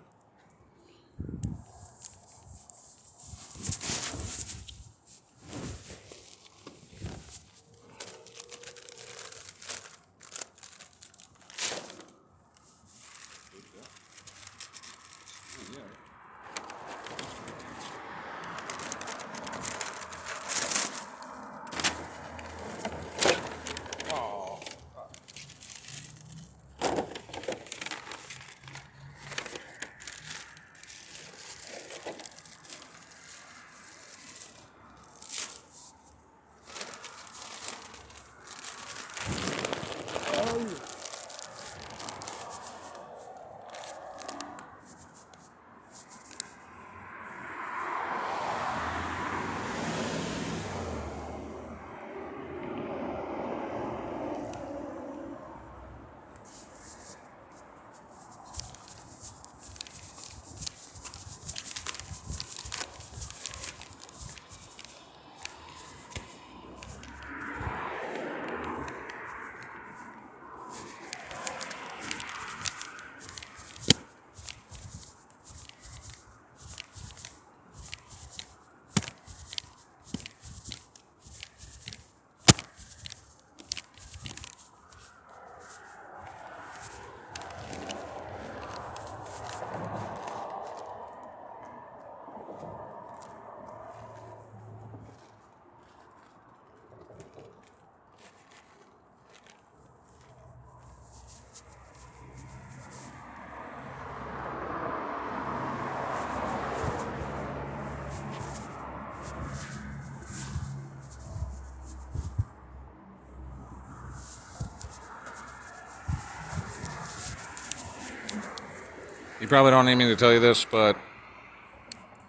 You 119.40 119.46
probably 119.46 119.70
don't 119.70 119.86
need 119.86 119.94
me 119.94 120.06
to 120.06 120.16
tell 120.16 120.32
you 120.32 120.40
this, 120.40 120.64
but 120.64 120.96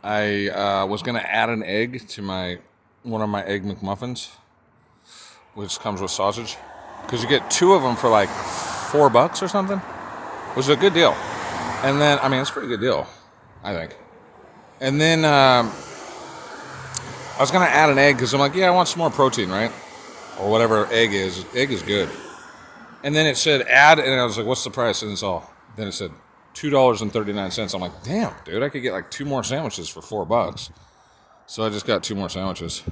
I 0.03 0.49
uh, 0.49 0.85
was 0.85 1.01
gonna 1.01 1.17
add 1.19 1.49
an 1.49 1.63
egg 1.63 2.07
to 2.09 2.21
my 2.21 2.59
one 3.01 3.23
of 3.23 3.29
my 3.29 3.43
egg 3.45 3.63
McMuffins, 3.63 4.29
which 5.55 5.79
comes 5.79 6.01
with 6.01 6.11
sausage, 6.11 6.55
because 7.01 7.23
you 7.23 7.27
get 7.27 7.49
two 7.49 7.73
of 7.73 7.81
them 7.81 7.95
for 7.95 8.09
like 8.09 8.29
four 8.29 9.09
bucks 9.09 9.41
or 9.41 9.47
something, 9.47 9.79
which 10.53 10.67
is 10.67 10.69
a 10.69 10.75
good 10.75 10.93
deal. 10.93 11.13
And 11.81 11.99
then, 11.99 12.19
I 12.21 12.29
mean, 12.29 12.41
it's 12.41 12.51
a 12.51 12.53
pretty 12.53 12.67
good 12.67 12.81
deal, 12.81 13.07
I 13.63 13.73
think. 13.73 13.97
And 14.79 15.01
then 15.01 15.25
um, 15.25 15.71
I 17.33 17.37
was 17.39 17.49
gonna 17.49 17.65
add 17.65 17.89
an 17.89 17.97
egg 17.97 18.17
because 18.17 18.35
I'm 18.35 18.39
like, 18.39 18.53
yeah, 18.53 18.67
I 18.67 18.71
want 18.71 18.87
some 18.87 18.99
more 18.99 19.09
protein, 19.09 19.49
right? 19.49 19.71
Or 20.39 20.51
whatever 20.51 20.85
egg 20.91 21.13
is. 21.13 21.43
Egg 21.55 21.71
is 21.71 21.81
good. 21.81 22.07
And 23.03 23.15
then 23.15 23.25
it 23.25 23.35
said 23.35 23.61
add, 23.63 23.97
and 23.97 24.21
I 24.21 24.25
was 24.25 24.37
like, 24.37 24.45
what's 24.45 24.63
the 24.63 24.69
price? 24.69 25.01
And 25.01 25.11
it's 25.11 25.23
all. 25.23 25.51
Then 25.75 25.87
it 25.87 25.93
said 25.93 26.11
two 26.53 26.69
dollars 26.69 27.01
and 27.01 27.11
thirty 27.11 27.33
nine 27.33 27.51
cents. 27.51 27.73
I'm 27.73 27.81
like, 27.81 28.03
damn, 28.03 28.33
dude, 28.45 28.63
I 28.63 28.69
could 28.69 28.81
get 28.81 28.93
like 28.93 29.11
two 29.11 29.25
more 29.25 29.43
sandwiches 29.43 29.89
for 29.89 30.01
four 30.01 30.25
bucks. 30.25 30.71
So 31.45 31.65
I 31.65 31.69
just 31.69 31.85
got 31.87 32.03
two 32.03 32.15
more 32.15 32.29
sandwiches. 32.29 32.83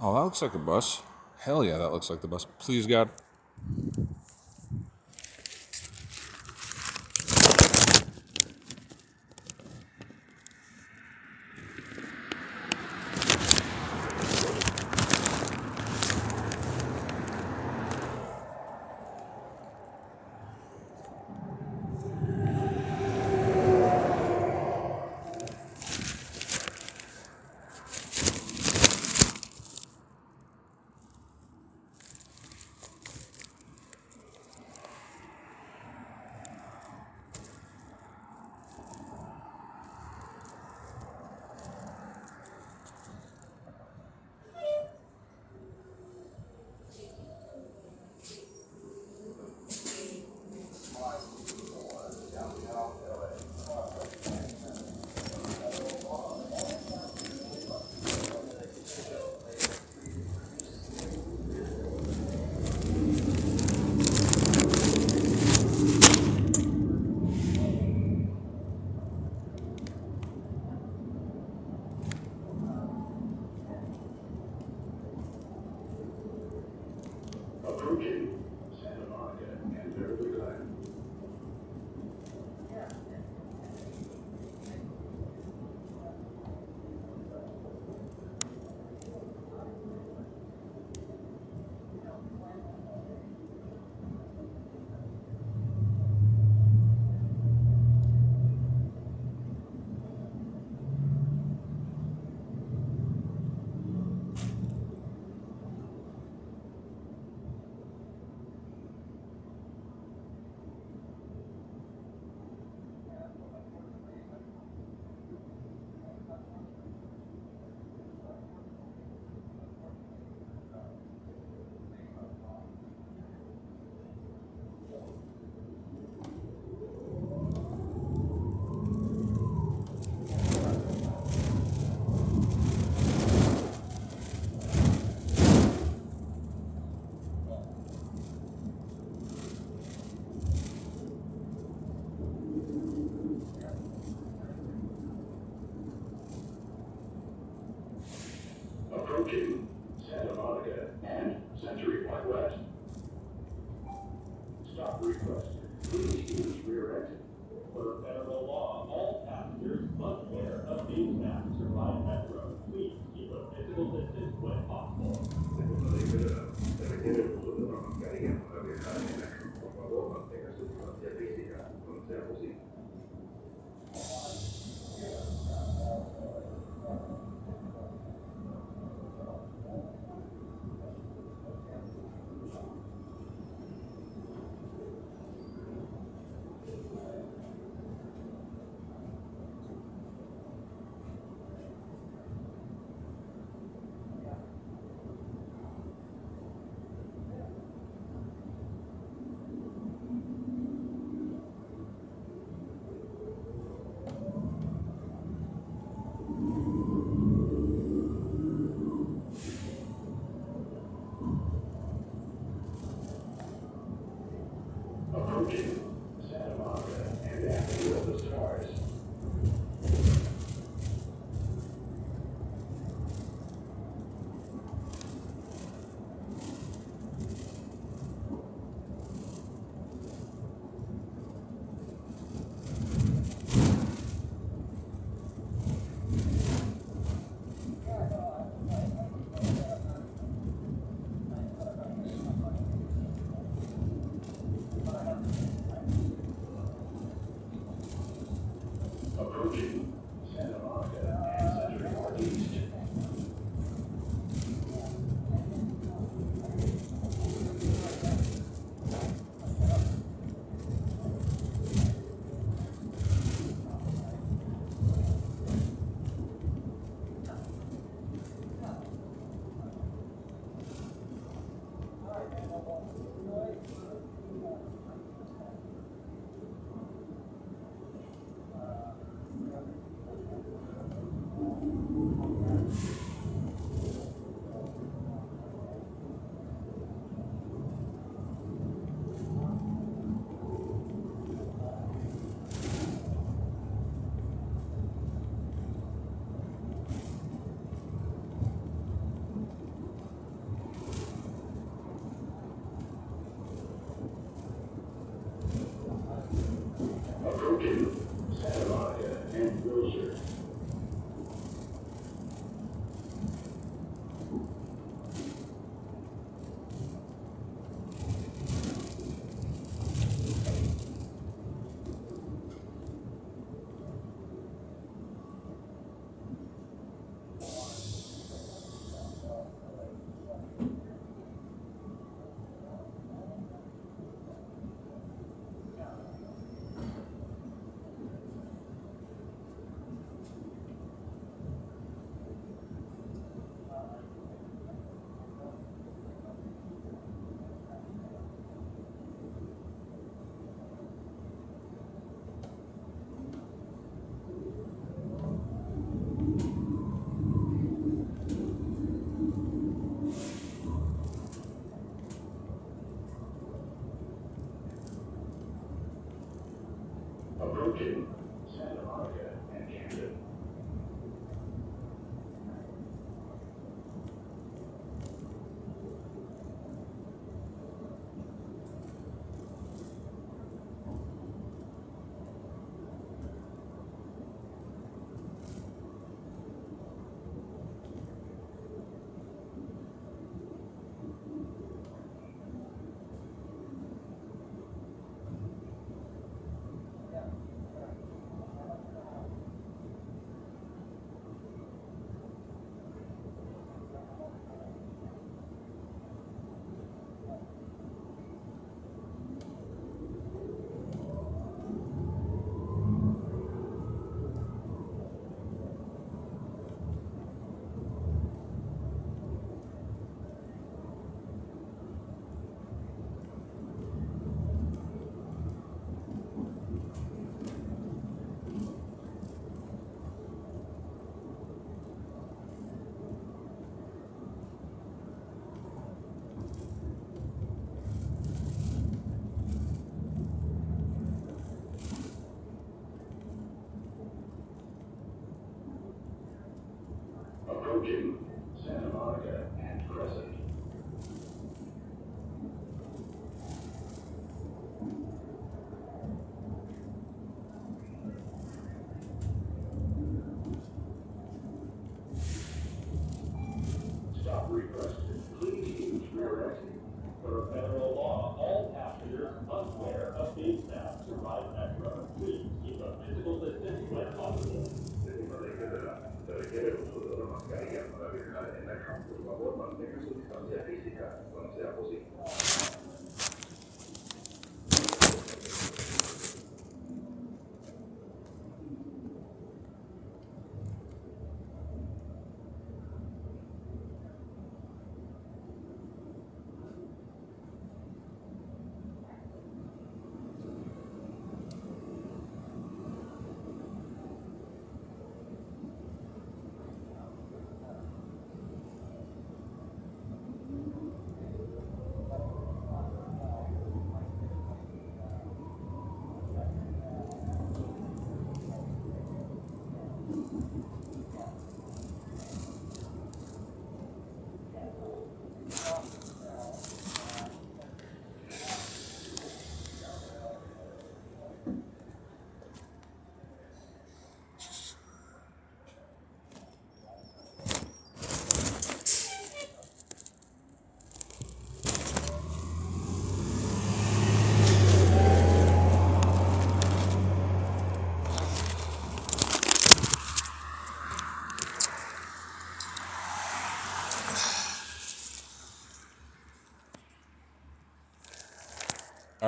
Oh, 0.00 0.14
that 0.14 0.20
looks 0.20 0.42
like 0.42 0.54
a 0.54 0.58
bus. 0.58 1.02
Hell 1.38 1.64
yeah, 1.64 1.78
that 1.78 1.92
looks 1.92 2.08
like 2.10 2.20
the 2.22 2.28
bus. 2.28 2.46
Please, 2.58 2.86
God. 2.86 3.10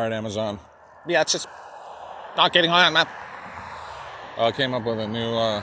Right, 0.08 0.16
Amazon. 0.16 0.58
Yeah, 1.06 1.20
it's 1.20 1.32
just 1.32 1.48
not 2.34 2.54
getting 2.54 2.70
high 2.70 2.86
on 2.86 2.94
that. 2.94 3.08
I 4.38 4.50
came 4.52 4.72
up 4.72 4.84
with 4.86 4.98
a 4.98 5.06
new 5.06 5.36
uh, 5.36 5.62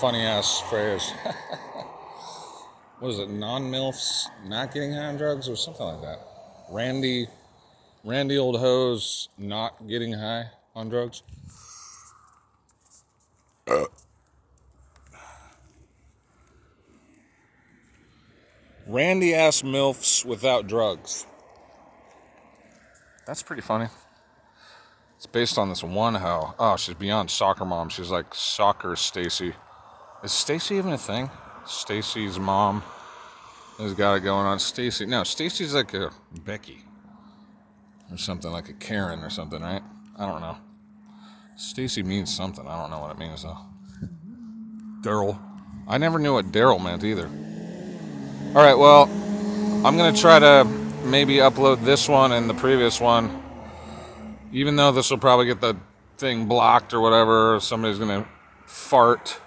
funny 0.00 0.22
ass 0.22 0.62
phrase. 0.70 1.10
what 3.00 3.10
is 3.10 3.18
it? 3.18 3.28
Non 3.28 3.70
milfs 3.70 4.28
not 4.46 4.72
getting 4.72 4.94
high 4.94 5.04
on 5.04 5.18
drugs 5.18 5.46
or 5.46 5.56
something 5.56 5.84
like 5.84 6.00
that. 6.00 6.20
Randy, 6.70 7.26
Randy 8.02 8.38
old 8.38 8.58
hoes 8.58 9.28
not 9.36 9.86
getting 9.86 10.14
high 10.14 10.46
on 10.74 10.88
drugs. 10.88 11.22
Randy 18.86 19.34
ass 19.34 19.60
milfs 19.60 20.24
without 20.24 20.66
drugs. 20.66 21.26
That's 23.30 23.44
pretty 23.44 23.62
funny. 23.62 23.86
It's 25.16 25.26
based 25.26 25.56
on 25.56 25.68
this 25.68 25.84
one 25.84 26.16
hoe. 26.16 26.52
Oh, 26.58 26.76
she's 26.76 26.96
beyond 26.96 27.30
soccer 27.30 27.64
mom. 27.64 27.88
She's 27.88 28.10
like 28.10 28.34
soccer 28.34 28.96
Stacy. 28.96 29.54
Is 30.24 30.32
Stacy 30.32 30.74
even 30.74 30.92
a 30.92 30.98
thing? 30.98 31.30
Stacy's 31.64 32.40
mom 32.40 32.82
has 33.78 33.94
got 33.94 34.14
it 34.14 34.24
going 34.24 34.46
on. 34.46 34.58
Stacy. 34.58 35.06
No, 35.06 35.22
Stacy's 35.22 35.74
like 35.74 35.94
a 35.94 36.10
Becky 36.44 36.82
or 38.10 38.16
something 38.16 38.50
like 38.50 38.68
a 38.68 38.72
Karen 38.72 39.20
or 39.20 39.30
something, 39.30 39.62
right? 39.62 39.82
I 40.18 40.26
don't 40.26 40.40
know. 40.40 40.56
Stacy 41.54 42.02
means 42.02 42.34
something. 42.34 42.66
I 42.66 42.82
don't 42.82 42.90
know 42.90 42.98
what 42.98 43.12
it 43.12 43.18
means 43.18 43.44
though. 43.44 43.58
Daryl. 45.02 45.38
I 45.86 45.98
never 45.98 46.18
knew 46.18 46.32
what 46.32 46.46
Daryl 46.46 46.82
meant 46.82 47.04
either. 47.04 47.30
All 48.56 48.64
right, 48.64 48.76
well, 48.76 49.02
I'm 49.86 49.96
gonna 49.96 50.16
try 50.16 50.40
to 50.40 50.79
maybe 51.10 51.36
upload 51.36 51.84
this 51.84 52.08
one 52.08 52.32
and 52.32 52.48
the 52.48 52.54
previous 52.54 53.00
one 53.00 53.42
even 54.52 54.76
though 54.76 54.92
this 54.92 55.10
will 55.10 55.18
probably 55.18 55.46
get 55.46 55.60
the 55.60 55.76
thing 56.18 56.46
blocked 56.46 56.92
or 56.92 57.00
whatever, 57.00 57.58
somebody's 57.60 57.98
gonna 57.98 58.26
fart 58.66 59.38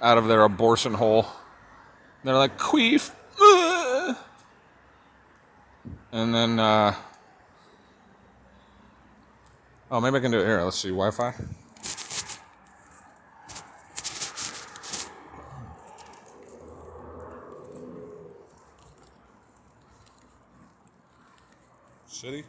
out 0.00 0.18
of 0.18 0.28
their 0.28 0.42
abortion 0.44 0.94
hole. 0.94 1.26
They're 2.24 2.34
like 2.34 2.58
queef, 2.58 3.10
and 6.12 6.34
then 6.34 6.58
uh, 6.58 6.94
oh, 9.90 10.00
maybe 10.00 10.16
I 10.18 10.20
can 10.20 10.30
do 10.30 10.40
it 10.40 10.46
here. 10.46 10.62
Let's 10.62 10.78
see, 10.78 10.90
Wi-Fi. 10.90 11.34
City. 22.18 22.42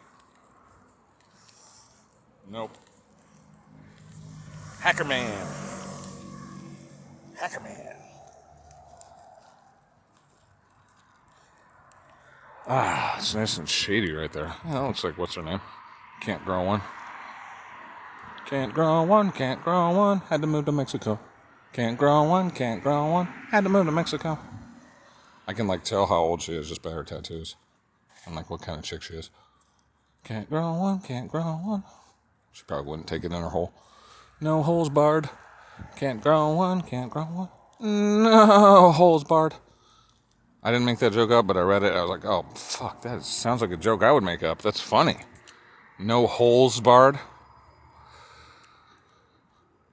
Nope. 2.50 2.76
Hacker 4.80 5.04
Man. 5.04 5.48
Hacker 7.40 7.60
Man. 7.60 7.96
Ah, 12.68 13.18
it's 13.20 13.36
nice 13.36 13.60
and 13.60 13.70
shady 13.70 14.12
right 14.12 14.34
there. 14.34 14.56
That 14.66 14.82
looks 14.82 15.04
like 15.04 15.20
what's 15.20 15.36
her 15.36 15.44
name? 15.44 15.62
Can't 16.22 16.44
grow 16.44 16.64
one. 16.64 16.82
Can't 18.48 18.74
grow 18.74 19.04
one, 19.04 19.32
can't 19.32 19.64
grow 19.64 19.96
one. 19.96 20.22
Had 20.30 20.42
to 20.42 20.48
move 20.48 20.66
to 20.66 20.72
Mexico. 20.72 21.20
Can't 21.74 21.96
grow 21.96 22.24
one, 22.24 22.50
can't 22.50 22.82
grow 22.82 23.06
one. 23.06 23.28
Had 23.52 23.66
to 23.66 23.70
move 23.70 23.86
to 23.86 23.92
Mexico. 23.92 24.40
I 25.48 25.54
can 25.54 25.68
like 25.68 25.84
tell 25.84 26.08
how 26.08 26.16
old 26.16 26.42
she 26.42 26.56
is 26.56 26.70
just 26.70 26.82
by 26.82 26.90
her 26.90 27.04
tattoos. 27.04 27.56
And 28.26 28.36
like 28.36 28.50
what 28.50 28.62
kind 28.62 28.80
of 28.80 28.84
chick 28.84 29.04
she 29.04 29.14
is. 29.14 29.30
Can't 30.24 30.50
grow 30.50 30.74
one, 30.74 31.00
can't 31.00 31.30
grow 31.30 31.44
one. 31.44 31.84
She 32.52 32.64
probably 32.64 32.90
wouldn't 32.90 33.08
take 33.08 33.24
it 33.24 33.32
in 33.32 33.42
her 33.42 33.50
hole. 33.50 33.74
No 34.42 34.64
holes 34.64 34.90
barred. 34.90 35.30
Can't 35.96 36.22
grow 36.22 36.52
one, 36.54 36.82
can't 36.82 37.12
grow 37.12 37.24
one. 37.24 37.50
No 37.80 38.92
holes 38.96 39.24
barred. 39.24 39.56
I 40.62 40.72
didn't 40.72 40.86
make 40.86 41.00
that 41.00 41.14
joke 41.14 41.32
up, 41.32 41.48
but 41.48 41.56
I 41.58 41.62
read 41.62 41.84
it. 41.84 41.94
I 41.94 42.02
was 42.02 42.10
like, 42.10 42.26
oh, 42.26 42.46
fuck, 42.54 43.02
that 43.04 43.24
sounds 43.24 43.62
like 43.62 43.72
a 43.72 43.78
joke 43.78 44.04
I 44.04 44.12
would 44.12 44.24
make 44.24 44.44
up. 44.44 44.62
That's 44.62 44.82
funny. 44.82 45.18
No 45.98 46.28
holes 46.28 46.82
barred. 46.82 47.18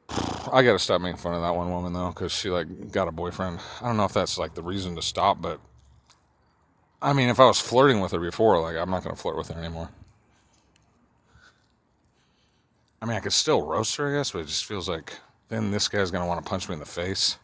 I 0.09 0.63
gotta 0.63 0.79
stop 0.79 1.01
making 1.01 1.19
fun 1.19 1.35
of 1.35 1.43
that 1.43 1.55
one 1.55 1.71
woman 1.71 1.93
though, 1.93 2.09
because 2.09 2.33
she 2.33 2.51
like 2.51 2.93
got 2.93 3.09
a 3.09 3.13
boyfriend. 3.13 3.61
I 3.81 3.87
don't 3.87 3.97
know 3.97 4.05
if 4.05 4.13
that's 4.13 4.39
like 4.39 4.55
the 4.55 4.63
reason 4.63 4.95
to 4.97 5.03
stop, 5.03 5.41
but 5.41 5.61
I 7.03 7.13
mean, 7.13 7.29
if 7.29 7.41
I 7.41 7.47
was 7.47 7.61
flirting 7.61 8.01
with 8.01 8.13
her 8.13 8.21
before, 8.21 8.61
like 8.61 8.77
I'm 8.77 8.91
not 8.91 9.03
gonna 9.03 9.17
flirt 9.17 9.37
with 9.37 9.49
her 9.49 9.59
anymore. 9.59 9.91
I 13.01 13.07
mean, 13.07 13.17
I 13.17 13.21
could 13.21 13.33
still 13.33 13.63
roast 13.67 13.97
her, 13.97 14.09
I 14.09 14.19
guess, 14.19 14.31
but 14.31 14.41
it 14.41 14.47
just 14.47 14.65
feels 14.65 14.89
like 14.89 15.15
then 15.49 15.71
this 15.71 15.89
guy's 15.89 16.11
gonna 16.11 16.27
want 16.27 16.45
to 16.45 16.49
punch 16.49 16.69
me 16.69 16.75
in 16.75 16.81
the 16.81 16.87
face, 16.87 17.39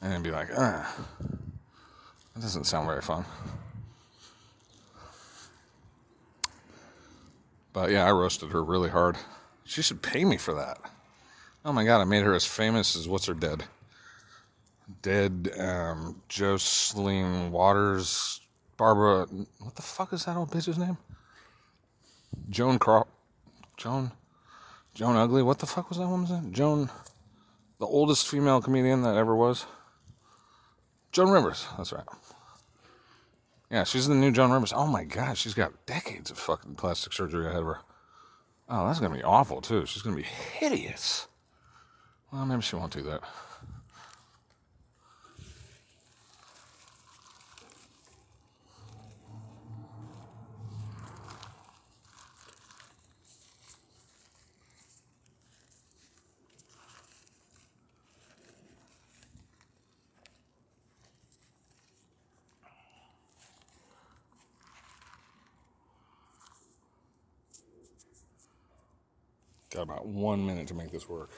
and 0.00 0.22
be 0.22 0.30
like, 0.30 0.48
ah, 0.56 0.94
that 2.34 2.40
doesn't 2.40 2.64
sound 2.64 2.86
very 2.86 3.02
fun. 3.02 3.24
But 7.72 7.90
yeah, 7.90 8.04
I 8.04 8.10
roasted 8.10 8.50
her 8.50 8.62
really 8.62 8.90
hard. 8.90 9.16
She 9.64 9.82
should 9.82 10.02
pay 10.02 10.24
me 10.24 10.36
for 10.36 10.54
that. 10.54 10.78
Oh 11.64 11.72
my 11.72 11.84
god, 11.84 12.00
I 12.00 12.04
made 12.04 12.24
her 12.24 12.34
as 12.34 12.46
famous 12.46 12.96
as 12.96 13.08
what's 13.08 13.26
her 13.26 13.34
dead? 13.34 13.64
Dead 15.02 15.52
um, 15.58 16.20
Jocelyn 16.28 17.52
Waters, 17.52 18.40
Barbara. 18.76 19.26
What 19.60 19.76
the 19.76 19.82
fuck 19.82 20.12
is 20.12 20.24
that 20.24 20.36
old 20.36 20.50
bitch's 20.50 20.78
name? 20.78 20.98
Joan 22.48 22.78
Craw. 22.78 23.04
Joan. 23.76 24.12
Joan 24.94 25.16
Ugly. 25.16 25.42
What 25.42 25.58
the 25.58 25.66
fuck 25.66 25.88
was 25.88 25.98
that 25.98 26.08
woman's 26.08 26.30
name? 26.30 26.52
Joan. 26.52 26.90
The 27.78 27.86
oldest 27.86 28.28
female 28.28 28.60
comedian 28.60 29.02
that 29.02 29.16
ever 29.16 29.34
was. 29.34 29.66
Joan 31.12 31.30
Rivers. 31.30 31.66
That's 31.76 31.92
right. 31.92 32.04
Yeah, 33.70 33.84
she's 33.84 34.08
the 34.08 34.14
new 34.14 34.32
Joan 34.32 34.50
Rivers. 34.50 34.72
Oh 34.74 34.86
my 34.86 35.04
god, 35.04 35.38
she's 35.38 35.54
got 35.54 35.86
decades 35.86 36.30
of 36.30 36.38
fucking 36.38 36.74
plastic 36.74 37.12
surgery 37.12 37.46
ahead 37.46 37.60
of 37.60 37.66
her. 37.66 37.78
Oh, 38.68 38.86
that's 38.86 39.00
gonna 39.00 39.14
be 39.14 39.22
awful 39.22 39.60
too. 39.60 39.86
She's 39.86 40.02
gonna 40.02 40.16
be 40.16 40.22
hideous. 40.22 41.28
Well, 42.32 42.46
maybe 42.46 42.62
she 42.62 42.76
won't 42.76 42.92
do 42.92 43.02
that. 43.02 43.22
Got 69.72 69.82
about 69.82 70.06
one 70.06 70.44
minute 70.44 70.66
to 70.68 70.74
make 70.74 70.90
this 70.90 71.08
work. 71.08 71.30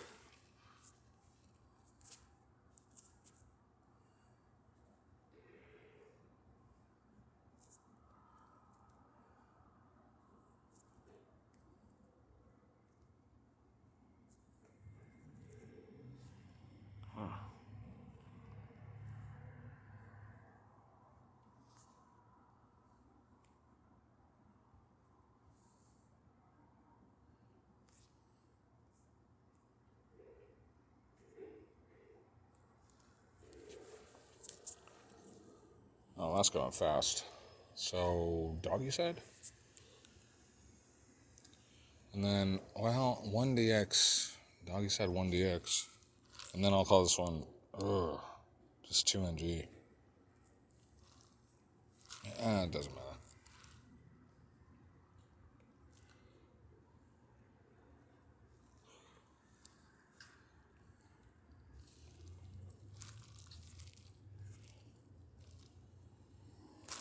That's 36.42 36.50
going 36.50 36.72
fast. 36.72 37.24
So, 37.76 38.58
doggy 38.62 38.90
side? 38.90 39.14
And 42.12 42.24
then, 42.24 42.58
well, 42.74 43.22
1DX, 43.32 44.34
doggy 44.66 44.88
side 44.88 45.08
1DX. 45.08 45.86
And 46.52 46.64
then 46.64 46.72
I'll 46.72 46.84
call 46.84 47.04
this 47.04 47.16
one, 47.16 47.44
ugh, 47.80 48.18
just 48.84 49.06
2NG. 49.06 49.66
Ah, 52.42 52.64
it 52.64 52.72
doesn't 52.72 52.92
matter. 52.92 53.01